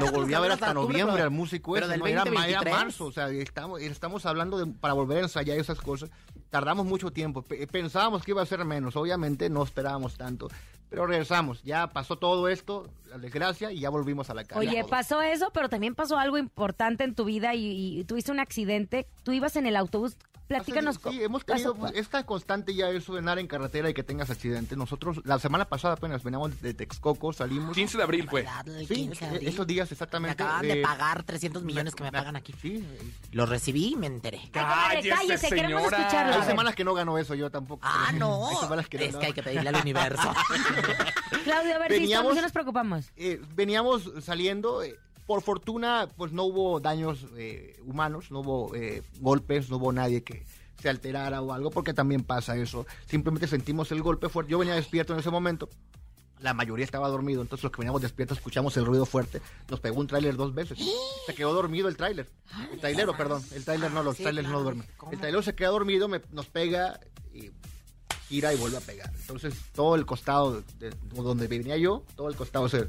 Lo 0.00 0.12
volví 0.12 0.34
a 0.34 0.40
ver 0.40 0.52
hasta 0.52 0.72
noviembre 0.72 1.20
al 1.20 1.30
músico 1.30 1.72
pero 1.72 1.86
ese, 1.86 1.92
del 1.94 2.00
¿no? 2.00 2.06
Era, 2.06 2.22
era 2.22 2.30
2023. 2.30 2.74
marzo, 2.74 3.06
o 3.06 3.12
sea, 3.12 3.28
estamos, 3.28 3.80
estamos 3.80 4.24
hablando 4.24 4.56
de, 4.56 4.66
para 4.66 4.94
volver 4.94 5.18
a 5.18 5.20
ensayar 5.22 5.58
esas 5.58 5.80
cosas. 5.80 6.10
Tardamos 6.54 6.86
mucho 6.86 7.10
tiempo, 7.10 7.42
Pe- 7.42 7.66
pensábamos 7.66 8.22
que 8.22 8.30
iba 8.30 8.40
a 8.40 8.46
ser 8.46 8.64
menos, 8.64 8.94
obviamente 8.94 9.50
no 9.50 9.64
esperábamos 9.64 10.16
tanto, 10.16 10.46
pero 10.88 11.04
regresamos, 11.04 11.60
ya 11.64 11.88
pasó 11.88 12.16
todo 12.16 12.46
esto, 12.48 12.88
la 13.10 13.18
desgracia, 13.18 13.72
y 13.72 13.80
ya 13.80 13.90
volvimos 13.90 14.30
a 14.30 14.34
la 14.34 14.44
calle. 14.44 14.60
Oye, 14.68 14.84
pasó 14.84 15.20
eso, 15.20 15.50
pero 15.52 15.68
también 15.68 15.96
pasó 15.96 16.16
algo 16.16 16.38
importante 16.38 17.02
en 17.02 17.16
tu 17.16 17.24
vida 17.24 17.56
y, 17.56 17.98
y 17.98 18.04
tuviste 18.04 18.30
un 18.30 18.38
accidente. 18.38 19.08
Tú 19.24 19.32
ibas 19.32 19.56
en 19.56 19.66
el 19.66 19.74
autobús. 19.74 20.16
Platícanos. 20.46 20.96
Sí, 21.02 21.08
sí, 21.10 21.24
hemos 21.24 21.42
tenido, 21.46 21.74
pues, 21.74 21.92
es 21.94 22.06
tan 22.10 22.22
constante 22.24 22.74
ya 22.74 22.90
eso 22.90 23.14
de 23.14 23.20
andar 23.20 23.38
en 23.38 23.46
carretera 23.46 23.88
y 23.88 23.94
que 23.94 24.02
tengas 24.02 24.28
accidente. 24.28 24.76
Nosotros, 24.76 25.22
la 25.24 25.38
semana 25.38 25.64
pasada 25.70 25.94
apenas 25.94 26.22
veníamos 26.22 26.60
de 26.60 26.74
Texcoco, 26.74 27.32
salimos. 27.32 27.74
15 27.74 27.96
de 27.96 28.02
abril 28.04 28.28
fue. 28.28 28.46
El 28.66 28.86
Sí, 28.86 28.94
15 28.94 29.24
de 29.24 29.30
abril. 29.36 29.48
esos 29.48 29.66
días 29.66 29.90
Me 29.90 29.94
exactamente. 29.94 30.42
acaban 30.42 30.60
de 30.60 30.80
eh, 30.80 30.82
pagar 30.82 31.22
300 31.22 31.62
millones 31.64 31.94
que 31.94 32.02
me 32.04 32.10
me- 32.10 32.18
pagan 32.18 32.36
aquí. 32.36 32.54
Sí, 32.60 32.86
Lo 33.32 33.46
recibí 33.46 33.94
y 33.94 33.96
me 33.96 34.06
enteré. 34.06 34.38
Ay, 34.42 34.50
comadre, 34.52 34.94
Cállese, 35.08 35.08
cállese, 35.16 35.48
queremos 35.48 35.82
escucharlo. 35.90 36.43
Ver. 36.44 36.52
semanas 36.52 36.74
que 36.74 36.84
no 36.84 36.94
gano 36.94 37.18
eso 37.18 37.34
yo 37.34 37.50
tampoco. 37.50 37.80
Ah, 37.84 38.12
no. 38.14 38.48
Hay 38.50 38.56
semanas 38.56 38.88
que 38.88 38.98
no, 38.98 39.04
es 39.04 39.12
no. 39.12 39.18
que 39.20 39.26
hay 39.26 39.32
que 39.32 39.42
pedirle 39.42 39.68
al 39.68 39.76
universo. 39.76 40.32
Claudio, 41.44 41.74
a 41.74 41.78
ver 41.78 41.92
si 41.92 41.98
Veníamos- 42.00 42.10
estamos, 42.10 42.34
si 42.36 42.42
nos 42.42 42.52
preocupamos. 42.52 43.04
Eh, 43.16 43.40
veníamos 43.54 44.10
saliendo, 44.22 44.82
eh, 44.82 44.96
por 45.26 45.42
fortuna, 45.42 46.08
pues 46.16 46.32
no 46.32 46.44
hubo 46.44 46.80
daños 46.80 47.26
eh, 47.36 47.78
humanos, 47.84 48.30
no 48.30 48.40
hubo 48.40 48.74
eh, 48.74 49.02
golpes, 49.20 49.70
no 49.70 49.76
hubo 49.76 49.92
nadie 49.92 50.22
que 50.22 50.44
se 50.80 50.88
alterara 50.88 51.40
o 51.40 51.52
algo, 51.52 51.70
porque 51.70 51.94
también 51.94 52.22
pasa 52.24 52.56
eso. 52.56 52.86
Simplemente 53.06 53.46
sentimos 53.46 53.90
el 53.92 54.02
golpe 54.02 54.28
fuerte. 54.28 54.52
Yo 54.52 54.58
venía 54.58 54.74
despierto 54.74 55.12
en 55.14 55.20
ese 55.20 55.30
momento. 55.30 55.68
La 56.40 56.52
mayoría 56.52 56.84
estaba 56.84 57.08
dormido, 57.08 57.40
entonces 57.42 57.62
los 57.62 57.72
que 57.72 57.78
veníamos 57.78 58.02
despiertos 58.02 58.38
escuchamos 58.38 58.76
el 58.76 58.84
ruido 58.84 59.06
fuerte. 59.06 59.40
Nos 59.70 59.80
pegó 59.80 60.00
un 60.00 60.06
tráiler 60.06 60.36
dos 60.36 60.54
veces. 60.54 60.78
Se 61.26 61.34
quedó 61.34 61.52
dormido 61.54 61.88
el 61.88 61.96
tráiler. 61.96 62.28
El 62.72 62.80
trailero, 62.80 63.16
perdón. 63.16 63.42
El 63.52 63.64
tráiler 63.64 63.90
no, 63.92 64.02
los 64.02 64.16
Sí, 64.16 64.24
trailers 64.24 64.48
no 64.48 64.60
duermen. 64.62 64.86
¿Cómo? 64.96 65.12
El 65.12 65.18
trailer 65.20 65.42
se 65.44 65.54
queda 65.54 65.68
dormido, 65.68 66.08
me- 66.08 66.20
nos 66.32 66.46
pega 66.46 67.00
y 67.32 67.50
gira 68.28 68.52
y 68.52 68.56
vuelve 68.58 68.76
a 68.76 68.80
pegar. 68.80 69.10
Entonces 69.14 69.54
todo 69.74 69.94
el 69.94 70.04
costado 70.06 70.62
de, 70.78 70.90
de 70.90 70.96
donde 71.14 71.46
venía 71.46 71.76
yo, 71.76 72.04
todo 72.16 72.28
el 72.28 72.36
costado 72.36 72.68
se 72.68 72.88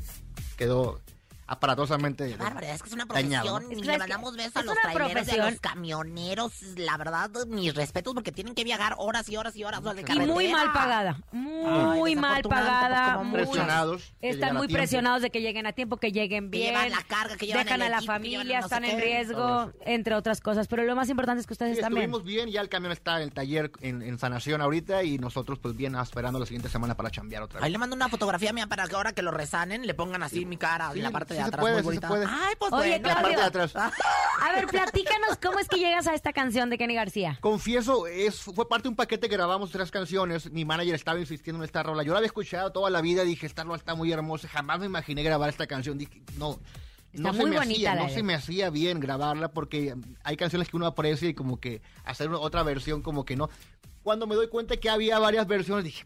quedó 0.57 0.99
aparatosamente 1.47 2.27
Qué 2.29 2.35
barbaridad, 2.37 2.75
es 2.75 2.81
que 2.81 2.87
es 2.89 2.93
una 2.93 3.05
dañado, 3.05 3.57
profesión. 3.57 3.63
¿no? 3.63 3.69
y 3.71 3.75
Es 3.75 3.81
que 3.81 3.91
le 3.91 3.97
mandamos 3.97 4.31
que 4.35 4.37
besos 4.43 4.55
a 4.55 4.63
los 4.63 4.75
traileros 4.81 5.27
y 5.27 5.31
a 5.39 5.49
los 5.49 5.59
camioneros. 5.59 6.61
La 6.77 6.97
verdad, 6.97 7.29
mis 7.47 7.73
respetos 7.75 8.13
porque 8.13 8.31
tienen 8.31 8.55
que 8.55 8.63
viajar 8.63 8.95
horas 8.97 9.29
y 9.29 9.37
horas 9.37 9.55
y 9.55 9.63
horas 9.63 9.83
de 9.83 10.05
Y 10.07 10.19
muy 10.19 10.47
mal 10.51 10.71
pagada. 10.73 11.19
Muy 11.31 12.11
Ay, 12.11 12.15
mal 12.15 12.41
desafortunadamente, 12.41 12.49
pagada. 12.49 13.15
pues, 13.15 13.27
muy- 13.27 13.33
presionados. 13.41 14.13
que 14.21 14.29
Están 14.29 14.55
muy 14.55 14.67
presionados 14.67 15.21
de 15.21 15.29
que 15.29 15.41
lleguen 15.41 15.65
a 15.67 15.73
tiempo, 15.73 15.97
que 15.97 16.11
lleguen 16.11 16.49
Que 16.51 16.57
bien. 16.57 16.73
llevan 16.73 16.91
la 16.91 17.03
carga, 17.03 17.37
que 17.37 17.45
llevan 17.47 17.65
dejan 17.65 17.81
el 17.81 17.87
a 17.87 17.89
la 17.89 17.97
equipo, 17.97 18.11
que 18.13 18.19
familia, 18.19 18.61
no 18.61 18.67
sé 18.67 18.75
están 18.75 18.85
en 18.85 18.97
qué. 18.97 19.03
riesgo, 19.03 19.71
entre 19.85 20.15
otras 20.15 20.41
cosas. 20.41 20.67
Pero 20.67 20.83
lo 20.83 20.95
más 20.95 21.09
importante 21.09 21.41
es 21.41 21.47
que 21.47 21.53
ustedes 21.53 21.73
Sí, 21.73 21.79
están 21.79 21.93
bien. 21.93 22.03
estuvimos 22.05 22.25
bien, 22.25 22.49
ya 22.49 22.61
el 22.61 22.69
camión 22.69 22.91
está 22.91 23.17
en 23.17 23.23
el 23.23 23.31
taller 23.31 23.71
en, 23.81 24.01
en 24.01 24.17
sanación 24.19 24.61
ahorita 24.61 25.03
y 25.03 25.17
nosotros 25.17 25.59
pues 25.59 25.75
bien 25.75 25.95
esperando 25.95 26.39
la 26.39 26.45
siguiente 26.45 26.69
semana 26.69 26.95
para 26.95 27.09
chambear 27.11 27.43
otra 27.43 27.59
Ahí 27.59 27.63
vez. 27.65 27.71
le 27.71 27.77
mando 27.77 27.95
una 27.95 28.09
fotografía 28.09 28.51
mía 28.53 28.67
para 28.67 28.87
que 28.87 28.95
ahora 28.95 29.13
que 29.13 29.21
lo 29.21 29.31
resanen 29.31 29.85
le 29.87 29.93
pongan 29.93 30.23
así 30.23 30.45
mi 30.45 30.57
cara 30.57 30.91
Sí, 30.91 30.99
en 30.99 31.03
la 31.03 31.11
parte 31.11 31.34
sí 31.35 31.37
de 31.37 31.43
se 31.43 31.47
atrás. 31.49 31.61
puede, 31.61 31.73
muy 31.73 31.95
sí 31.95 31.99
se 32.01 32.07
bonita. 32.07 32.07
puede. 32.07 32.25
Ay, 32.27 32.53
pues 32.59 32.73
Oye, 32.73 32.89
bueno. 32.99 33.07
La 33.07 33.15
parte 33.21 33.35
de 33.37 33.41
atrás. 33.43 33.75
A 33.75 33.91
ver, 34.55 34.67
platícanos 34.67 35.37
cómo 35.41 35.59
es 35.59 35.67
que 35.67 35.77
llegas 35.77 36.07
a 36.07 36.13
esta 36.13 36.33
canción 36.33 36.69
de 36.69 36.77
Kenny 36.77 36.95
García. 36.95 37.37
Confieso, 37.41 38.07
es, 38.07 38.41
fue 38.41 38.67
parte 38.67 38.83
de 38.83 38.89
un 38.89 38.95
paquete 38.95 39.29
que 39.29 39.35
grabamos 39.35 39.71
tres 39.71 39.91
canciones. 39.91 40.51
Mi 40.51 40.65
manager 40.65 40.95
estaba 40.95 41.19
insistiendo 41.19 41.61
en 41.61 41.65
esta 41.65 41.83
rola. 41.83 42.03
Yo 42.03 42.11
la 42.13 42.17
había 42.19 42.27
escuchado 42.27 42.71
toda 42.71 42.89
la 42.89 43.01
vida. 43.01 43.23
Dije, 43.23 43.45
esta 43.45 43.63
rola 43.63 43.77
está 43.77 43.95
muy 43.95 44.11
hermosa. 44.11 44.47
Jamás 44.47 44.79
me 44.79 44.85
imaginé 44.87 45.23
grabar 45.23 45.49
esta 45.49 45.67
canción. 45.67 45.97
Dije, 45.97 46.21
no. 46.37 46.59
Está 47.13 47.29
no 47.29 47.33
muy 47.33 47.43
se 47.45 47.49
me 47.49 47.57
bonita 47.57 47.91
hacía, 47.93 48.03
no 48.03 48.09
se 48.09 48.23
me 48.23 48.33
hacía 48.35 48.69
bien 48.69 48.99
grabarla 48.99 49.47
porque 49.47 49.95
hay 50.25 50.35
canciones 50.35 50.67
que 50.67 50.75
uno 50.75 50.85
aprecia 50.85 51.29
y 51.29 51.33
como 51.33 51.61
que 51.61 51.81
hacer 52.03 52.29
otra 52.33 52.61
versión 52.63 53.01
como 53.01 53.23
que 53.23 53.37
no. 53.37 53.49
Cuando 54.03 54.27
me 54.27 54.35
doy 54.35 54.49
cuenta 54.49 54.75
que 54.75 54.89
había 54.89 55.17
varias 55.17 55.47
versiones, 55.47 55.85
dije, 55.85 56.05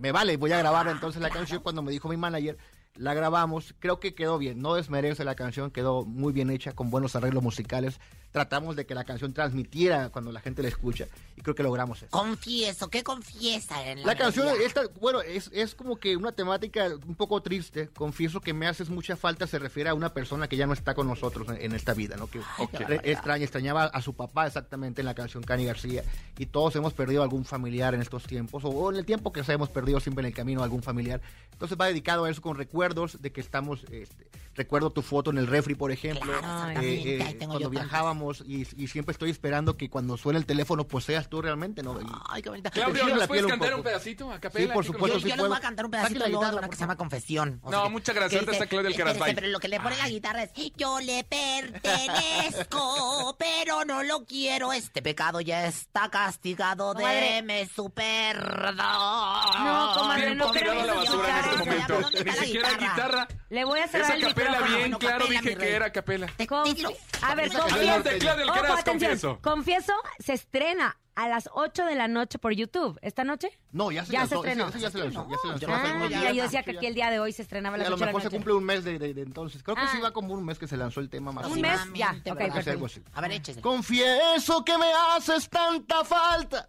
me 0.00 0.10
vale, 0.10 0.36
voy 0.36 0.50
a 0.50 0.58
grabar 0.58 0.88
entonces 0.88 1.22
la 1.22 1.30
canción. 1.30 1.62
Cuando 1.62 1.82
me 1.82 1.92
dijo 1.92 2.08
mi 2.08 2.16
manager, 2.16 2.58
la 2.98 3.14
grabamos, 3.14 3.74
creo 3.78 4.00
que 4.00 4.14
quedó 4.14 4.38
bien, 4.38 4.60
no 4.60 4.74
desmerece 4.74 5.24
la 5.24 5.36
canción, 5.36 5.70
quedó 5.70 6.04
muy 6.04 6.32
bien 6.32 6.50
hecha, 6.50 6.72
con 6.72 6.90
buenos 6.90 7.14
arreglos 7.14 7.42
musicales. 7.42 8.00
Tratamos 8.30 8.76
de 8.76 8.84
que 8.84 8.94
la 8.94 9.04
canción 9.04 9.32
transmitiera 9.32 10.10
cuando 10.10 10.30
la 10.32 10.40
gente 10.40 10.62
la 10.62 10.68
escucha 10.68 11.06
y 11.34 11.40
creo 11.40 11.54
que 11.54 11.62
logramos 11.62 11.98
eso. 12.02 12.10
Confieso, 12.10 12.88
¿qué 12.90 13.02
confiesa 13.02 13.88
en 13.88 14.00
la 14.02 14.08
La 14.08 14.16
canción, 14.18 14.48
esta, 14.62 14.82
bueno, 15.00 15.22
es, 15.22 15.50
es 15.52 15.74
como 15.74 15.96
que 15.96 16.14
una 16.14 16.32
temática 16.32 16.88
un 17.06 17.14
poco 17.14 17.40
triste. 17.40 17.88
Confieso 17.88 18.40
que 18.42 18.52
me 18.52 18.66
haces 18.66 18.90
mucha 18.90 19.16
falta. 19.16 19.46
Se 19.46 19.58
refiere 19.58 19.88
a 19.88 19.94
una 19.94 20.12
persona 20.12 20.46
que 20.46 20.56
ya 20.56 20.66
no 20.66 20.74
está 20.74 20.94
con 20.94 21.06
nosotros 21.06 21.48
en, 21.48 21.56
en 21.62 21.72
esta 21.74 21.94
vida, 21.94 22.16
¿no? 22.16 22.26
Que 22.26 22.40
re- 22.84 23.00
extraña, 23.04 23.44
extrañaba 23.44 23.84
a 23.84 24.02
su 24.02 24.14
papá 24.14 24.46
exactamente 24.46 25.00
en 25.00 25.06
la 25.06 25.14
canción 25.14 25.42
Cani 25.42 25.64
García. 25.64 26.04
Y 26.36 26.46
todos 26.46 26.76
hemos 26.76 26.92
perdido 26.92 27.22
algún 27.22 27.46
familiar 27.46 27.94
en 27.94 28.02
estos 28.02 28.24
tiempos, 28.24 28.62
o, 28.64 28.68
o 28.68 28.90
en 28.90 28.98
el 28.98 29.06
tiempo 29.06 29.32
que 29.32 29.42
sea, 29.42 29.54
hemos 29.54 29.70
perdido 29.70 30.00
siempre 30.00 30.20
en 30.22 30.26
el 30.26 30.34
camino 30.34 30.62
algún 30.62 30.82
familiar. 30.82 31.22
Entonces 31.52 31.78
va 31.80 31.86
dedicado 31.86 32.24
a 32.24 32.30
eso 32.30 32.42
con 32.42 32.56
recuerdos 32.56 33.22
de 33.22 33.32
que 33.32 33.40
estamos. 33.40 33.84
Este, 33.90 34.28
recuerdo 34.54 34.90
tu 34.90 35.02
foto 35.02 35.30
en 35.30 35.38
el 35.38 35.46
refri, 35.46 35.76
por 35.76 35.92
ejemplo. 35.92 36.32
Claro, 36.38 36.80
eh, 36.80 37.18
eh, 37.20 37.36
cuando 37.38 37.60
yo 37.60 37.70
viajábamos 38.18 38.42
y, 38.46 38.66
y 38.82 38.86
siempre 38.88 39.12
estoy 39.12 39.30
esperando 39.30 39.76
que 39.76 39.88
cuando 39.88 40.16
suene 40.16 40.38
el 40.38 40.46
teléfono, 40.46 40.86
pues 40.86 41.04
seas 41.04 41.28
tú 41.28 41.40
realmente, 41.42 41.82
¿no? 41.82 42.00
Y- 42.00 42.04
Ay, 42.28 42.42
qué 42.42 42.50
bonita. 42.50 42.70
Claudio, 42.70 43.06
Te 43.06 43.14
¿nos 43.14 43.26
puedes 43.26 43.44
un 43.44 43.50
cantar 43.50 43.74
un 43.74 43.82
pedacito 43.82 44.30
a 44.30 44.34
Sí, 44.34 44.40
capela? 44.40 44.74
por 44.74 44.82
aquí 44.82 44.88
con 44.88 44.94
supuesto, 44.94 45.18
Yo, 45.18 45.22
sí 45.22 45.24
yo 45.24 45.28
les 45.28 45.36
puedo. 45.36 45.48
voy 45.50 45.58
a 45.58 45.60
cantar 45.60 45.84
un 45.84 45.90
pedacito 45.90 46.24
de 46.24 46.36
una 46.36 46.50
por 46.52 46.68
que 46.68 46.76
se 46.76 46.80
llama 46.80 46.96
Confesión. 46.96 47.60
O 47.62 47.70
No, 47.70 47.80
sea, 47.82 47.90
muchas 47.90 48.14
gracias. 48.14 48.42
está 48.42 48.56
Alcaraz, 48.88 49.12
espérese, 49.14 49.24
bye. 49.24 49.34
Pero 49.34 49.48
lo 49.52 49.60
que 49.60 49.68
le 49.68 49.80
pone 49.80 49.96
la 49.96 50.08
guitarra 50.08 50.42
es 50.42 50.50
Yo 50.76 51.00
le 51.00 51.24
pertenezco, 51.24 53.36
pero 53.38 53.84
no 53.84 54.02
lo 54.02 54.24
quiero. 54.24 54.72
Este 54.72 55.02
pecado 55.02 55.40
ya 55.40 55.66
está 55.66 56.08
castigado. 56.10 56.94
Deme 56.94 57.68
su 57.74 57.90
perdón. 57.90 58.76
No, 58.76 59.92
comadre, 59.94 60.34
no 60.34 60.44
a 60.44 60.52
la 60.52 60.52
queremos 60.52 60.86
basura 60.86 61.38
en 61.40 61.44
este 61.44 61.56
momento. 61.58 62.00
¿Dónde 62.00 62.24
Ni 62.24 62.32
siquiera 62.32 62.70
guitarra? 62.72 63.28
Le 63.50 63.64
voy 63.64 63.80
a 63.80 63.88
cerrar 63.88 64.06
Esa 64.08 64.14
el 64.14 64.22
capela 64.22 64.50
micrófono. 64.50 64.76
bien, 64.76 64.90
No, 64.90 64.98
claro, 64.98 65.18
capela, 65.24 65.40
dije 65.40 65.56
que 65.56 65.72
era 65.74 65.92
capela. 65.92 66.26
Dilo. 66.64 66.92
A 67.22 67.34
ver, 67.34 67.50
Adelante, 67.56 68.07
Claudia 68.18 68.44
Alcaraz, 68.44 68.70
Ojo, 68.70 68.80
atención. 68.80 69.10
confieso. 69.10 69.38
Confieso, 69.42 69.92
se 70.18 70.32
estrena 70.34 70.96
a 71.14 71.28
las 71.28 71.48
8 71.52 71.84
de 71.84 71.96
la 71.96 72.06
noche 72.06 72.38
por 72.38 72.52
YouTube. 72.52 72.96
¿Esta 73.02 73.24
noche? 73.24 73.50
No, 73.72 73.90
ya 73.90 74.04
se 74.04 74.12
Ya 74.12 74.20
lanzó. 74.20 74.42
se 74.42 74.48
estrenó. 74.50 74.68
ese- 74.68 74.78
ese 74.78 74.82
ya 74.86 74.90
se 74.92 74.98
lanzó. 74.98 75.28
Ya 75.28 75.36
se 75.38 75.48
lanzó. 75.48 75.66
No 75.66 75.74
Ah, 75.74 76.08
ya, 76.08 76.30
yo 76.32 76.42
decía 76.44 76.62
que 76.62 76.70
aquí 76.70 76.86
el 76.86 76.94
día 76.94 77.10
de 77.10 77.18
hoy 77.18 77.32
se 77.32 77.42
estrenaba 77.42 77.74
a 77.74 77.78
las 77.78 77.86
a 77.88 77.90
lo 77.90 77.96
8 77.96 78.00
de 78.00 78.06
la 78.06 78.10
mejor 78.12 78.22
se 78.22 78.26
noche. 78.26 78.36
cumple 78.36 78.52
un 78.54 78.64
mes 78.64 78.84
de, 78.84 78.98
de- 79.00 79.14
de 79.14 79.22
entonces. 79.22 79.62
Creo 79.64 79.74
que 79.74 79.82
Ah. 79.82 79.88
sí 79.92 80.00
va 80.00 80.12
como 80.12 80.32
un 80.34 80.44
mes 80.44 80.58
que 80.60 80.68
se 80.68 80.76
lanzó 80.76 81.00
el 81.00 81.10
tema 81.10 81.32
más 81.32 81.46
Un 81.46 81.60
mes, 81.60 81.72
ya. 81.94 82.10
Próximamente, 82.10 82.30
Ok, 82.30 82.38
¿verdad? 82.38 82.58
Hace 82.58 82.70
algo 82.70 82.82
perfecto. 82.82 83.10
así. 83.10 83.16
A 83.18 83.20
ver, 83.20 83.32
échese. 83.32 83.60
Confieso 83.60 84.64
que 84.64 84.78
me 84.78 84.92
haces 84.92 85.48
tanta 85.50 86.04
falta 86.04 86.68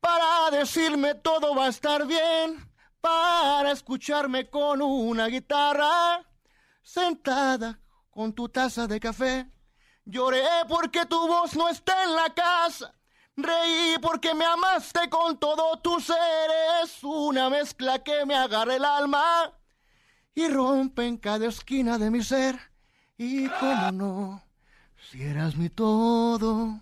para 0.00 0.50
decirme 0.58 1.14
todo 1.14 1.54
va 1.54 1.64
a 1.66 1.68
estar 1.70 2.06
bien, 2.06 2.70
para 3.00 3.70
escucharme 3.72 4.50
con 4.50 4.82
una 4.82 5.28
guitarra, 5.28 6.26
sentada 6.82 7.80
con 8.10 8.32
tu 8.34 8.48
taza 8.48 8.86
de 8.86 9.00
café. 9.00 9.46
Lloré 10.10 10.42
porque 10.66 11.04
tu 11.04 11.28
voz 11.28 11.54
no 11.54 11.68
está 11.68 12.04
en 12.04 12.16
la 12.16 12.32
casa. 12.32 12.94
Reí 13.36 13.96
porque 14.00 14.32
me 14.34 14.46
amaste 14.46 15.10
con 15.10 15.38
todo 15.38 15.78
tu 15.80 16.00
ser. 16.00 16.16
Es 16.82 17.04
una 17.04 17.50
mezcla 17.50 18.02
que 18.02 18.24
me 18.24 18.34
agarra 18.34 18.76
el 18.76 18.86
alma 18.86 19.52
y 20.34 20.48
rompe 20.48 21.06
en 21.06 21.18
cada 21.18 21.46
esquina 21.46 21.98
de 21.98 22.10
mi 22.10 22.22
ser. 22.22 22.58
Y 23.18 23.48
cómo 23.48 23.92
no, 23.92 24.42
si 25.10 25.22
eras 25.22 25.56
mi 25.56 25.68
todo. 25.68 26.80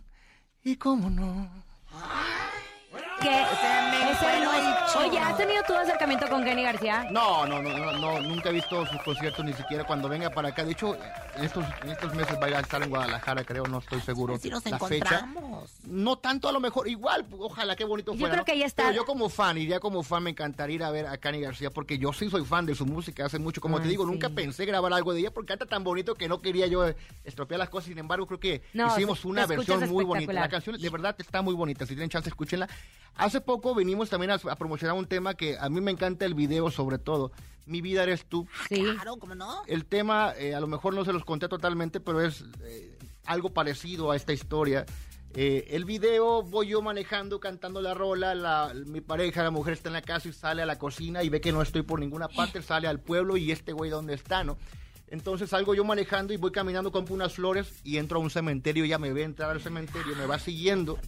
Y 0.63 0.77
cómo 0.77 1.11
no. 1.11 1.51
Que 3.27 3.47
Oye, 4.99 5.19
¿has 5.19 5.37
tenido 5.37 5.63
tu 5.65 5.75
acercamiento 5.75 6.29
con 6.29 6.45
Kenny 6.45 6.63
García? 6.63 7.09
No, 7.11 7.45
no, 7.45 7.61
no, 7.61 7.77
no, 7.77 7.93
no, 7.93 8.21
nunca 8.21 8.51
he 8.51 8.53
visto 8.53 8.87
sus 8.87 9.03
conciertos 9.03 9.45
ni 9.45 9.53
siquiera 9.53 9.85
cuando 9.85 10.09
venga 10.09 10.31
para 10.31 10.51
acá. 10.51 10.65
De 10.65 10.73
hecho, 10.73 10.97
en 11.37 11.45
estos, 11.45 11.65
en 11.83 11.91
estos 11.91 12.15
meses 12.15 12.39
va 12.41 12.47
a 12.47 12.61
estar 12.61 12.83
en 12.83 12.89
Guadalajara, 12.89 13.45
creo, 13.45 13.65
no 13.65 13.79
estoy 13.79 14.01
seguro. 14.01 14.39
Si 14.39 14.49
nos 14.49 14.65
la 14.65 14.79
fecha. 14.79 15.29
No 15.85 16.19
tanto 16.19 16.49
a 16.49 16.53
lo 16.53 16.61
mejor, 16.61 16.89
igual, 16.89 17.27
ojalá, 17.39 17.75
qué 17.75 17.85
bonito 17.85 18.13
Yo 18.13 18.21
fuera. 18.21 18.35
creo 18.35 18.43
¿no? 18.43 18.45
que 18.45 18.59
ya 18.59 18.67
está. 18.67 18.85
Pero 18.85 18.95
yo 18.95 19.05
como 19.05 19.29
fan, 19.29 19.59
iría 19.59 19.81
como 19.81 20.03
fan, 20.03 20.23
me 20.23 20.31
encantaría 20.31 20.77
ir 20.77 20.85
a 20.85 20.91
ver 20.91 21.07
a 21.07 21.19
Cani 21.19 21.41
García, 21.41 21.71
porque 21.71 21.99
yo 21.99 22.13
sí 22.13 22.31
soy 22.31 22.45
fan 22.45 22.65
de 22.65 22.75
su 22.75 22.87
música 22.87 23.27
hace 23.27 23.39
mucho. 23.41 23.61
Como 23.61 23.81
te 23.81 23.89
digo, 23.89 24.05
sí. 24.05 24.11
nunca 24.11 24.31
pensé 24.31 24.65
grabar 24.67 24.93
algo 24.93 25.13
de 25.13 25.21
ella, 25.21 25.31
porque 25.33 25.49
canta 25.49 25.67
tan 25.67 25.83
bonito 25.83 26.15
que 26.15 26.29
no 26.29 26.41
quería 26.41 26.69
yo 26.69 26.87
estropear 27.25 27.59
las 27.59 27.71
cosas. 27.71 27.89
Sin 27.89 27.99
embargo, 27.99 28.27
creo 28.27 28.41
que 28.41 28.63
No, 28.73 28.89
hicimos 28.89 29.25
una 29.25 29.47
versión 29.47 29.89
muy 29.91 30.05
bonita. 30.05 30.33
La 30.33 30.49
canción 30.49 30.81
de 30.81 30.91
verdad 30.91 31.17
está 31.19 31.43
muy 31.43 31.55
bonita. 31.55 31.87
Si 31.87 31.95
tienen 31.95 32.09
chance, 32.09 32.29
escúchenla. 32.29 32.69
Hace 33.17 33.41
poco 33.41 33.75
vinimos 33.75 34.11
también 34.11 34.31
a, 34.31 34.35
a 34.35 34.57
promocionar 34.57 34.97
un 34.97 35.07
tema 35.07 35.35
que 35.35 35.57
a 35.59 35.69
mí 35.69 35.81
me 35.81 35.91
encanta 35.91 36.25
el 36.27 36.35
video, 36.35 36.71
sobre 36.71 36.99
todo. 36.99 37.33
Mi 37.65 37.81
vida 37.81 38.03
eres 38.03 38.27
tú. 38.27 38.47
Sí. 38.69 38.85
Claro, 38.95 39.17
¿cómo 39.17 39.35
no? 39.35 39.63
El 39.67 39.85
tema, 39.87 40.33
eh, 40.39 40.55
a 40.55 40.61
lo 40.61 40.67
mejor 40.67 40.95
no 40.95 41.05
se 41.05 41.13
los 41.13 41.25
conté 41.25 41.49
totalmente, 41.49 41.99
pero 42.01 42.21
es 42.21 42.45
eh, 42.63 42.97
algo 43.25 43.51
parecido 43.51 44.11
a 44.11 44.17
esta 44.17 44.33
historia. 44.33 44.85
Eh, 45.35 45.67
el 45.71 45.85
video 45.85 46.43
voy 46.43 46.69
yo 46.69 46.81
manejando, 46.83 47.41
cantando 47.41 47.81
la 47.83 47.93
rola, 47.95 48.35
la- 48.35 48.73
mi 48.87 49.01
pareja, 49.01 49.43
la 49.43 49.51
mujer 49.51 49.75
está 49.75 49.89
en 49.89 49.95
la 49.95 50.03
casa 50.03 50.29
y 50.29 50.33
sale 50.33 50.63
a 50.63 50.67
la 50.67 50.79
cocina 50.79 51.23
y 51.23 51.29
ve 51.29 51.41
que 51.41 51.53
no 51.53 51.61
estoy 51.61 51.83
por 51.83 52.01
ninguna 52.01 52.29
parte, 52.29 52.63
sale 52.63 52.87
al 52.87 53.01
pueblo 53.01 53.37
y 53.37 53.51
este 53.51 53.73
güey 53.73 53.91
dónde 53.91 54.15
está, 54.15 54.45
¿no? 54.45 54.57
Entonces 55.09 55.51
salgo 55.51 55.75
yo 55.75 55.85
manejando 55.85 56.33
y 56.33 56.37
voy 56.37 56.53
caminando, 56.53 56.91
compro 56.91 57.15
unas 57.15 57.35
flores 57.35 57.81
y 57.85 57.99
entro 57.99 58.19
a 58.19 58.23
un 58.23 58.31
cementerio, 58.31 58.85
ella 58.85 58.99
me 58.99 59.13
ve 59.13 59.23
entrar 59.25 59.51
al 59.51 59.61
cementerio, 59.61 60.17
me 60.17 60.27
va 60.27 60.39
siguiendo 60.39 60.99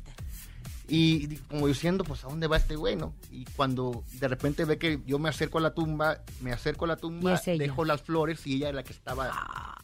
y 0.89 1.37
como 1.49 1.67
diciendo, 1.67 2.03
pues, 2.05 2.25
¿a 2.25 2.29
dónde 2.29 2.47
va 2.47 2.57
este 2.57 2.75
güey, 2.77 2.97
no? 2.97 3.13
Y 3.31 3.45
cuando 3.57 4.03
de 4.13 4.27
repente 4.29 4.65
ve 4.65 4.79
que 4.79 5.01
yo 5.07 5.19
me 5.19 5.29
acerco 5.29 5.59
a 5.59 5.61
la 5.61 5.75
tumba, 5.75 6.19
me 6.41 6.53
acerco 6.53 6.87
a 6.87 6.89
la 6.89 6.97
tumba, 6.97 7.35
es 7.35 7.45
dejo 7.59 7.85
las 7.85 8.03
flores 8.03 8.47
y 8.47 8.57
ella 8.57 8.69
era 8.71 8.77
la 8.77 8.83
que 8.85 8.93
estaba... 8.93 9.31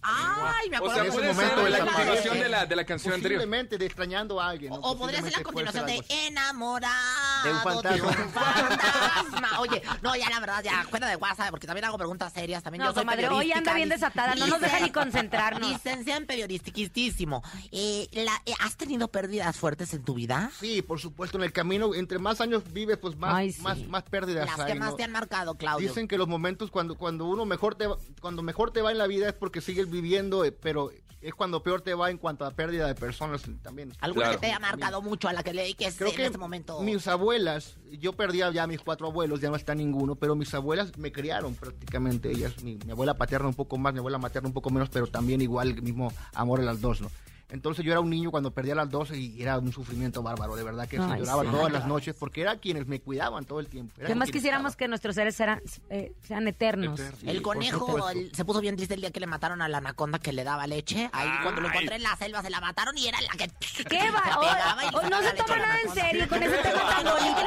Ay, 0.06 0.68
me 0.68 0.76
O 0.78 0.80
acuerdo. 0.80 1.02
sea, 1.04 1.12
puede 1.12 1.34
ser 1.34 1.46
momento 1.56 1.68
la 1.68 1.78
continuación 1.80 2.38
de 2.38 2.48
la, 2.50 2.66
de 2.66 2.76
la 2.76 2.84
canción 2.84 3.14
anterior. 3.14 3.38
Posiblemente 3.40 3.78
de 3.78 3.86
extrañando 3.86 4.38
a 4.40 4.48
alguien. 4.50 4.70
¿no? 4.72 4.76
O, 4.80 4.90
o 4.92 4.98
podría 4.98 5.22
ser 5.22 5.32
la 5.32 5.42
continuación 5.42 5.86
de 5.86 6.04
enamorado 6.26 7.44
De 7.44 7.50
un 7.52 7.60
fantasma. 7.60 8.10
de 8.16 8.22
un 8.22 8.30
fantasma. 8.30 9.60
Oye, 9.60 9.82
no, 10.02 10.14
ya 10.16 10.28
la 10.28 10.40
verdad, 10.40 10.62
ya 10.62 10.84
cuenta 10.90 11.08
de 11.08 11.16
WhatsApp, 11.16 11.50
porque 11.50 11.66
también 11.66 11.84
hago 11.86 11.96
preguntas 11.96 12.32
serias. 12.32 12.62
También 12.62 12.82
No, 12.82 12.90
yo 12.90 12.94
soy 12.94 13.02
comadre, 13.02 13.28
hoy 13.28 13.52
anda 13.52 13.74
bien 13.74 13.88
desatada, 13.88 14.34
no 14.34 14.46
nos 14.46 14.60
deja 14.60 14.80
ni 14.80 14.90
concentrarnos. 14.90 15.70
Licenciada 15.70 16.18
en 16.20 16.26
periodistiquísimo. 16.26 17.42
Eh, 17.72 18.08
la- 18.12 18.42
eh, 18.46 18.52
¿Has 18.60 18.76
tenido 18.76 19.08
pérdidas 19.08 19.56
fuertes 19.56 19.94
en 19.94 20.04
tu 20.04 20.14
vida? 20.14 20.50
Sí, 20.60 20.82
por 20.82 20.93
supuesto, 21.00 21.36
en 21.38 21.44
el 21.44 21.52
camino, 21.52 21.94
entre 21.94 22.18
más 22.18 22.40
años 22.40 22.62
vives, 22.72 22.98
pues 22.98 23.16
más, 23.16 23.34
Ay, 23.34 23.52
sí. 23.52 23.62
más, 23.62 23.78
más 23.88 24.02
pérdidas 24.04 24.46
Las 24.46 24.58
hay, 24.60 24.72
que 24.72 24.78
más 24.78 24.90
¿no? 24.90 24.96
te 24.96 25.04
han 25.04 25.12
marcado, 25.12 25.54
Claudio. 25.56 25.88
Dicen 25.88 26.08
que 26.08 26.18
los 26.18 26.28
momentos 26.28 26.70
cuando, 26.70 26.96
cuando 26.96 27.26
uno 27.26 27.44
mejor 27.44 27.74
te 27.74 27.86
va, 27.86 27.96
cuando 28.20 28.42
mejor 28.42 28.70
te 28.72 28.82
va 28.82 28.92
en 28.92 28.98
la 28.98 29.06
vida 29.06 29.28
es 29.28 29.34
porque 29.34 29.60
sigues 29.60 29.90
viviendo, 29.90 30.44
eh, 30.44 30.52
pero 30.52 30.90
es 31.20 31.34
cuando 31.34 31.62
peor 31.62 31.80
te 31.80 31.94
va 31.94 32.10
en 32.10 32.18
cuanto 32.18 32.44
a 32.44 32.50
pérdida 32.50 32.86
de 32.86 32.94
personas 32.94 33.42
también. 33.62 33.92
¿Alguna 34.00 34.26
Claro. 34.26 34.38
que 34.38 34.40
te 34.42 34.46
haya 34.52 34.58
marcado 34.58 35.00
mucho 35.00 35.26
a 35.26 35.32
la 35.32 35.42
que 35.42 35.54
leí 35.54 35.72
que 35.72 35.86
es 35.86 35.96
Creo 35.96 36.10
en 36.10 36.16
que 36.16 36.26
este 36.26 36.36
momento? 36.36 36.82
mis 36.82 37.06
abuelas, 37.08 37.78
yo 37.98 38.12
perdí 38.12 38.38
ya 38.52 38.62
a 38.62 38.66
mis 38.66 38.80
cuatro 38.82 39.06
abuelos, 39.06 39.40
ya 39.40 39.48
no 39.48 39.56
está 39.56 39.74
ninguno, 39.74 40.16
pero 40.16 40.34
mis 40.36 40.52
abuelas 40.52 40.98
me 40.98 41.12
criaron 41.12 41.54
prácticamente 41.54 42.30
ellas. 42.30 42.62
Mi, 42.62 42.76
mi 42.84 42.90
abuela 42.90 43.14
paterna 43.14 43.48
un 43.48 43.54
poco 43.54 43.78
más, 43.78 43.94
mi 43.94 44.00
abuela 44.00 44.18
materna 44.18 44.48
un 44.48 44.52
poco 44.52 44.68
menos, 44.68 44.90
pero 44.90 45.06
también 45.06 45.40
igual 45.40 45.68
el 45.70 45.82
mismo 45.82 46.12
amor 46.34 46.60
a 46.60 46.64
las 46.64 46.82
dos, 46.82 47.00
¿no? 47.00 47.10
Entonces 47.54 47.84
yo 47.84 47.92
era 47.92 48.00
un 48.00 48.10
niño 48.10 48.32
cuando 48.32 48.50
perdí 48.50 48.72
a 48.72 48.74
las 48.74 48.90
dos 48.90 49.12
y 49.12 49.40
era 49.40 49.58
un 49.58 49.72
sufrimiento 49.72 50.22
bárbaro, 50.24 50.56
de 50.56 50.64
verdad 50.64 50.88
que 50.88 50.96
sí, 50.96 51.02
Ay, 51.08 51.20
lloraba 51.20 51.44
sí. 51.44 51.48
todas 51.52 51.72
las 51.72 51.86
noches 51.86 52.16
porque 52.18 52.40
era 52.40 52.56
quienes 52.56 52.88
me 52.88 53.00
cuidaban 53.00 53.44
todo 53.44 53.60
el 53.60 53.68
tiempo. 53.68 53.94
era 53.96 54.08
¿Qué 54.08 54.12
con 54.12 54.18
más 54.18 54.26
quienes 54.26 54.40
quisiéramos 54.42 54.70
estaba. 54.72 54.78
que 54.84 54.88
nuestros 54.88 55.14
seres 55.14 55.36
seran, 55.36 55.62
eh, 55.88 56.12
sean 56.26 56.48
eternos? 56.48 56.98
El 57.24 57.36
Sí, 57.36 57.42
conejo 57.42 58.08
el- 58.10 58.34
se 58.34 58.44
puso 58.44 58.60
bien 58.60 58.74
triste 58.74 58.94
el 58.94 59.00
día 59.02 59.12
que 59.12 59.20
le 59.20 59.26
mataron 59.28 59.62
a 59.62 59.68
la 59.68 59.78
anaconda 59.78 60.18
que 60.18 60.32
le 60.32 60.42
daba 60.42 60.66
leche. 60.66 61.08
Ahí 61.12 61.28
cuando 61.44 61.60
lo 61.60 61.68
encontré 61.68 61.94
en 61.94 62.02
la 62.02 62.16
selva 62.16 62.42
se 62.42 62.50
la 62.50 62.60
mataron 62.60 62.98
y 62.98 63.06
era 63.06 63.20
la 63.20 63.30
que 63.38 63.48
¿Qué 63.84 64.10
va? 64.10 64.22
se 64.24 64.30
O- 64.36 64.40
pegaba 64.40 64.84
y 64.84 64.90
le 64.90 64.96
o 64.96 65.02
no 65.10 65.22
se 65.22 65.32
toma 65.34 65.56
nada 65.56 65.76
en 65.80 65.90
serio 65.94 66.28
con 66.28 66.42
ese 66.42 66.56
tema 66.58 66.88
tan 66.88 67.04
bonito. 67.04 67.40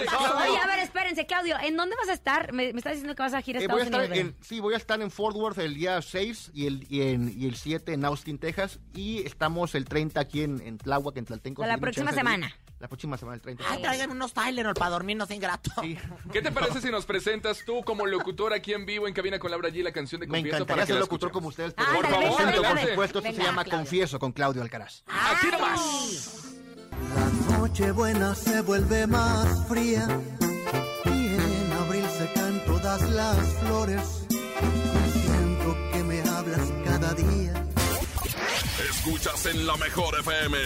Oye, 0.00 0.58
a 0.58 0.66
ver, 0.66 0.78
espérense, 0.80 1.26
Claudio, 1.26 1.56
¿en 1.62 1.76
dónde 1.76 1.96
vas 1.96 2.08
a 2.08 2.12
estar? 2.12 2.52
Me, 2.52 2.72
me 2.72 2.78
estás 2.78 2.92
diciendo 2.92 3.14
que 3.14 3.22
vas 3.22 3.34
a 3.34 3.42
girar 3.42 3.62
a 3.62 3.64
Eh, 3.64 3.68
voy 3.68 3.80
a 3.80 3.84
Estados 3.84 4.04
estar 4.06 4.18
Unidos. 4.18 4.36
en, 4.40 4.44
sí, 4.46 4.60
voy 4.60 4.74
a 4.74 4.76
estar 4.76 5.00
en 5.00 5.10
Fort 5.10 5.36
Worth 5.36 5.58
el 5.58 5.74
día 5.74 6.00
6 6.02 6.50
y 6.54 6.66
el, 6.66 6.86
y 6.88 7.02
en, 7.02 7.34
y 7.36 7.46
el 7.46 7.56
7 7.56 7.92
en 7.92 8.04
Austin, 8.04 8.38
Texas. 8.38 8.78
Y 8.94 9.22
estamos 9.26 9.74
el 9.74 9.84
30 9.84 10.20
aquí 10.20 10.42
en, 10.42 10.60
en 10.60 10.78
Tláhuac, 10.78 11.16
en 11.16 11.24
Tlaltenco. 11.24 11.64
La 11.64 11.74
si 11.74 11.80
próxima 11.80 12.10
de 12.10 12.16
semana. 12.16 12.52
La 12.80 12.88
próxima 12.88 13.18
semana, 13.18 13.34
el 13.34 13.42
30. 13.42 13.62
Ay, 13.68 13.82
traigan 13.82 14.10
unos 14.10 14.32
Tylenol 14.32 14.72
para 14.72 14.92
dormirnos 14.92 15.30
ingrato. 15.30 15.70
Sí. 15.82 15.98
¿Qué 16.32 16.40
te 16.40 16.50
parece 16.50 16.80
si 16.80 16.88
nos 16.90 17.04
presentas 17.04 17.62
tú 17.66 17.82
como 17.84 18.06
locutor 18.06 18.54
aquí 18.54 18.72
en 18.72 18.86
vivo 18.86 19.06
en 19.06 19.12
cabina 19.12 19.38
con 19.38 19.50
Laura 19.50 19.68
G 19.68 19.82
la 19.82 19.92
canción 19.92 20.22
de 20.22 20.26
Me 20.26 20.38
Confieso 20.38 20.56
encantaría 20.56 20.76
para 20.76 20.86
que 20.86 20.92
ser 20.94 21.00
locutor 21.00 21.28
escuchemos? 21.28 21.32
como 21.32 21.48
ustedes. 21.48 21.74
Ah, 21.76 21.84
pero 21.90 22.00
Por 22.00 22.10
favor, 22.10 22.66
por 22.66 22.78
supuesto, 22.88 23.18
esto 23.18 23.32
se 23.32 23.42
llama 23.42 23.64
Claudio. 23.64 23.78
Confieso 23.84 24.18
con 24.18 24.32
Claudio 24.32 24.62
Alcaraz. 24.62 25.02
Aquí 25.08 25.48
nomás. 25.52 26.49
La 27.14 27.58
noche 27.58 27.90
buena 27.92 28.34
se 28.34 28.60
vuelve 28.62 29.06
más 29.06 29.66
fría 29.68 30.06
y 31.04 31.26
en 31.34 31.72
abril 31.72 32.04
se 32.18 32.32
caen 32.32 32.64
todas 32.66 33.02
las 33.10 33.38
flores. 33.60 34.26
Siento 34.28 35.76
que 35.92 36.04
me 36.04 36.20
hablas 36.28 36.68
cada 36.84 37.14
día. 37.14 37.64
Escuchas 38.88 39.46
en 39.46 39.66
la 39.66 39.76
mejor 39.76 40.18
FM. 40.20 40.58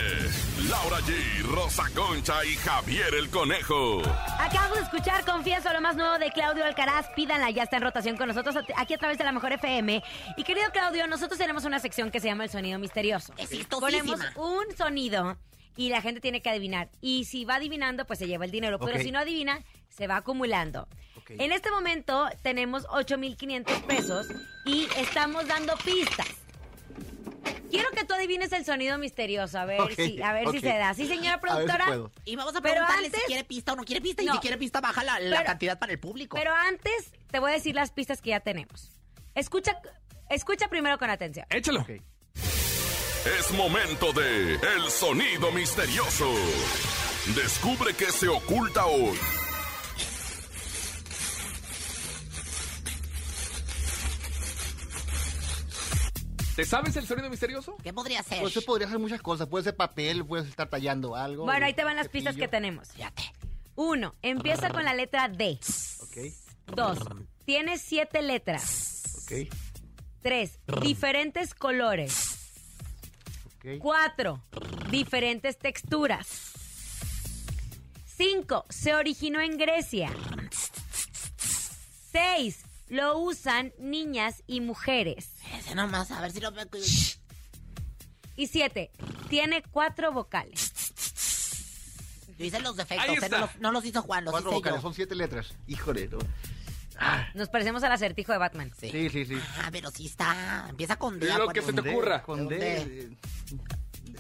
Laura 0.69 0.99
G, 1.01 1.43
Rosa 1.43 1.85
Concha 1.95 2.45
y 2.45 2.55
Javier 2.57 3.15
el 3.15 3.29
Conejo. 3.31 4.03
Acabamos 4.39 4.79
de 4.79 4.85
escuchar 4.85 5.25
Confieso 5.25 5.73
lo 5.73 5.81
más 5.81 5.95
nuevo 5.95 6.19
de 6.19 6.31
Claudio 6.31 6.65
Alcaraz. 6.65 7.07
Pídanla, 7.15 7.51
ya 7.51 7.63
está 7.63 7.77
en 7.77 7.83
rotación 7.83 8.17
con 8.17 8.29
nosotros 8.29 8.57
aquí 8.77 8.95
a 8.95 8.99
través 8.99 9.19
de 9.19 9.25
la 9.25 9.33
Mejor 9.33 9.53
FM. 9.53 10.03
Y 10.37 10.43
querido 10.43 10.71
Claudio, 10.73 11.07
nosotros 11.07 11.39
tenemos 11.39 11.65
una 11.65 11.79
sección 11.79 12.11
que 12.11 12.19
se 12.19 12.29
llama 12.29 12.45
El 12.45 12.51
Sonido 12.51 12.79
Misterioso. 12.79 13.35
Es 13.37 13.51
Ponemos 13.67 14.21
un 14.37 14.65
sonido 14.77 15.37
y 15.77 15.89
la 15.91 16.01
gente 16.03 16.21
tiene 16.21 16.41
que 16.43 16.51
adivinar. 16.51 16.89
Y 17.01 17.25
si 17.25 17.45
va 17.45 17.57
adivinando, 17.57 18.07
pues 18.07 18.19
se 18.19 18.27
lleva 18.27 18.45
el 18.45 18.51
dinero. 18.51 18.79
Pero 18.79 18.99
si 19.01 19.11
no 19.11 19.19
adivina, 19.19 19.63
se 19.89 20.07
va 20.07 20.17
acumulando. 20.17 20.89
En 21.29 21.53
este 21.53 21.71
momento 21.71 22.29
tenemos 22.43 22.87
8,500 22.91 23.81
pesos 23.83 24.27
y 24.67 24.87
estamos 24.99 25.47
dando 25.49 25.75
pistas. 25.79 26.27
Quiero 27.71 27.91
que 27.91 28.05
tú 28.05 28.15
adivines 28.15 28.53
el 28.53 28.65
sonido 28.65 28.99
misterioso, 28.99 29.59
a 29.59 29.65
ver, 29.65 29.81
si, 29.97 30.23
a 30.23 30.33
ver 30.33 30.49
si 30.51 30.61
se 30.61 30.69
da. 30.69 30.95
¿Sí, 30.95 31.09
señora 31.09 31.35
A 31.35 31.37
ver 31.39 31.41
si 31.51 31.55
productora? 31.57 31.87
puedo. 31.87 32.13
Y 32.25 32.37
vamos 32.37 32.55
a 32.55 32.61
Pero 32.61 32.75
preguntarle 32.75 33.07
antes- 33.07 33.21
si 33.21 33.27
quiere 33.27 33.45
pista 33.45 33.73
o 33.73 33.77
no 33.77 33.85
quiere 33.85 34.01
pista. 34.01 34.23
Y 34.23 34.29
si 34.29 34.39
quiere 34.39 34.57
pista, 34.59 34.81
baja 34.81 35.03
la, 35.03 35.19
la 35.19 35.39
Pero- 35.39 35.47
cantidad 35.49 35.79
para 35.79 35.91
el 35.93 35.99
público. 35.99 36.37
Pero 36.37 36.53
antes 36.55 37.11
te 37.31 37.39
voy 37.41 37.51
a 37.51 37.55
decir 37.55 37.75
las 37.75 37.91
pistas 37.91 38.21
que 38.23 38.31
ya 38.31 38.41
tenemos. 38.41 38.93
Escucha, 39.35 39.77
escucha 40.31 40.69
primero 40.69 40.99
con 40.99 41.11
atención. 41.11 41.47
Échalo. 41.51 41.85
Es 43.25 43.51
momento 43.53 44.13
de 44.13 44.55
El 44.55 44.91
Sonido 44.91 45.51
Misterioso. 45.53 46.31
Descubre 47.35 47.95
qué 47.95 48.13
se 48.13 48.29
oculta 48.29 48.85
hoy. 48.85 49.17
¿Te 56.55 56.65
sabes 56.65 56.95
el 56.97 57.07
sonido 57.07 57.29
misterioso? 57.31 57.77
¿Qué 57.83 57.93
podría 57.93 58.23
ser? 58.23 58.41
Pues 58.41 58.53
se 58.53 58.63
podría 58.63 58.87
hacer 58.87 59.01
muchas 59.01 59.21
cosas. 59.21 59.49
Puede 59.49 59.65
ser 59.65 59.77
papel, 59.77 60.25
puedes 60.25 60.47
estar 60.47 60.69
tallando 60.69 61.17
algo. 61.17 61.45
Bueno, 61.45 61.67
ahí 61.67 61.75
te 61.75 61.83
van 61.83 61.97
las 61.97 62.09
pistas 62.09 62.37
que 62.37 62.47
tenemos. 62.47 62.93
Fíjate. 62.93 63.23
Uno, 63.75 64.15
empieza 64.23 64.71
con 64.71 64.85
la 64.85 64.95
letra 64.95 65.29
D. 65.29 65.59
Ok, 66.01 66.77
Dos, 66.77 66.99
tiene 67.45 67.79
siete 67.79 68.23
letras. 68.23 69.03
ok, 69.25 69.53
Tres, 70.23 70.61
diferentes 70.81 71.55
colores. 71.55 72.34
Ok. 73.65 73.79
Cuatro, 73.79 74.43
diferentes 74.91 75.59
texturas. 75.59 76.53
Cinco, 78.07 78.65
se 78.69 78.95
originó 78.95 79.41
en 79.41 79.57
Grecia. 79.59 80.11
Seis, 82.13 82.61
lo 82.89 83.19
usan 83.19 83.73
niñas 83.79 84.43
y 84.47 84.61
mujeres. 84.61 85.31
Ese 85.59 85.75
nomás, 85.75 86.11
a 86.11 86.21
ver 86.21 86.31
si 86.31 86.41
lo 86.41 86.53
veo. 86.53 86.67
Y 88.37 88.47
siete, 88.47 88.91
tiene 89.29 89.63
cuatro 89.71 90.13
vocales. 90.13 90.73
Yo 92.39 92.45
hice 92.45 92.61
los 92.61 92.77
defectos, 92.77 93.09
¿eh? 93.09 93.15
está. 93.15 93.29
no, 93.29 93.39
los, 93.39 93.57
no 93.61 93.73
los 93.73 93.85
hizo 93.85 94.03
Juan, 94.03 94.25
los 94.25 94.33
Cuatro 94.33 94.51
hice 94.51 94.57
vocales, 94.59 94.79
yo. 94.79 94.83
son 94.83 94.95
siete 94.95 95.15
letras. 95.15 95.55
Híjole, 95.67 96.09
no. 96.09 96.19
Nos 97.35 97.49
parecemos 97.49 97.83
al 97.83 97.93
acertijo 97.93 98.33
de 98.33 98.39
Batman. 98.39 98.73
Sí. 98.79 98.91
Sí, 98.91 99.11
sí, 99.11 99.25
sí. 99.25 99.37
Ah, 99.59 99.69
pero 99.73 99.91
sí 99.91 100.07
está. 100.07 100.67
Empieza 100.69 100.97
con 100.97 101.19
D. 101.19 101.27
Lo 101.37 101.49
que 101.49 101.63
se 101.63 101.73
te 101.73 101.91
ocurra. 101.91 102.23
Con 102.23 102.49
D. 102.49 102.57
D. 102.57 103.17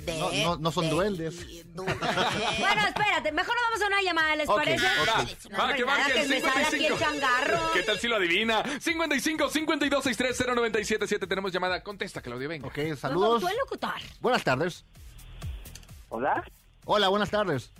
No, 0.06 0.30
no- 0.32 0.56
no 0.58 0.70
son 0.72 0.90
duendes. 0.90 1.34
Bueno, 1.74 2.82
espérate, 2.86 3.32
mejor 3.32 3.54
nos 3.56 3.64
vamos 3.64 3.82
a 3.82 3.86
una 3.88 4.02
llamada, 4.02 4.36
¿les 4.36 4.48
Ok, 4.48 4.56
parece? 4.56 4.86
ok. 4.86 5.08
Va, 5.08 5.24
No, 5.50 5.58
va, 5.58 5.74
que 5.74 5.84
marque 5.84 6.12
que 6.12 6.20
el 6.22 6.28
me 6.28 6.40
sale 6.40 6.64
aquí 6.64 6.74
el 6.86 6.94
55. 6.94 6.98
changarro. 6.98 7.72
¿Qué 7.72 7.82
tal 7.82 7.98
si 7.98 8.06
lo 8.08 8.16
adivina? 8.16 8.62
55 8.80 9.50
52 9.50 10.04
63 10.04 10.36
0977 10.56 11.26
Tenemos 11.26 11.50
llamada. 11.52 11.82
Contesta, 11.82 12.20
Claudio, 12.20 12.48
venga. 12.48 12.68
Ok, 12.68 12.78
saludos. 12.96 13.42
locutor. 13.42 13.94
Buenas 14.20 14.44
tardes. 14.44 14.84
Hola. 16.10 16.44
Hola, 16.84 17.08
buenas 17.08 17.30
tardes. 17.30 17.70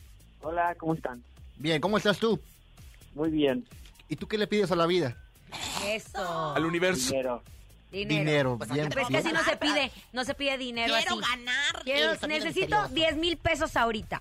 Hola, 0.43 0.75
¿cómo 0.77 0.95
están? 0.95 1.23
Bien, 1.57 1.81
¿cómo 1.81 1.97
estás 1.99 2.19
tú? 2.19 2.41
Muy 3.15 3.31
bien. 3.31 3.65
¿Y 4.09 4.17
tú 4.17 4.27
qué 4.27 4.39
le 4.39 4.47
pides 4.47 4.71
a 4.73 4.77
la 4.77 4.87
vida? 4.87 5.17
Eso. 5.87 6.55
Al 6.55 6.65
universo. 6.65 7.11
Dinero. 7.11 7.43
Dinero. 7.95 8.19
Dinero. 8.25 8.59
Pues 8.59 8.71
bien, 8.71 8.87
acá 8.87 8.95
Pero 8.95 9.01
es 9.03 9.07
que 9.09 9.13
bien. 9.23 9.27
así 9.37 9.45
no 9.45 9.51
se 9.51 9.57
pide, 9.57 9.91
no 10.13 10.25
se 10.25 10.35
pide 10.35 10.59
dinero 10.59 10.95
Quiero 10.95 11.13
así. 11.21 11.31
ganar. 11.31 11.83
Quiero- 11.85 12.11
necesito 12.27 12.61
misterioso. 12.83 12.89
10 12.95 13.17
mil 13.17 13.37
pesos 13.37 13.77
ahorita. 13.77 14.21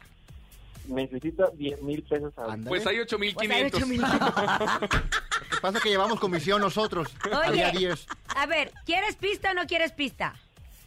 Necesito 0.88 1.50
10 1.56 1.82
mil 1.82 2.04
pesos 2.04 2.34
ahora. 2.38 2.54
Ándale. 2.54 2.70
Pues 2.70 2.86
hay 2.88 2.98
Pues 2.98 3.42
hay 3.50 3.64
8500. 3.64 3.82
8,000. 3.84 4.02
Lo 4.82 4.90
que 5.56 5.62
pasa 5.62 5.78
es 5.78 5.84
que 5.84 5.90
llevamos 5.90 6.20
comisión 6.20 6.62
nosotros. 6.62 7.08
Había 7.32 7.70
Oye, 7.70 7.78
10. 7.80 8.06
a 8.36 8.46
ver, 8.46 8.72
¿quieres 8.86 9.16
pista 9.16 9.52
o 9.52 9.54
no 9.54 9.66
quieres 9.66 9.92
pista? 9.94 10.36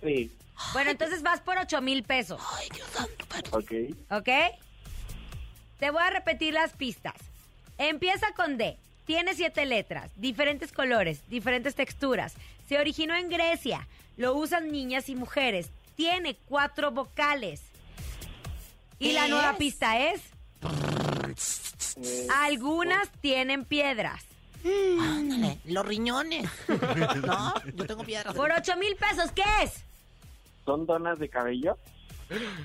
Sí. 0.03 0.31
Bueno, 0.73 0.91
entonces 0.91 1.23
vas 1.23 1.41
por 1.41 1.59
8 1.59 1.81
mil 1.83 2.03
pesos, 2.03 2.41
Ay, 2.59 2.69
Dios 2.75 2.89
santo, 2.93 3.25
pero- 3.29 3.59
Ok. 3.59 3.73
¿ok? 4.11 4.55
Te 5.79 5.91
voy 5.91 6.03
a 6.03 6.11
repetir 6.11 6.55
las 6.55 6.73
pistas. 6.73 7.15
Empieza 7.79 8.33
con 8.35 8.57
D. 8.57 8.79
Tiene 9.05 9.35
siete 9.35 9.67
letras, 9.67 10.11
diferentes 10.17 10.73
colores, 10.73 11.21
diferentes 11.29 11.75
texturas. 11.75 12.35
Se 12.69 12.79
originó 12.79 13.15
en 13.15 13.29
Grecia. 13.29 13.87
Lo 14.17 14.35
usan 14.35 14.71
niñas 14.73 15.09
y 15.09 15.15
mujeres. 15.15 15.71
Tiene 15.95 16.37
cuatro 16.47 16.91
vocales. 16.91 17.63
Y 18.99 19.09
¿Qué 19.09 19.13
la 19.15 19.29
nueva 19.29 19.51
es? 19.53 19.57
pista 19.57 19.99
es... 19.99 20.23
Algunas 22.31 23.11
tienen 23.21 23.65
piedras. 23.65 24.25
Ándale, 24.65 25.59
los 25.65 25.87
riñones. 25.87 26.49
No, 27.27 27.55
yo 27.75 27.87
tengo 27.87 28.05
piedras. 28.05 28.35
Por 28.35 28.51
8 28.51 28.77
mil 28.77 28.97
pesos, 28.97 29.31
¿qué 29.33 29.45
es? 29.63 29.85
¿Son 30.65 30.87
donas 30.87 31.19
de 31.19 31.29
cabello? 31.29 31.79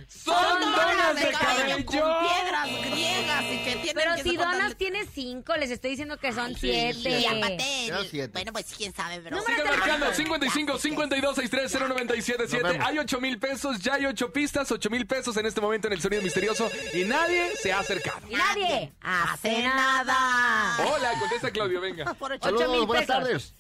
¡Son 0.08 0.60
donas 0.60 1.16
de 1.16 1.32
cabello! 1.32 1.86
con 1.86 1.96
piedras 1.96 2.68
griegas 2.92 3.44
y 3.44 3.58
que 3.64 3.76
tienen 3.76 3.94
Pero 3.96 4.16
que 4.16 4.24
si 4.24 4.36
Donas 4.36 4.76
tiene 4.76 5.06
cinco, 5.06 5.56
les 5.56 5.70
estoy 5.72 5.92
diciendo 5.92 6.18
que 6.18 6.34
son 6.34 6.50
sí, 6.56 6.72
siete. 6.72 7.20
Y 7.20 7.26
aparte, 7.26 7.86
Eran 7.88 8.06
siete. 8.10 8.32
bueno, 8.34 8.52
pues 8.54 8.66
quién 8.76 8.94
sabe, 8.94 9.20
pero... 9.22 9.40
Sigan 9.42 9.68
marcando 9.80 10.14
55 10.14 10.78
52 10.80 11.36
63 11.36 11.74
Nos 11.74 11.90
0977 11.90 12.64
vemos. 12.64 12.88
Hay 12.88 12.98
8 13.00 13.22
mil 13.22 13.40
pesos, 13.40 13.80
ya 13.80 13.94
hay 13.96 14.06
8 14.06 14.34
pistas, 14.34 14.72
8 14.72 14.90
mil 14.90 15.06
pesos 15.06 15.38
en 15.38 15.46
este 15.46 15.62
momento 15.62 15.88
en 15.88 15.94
el 15.94 16.02
sonido 16.02 16.22
misterioso 16.24 16.70
y 16.94 17.04
nadie 17.04 17.56
se 17.58 17.72
ha 17.72 17.80
acercado. 17.80 18.22
Y 18.30 18.36
nadie 18.36 18.92
hace 19.02 19.62
nada. 19.64 20.78
Hola, 20.88 21.14
contesta 21.20 21.52
Claudio, 21.52 21.80
venga. 21.82 22.14
Por 22.22 22.32
ocho 22.34 22.44
Saludos, 22.44 22.70
mil 22.78 22.86
buenas 22.88 23.06
pesos. 23.06 23.24
tardes. 23.24 23.54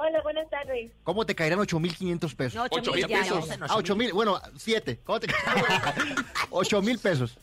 Hola, 0.00 0.22
buenas 0.22 0.48
tardes. 0.48 0.92
¿Cómo 1.02 1.26
te 1.26 1.34
caerán 1.34 1.58
8.500 1.58 2.36
pesos? 2.36 2.54
No, 2.54 2.62
ocho 2.64 2.78
Ocho 2.78 2.92
mil 2.92 3.06
mil 3.06 3.08
ya, 3.08 3.20
pesos. 3.22 3.48
ya. 3.48 3.54
Ah, 3.62 3.76
8.000, 3.76 4.12
bueno, 4.12 4.40
7. 4.56 5.00
¿Cómo 5.04 5.18
te 5.18 5.26
caerán? 5.26 5.64
8.000 6.50 6.98
pesos. 7.02 7.36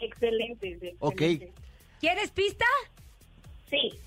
Excelente. 0.00 0.96
Ok. 0.98 1.22
¿Quieres 2.00 2.30
pista? 2.30 2.66
Sí. 3.70 3.98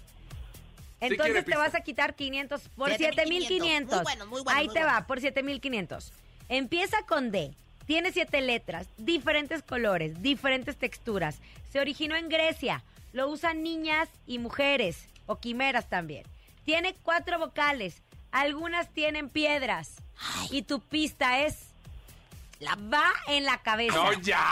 Entonces 0.99 1.35
te 1.35 1.43
pista. 1.43 1.59
vas 1.59 1.73
a 1.75 1.81
quitar 1.81 2.13
500 2.15 2.61
por 2.75 2.89
7,500. 2.95 3.47
7500. 3.47 3.95
Muy 3.95 4.03
bueno, 4.03 4.25
muy 4.27 4.41
bueno, 4.43 4.59
Ahí 4.59 4.65
muy 4.67 4.73
te 4.75 4.79
bueno. 4.81 4.95
va, 4.95 5.07
por 5.07 5.19
7500. 5.19 6.13
Empieza 6.49 6.97
con 7.07 7.31
D. 7.31 7.53
Tiene 7.87 8.11
siete 8.11 8.41
letras, 8.41 8.87
diferentes 8.97 9.63
colores, 9.63 10.21
diferentes 10.21 10.75
texturas. 10.75 11.39
Se 11.71 11.79
originó 11.79 12.15
en 12.15 12.29
Grecia. 12.29 12.83
Lo 13.13 13.29
usan 13.29 13.63
niñas 13.63 14.09
y 14.27 14.37
mujeres, 14.39 15.07
o 15.25 15.37
quimeras 15.39 15.89
también. 15.89 16.23
Tiene 16.67 16.93
cuatro 17.01 17.39
vocales. 17.39 18.03
Algunas 18.29 18.89
tienen 18.93 19.29
piedras. 19.29 20.03
Y 20.51 20.63
tu 20.63 20.81
pista 20.81 21.39
es. 21.45 21.69
La- 22.59 22.75
Va 22.75 23.05
en 23.27 23.45
la 23.45 23.59
cabeza. 23.63 23.95
¡No, 23.95 24.11
ya! 24.11 24.43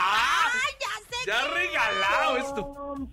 ya 0.80 0.88
sé 1.10 1.26
¡Ya 1.26 1.46
regalado 1.48 2.36
esto! 2.38 3.08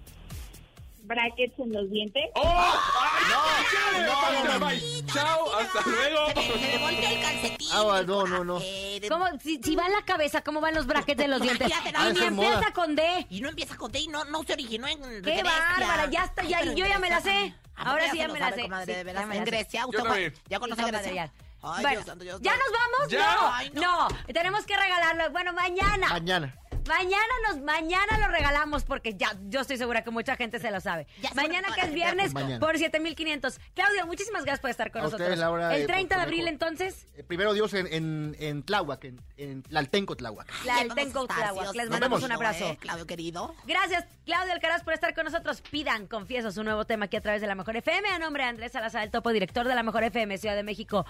Brackets 1.13 1.59
en 1.59 1.73
los 1.73 1.89
dientes. 1.91 2.23
¡Oh! 2.35 2.41
¡Ay, 2.43 3.23
no! 3.29 4.05
no, 4.05 4.43
no, 4.43 4.59
no. 4.59 4.65
bye. 4.65 5.05
¡Chao! 5.13 5.55
¡Hasta 5.55 5.89
luego! 5.89 6.27
Se 6.29 6.35
me, 6.35 6.43
se 6.43 6.67
me 6.67 6.77
volteó 6.79 7.09
el 7.09 7.21
calcetín. 7.21 7.67
Ah, 7.71 8.01
no, 8.05 8.25
no, 8.27 8.43
no. 8.43 8.59
de- 8.59 9.05
¿Cómo? 9.09 9.25
Si, 9.41 9.59
si 9.63 9.75
va 9.75 9.85
en 9.85 9.93
la 9.93 10.01
cabeza, 10.03 10.41
¿cómo 10.43 10.61
van 10.61 10.73
los 10.75 10.85
brackets 10.87 11.17
de 11.17 11.27
los 11.27 11.41
dientes? 11.43 11.67
Fíjate, 11.67 11.91
no, 11.91 12.07
y 12.09 12.11
esa 12.11 12.31
moda. 12.31 12.47
empieza 12.53 12.73
con 12.73 12.95
D. 12.95 13.27
Y 13.29 13.41
no 13.41 13.49
empieza 13.49 13.75
con 13.77 13.91
D 13.91 13.99
y 13.99 14.07
no, 14.07 14.23
no 14.25 14.43
se 14.43 14.53
originó 14.53 14.87
en 14.87 15.21
¡Qué 15.21 15.43
bárbara! 15.43 16.09
Ya 16.09 16.23
está, 16.25 16.43
ya, 16.43 16.59
Pero 16.59 16.71
y 16.71 16.75
yo 16.75 16.85
ya 16.87 16.99
me 16.99 17.09
la 17.09 17.21
sé. 17.21 17.53
Ah, 17.75 17.91
Ahora 17.91 18.09
sí 18.11 18.17
ya 18.17 18.27
lo 18.27 18.33
me 18.33 18.39
la 18.39 18.49
sabe, 18.49 18.55
sé. 18.57 18.63
comadre, 18.63 18.85
Sí, 18.93 18.97
de 18.97 19.03
veras, 19.03 19.21
ya 19.23 19.27
me 19.27 19.33
en 19.35 19.39
la 19.39 19.45
sé. 19.45 19.51
Grecia. 19.51 19.81
Yo 19.81 19.87
¿Usted 19.87 20.03
también. 20.03 20.31
fue- 20.33 20.41
¿Ya 20.49 20.59
conoce 20.59 20.83
Sí, 20.83 20.91
Grecia? 20.91 21.13
ya. 21.13 21.31
Ay, 21.65 21.81
Bueno, 21.81 21.89
Dios 21.91 22.05
santo, 22.05 22.23
Dios 22.25 22.41
¿Ya 22.41 22.51
santo. 22.51 22.65
nos 22.65 22.79
vamos? 22.79 23.11
Ya. 23.11 23.35
No, 23.35 23.53
Ay, 23.53 23.71
no. 23.73 23.81
no. 24.09 24.33
Tenemos 24.33 24.65
que 24.65 24.75
regalarlo. 24.75 25.31
Bueno, 25.31 25.53
mañana. 25.53 26.09
Mañana. 26.09 26.53
Mañana 26.87 27.33
nos, 27.47 27.61
mañana 27.61 28.17
lo 28.19 28.27
regalamos 28.27 28.83
porque 28.83 29.13
ya, 29.15 29.35
yo 29.45 29.61
estoy 29.61 29.77
segura 29.77 30.03
que 30.03 30.11
mucha 30.11 30.35
gente 30.35 30.59
se 30.59 30.69
lo 30.71 30.81
sabe. 30.81 31.07
Ya 31.21 31.31
mañana 31.33 31.69
que 31.73 31.81
es 31.81 31.93
viernes 31.93 32.33
Mañana. 32.33 32.59
por 32.59 32.77
7500. 32.77 33.59
Claudio, 33.73 34.05
muchísimas 34.05 34.43
gracias 34.43 34.59
por 34.59 34.69
estar 34.69 34.91
con 34.91 35.01
A 35.01 35.03
nosotros. 35.05 35.25
ustedes, 35.27 35.39
Laura, 35.39 35.75
El 35.75 35.83
eh, 35.83 35.87
30 35.87 36.15
de 36.15 36.19
por- 36.19 36.23
abril 36.27 36.47
entonces, 36.47 37.05
Eh, 37.15 37.23
primero 37.23 37.53
Dios 37.53 37.73
en, 37.73 37.87
en, 37.87 38.35
en 38.39 38.63
Tláhuac, 38.63 39.03
en, 39.05 39.21
en 39.37 39.63
Tlaltenco, 39.63 40.15
Tláhuac. 40.15 40.47
la 40.65 40.73
Ahí 40.75 40.79
del 40.81 40.89
vamos 40.89 41.01
a 41.01 41.05
Tenco 41.05 41.21
estar, 41.21 41.37
Tláhuac. 41.37 41.75
Les 41.75 41.89
mandamos 41.89 42.23
un 42.23 42.31
¿eh, 42.31 42.35
abrazo. 42.35 42.77
Claudio 42.79 43.07
querido. 43.07 43.55
Gracias, 43.65 44.05
Claudio 44.25 44.53
Alcaraz, 44.53 44.83
por 44.83 44.93
estar 44.93 45.13
con 45.15 45.25
nosotros. 45.25 45.61
Pidan, 45.71 46.07
confieso, 46.07 46.51
su 46.51 46.63
nuevo 46.63 46.85
tema 46.85 47.05
aquí 47.05 47.15
a 47.17 47.21
través 47.21 47.41
de 47.41 47.47
La 47.47 47.55
Mejor 47.55 47.77
FM. 47.77 48.09
A 48.09 48.19
nombre 48.19 48.43
de 48.43 48.49
Andrés 48.49 48.71
Salazar, 48.73 49.03
el 49.03 49.11
topo 49.11 49.31
director 49.31 49.67
de 49.67 49.75
La 49.75 49.83
Mejor 49.83 50.03
FM, 50.03 50.37
Ciudad 50.37 50.55
de 50.55 50.63
México. 50.63 51.05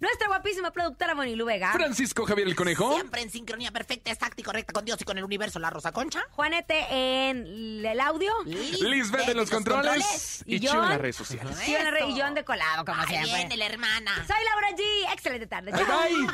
Nuestra 0.00 0.28
guapísima 0.28 0.70
productora 0.70 1.14
Monilu 1.14 1.44
Vega. 1.46 1.72
Francisco 1.72 2.24
Javier 2.26 2.48
el 2.48 2.56
Conejo. 2.56 2.94
Siempre 2.94 3.22
en 3.22 3.30
sincronía 3.30 3.70
perfecta, 3.70 4.10
exacta 4.10 4.40
y 4.40 4.44
correcta 4.44 4.72
con 4.72 4.84
Dios 4.84 5.00
y 5.00 5.04
con 5.04 5.13
el 5.18 5.24
universo, 5.24 5.58
la 5.58 5.70
Rosa 5.70 5.92
Concha. 5.92 6.22
Juanete 6.30 6.86
en 6.90 7.84
el 7.84 8.00
audio. 8.00 8.32
Lisbeth 8.44 9.28
en 9.28 9.36
los 9.36 9.50
controles. 9.50 10.42
Y 10.46 10.56
Y 10.56 10.60
Chivo 10.60 10.82
en 10.82 10.88
las 10.88 11.00
redes 11.00 11.16
sociales. 11.16 11.56
Y 11.68 11.74
John 11.74 11.92
Rey 11.92 12.10
y 12.10 12.20
John 12.20 12.34
de 12.34 12.44
colado, 12.44 12.84
como 12.84 13.02
siempre. 13.06 13.34
viene 13.34 13.56
la 13.56 13.66
hermana. 13.66 14.14
Soy 14.26 14.36
Laura 14.44 14.70
G. 14.76 15.12
Excelente 15.12 15.46
tarde. 15.46 15.72
Bye. 15.72 16.28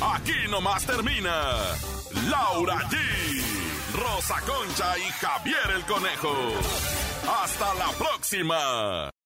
Aquí 0.00 0.48
nomás 0.48 0.86
termina 0.86 1.56
Laura 2.30 2.76
G, 2.88 2.96
Rosa 3.94 4.40
Concha 4.42 4.96
y 4.98 5.10
Javier 5.20 5.70
el 5.74 5.82
Conejo. 5.86 6.34
Hasta 7.42 7.74
la 7.74 7.90
próxima. 7.98 9.10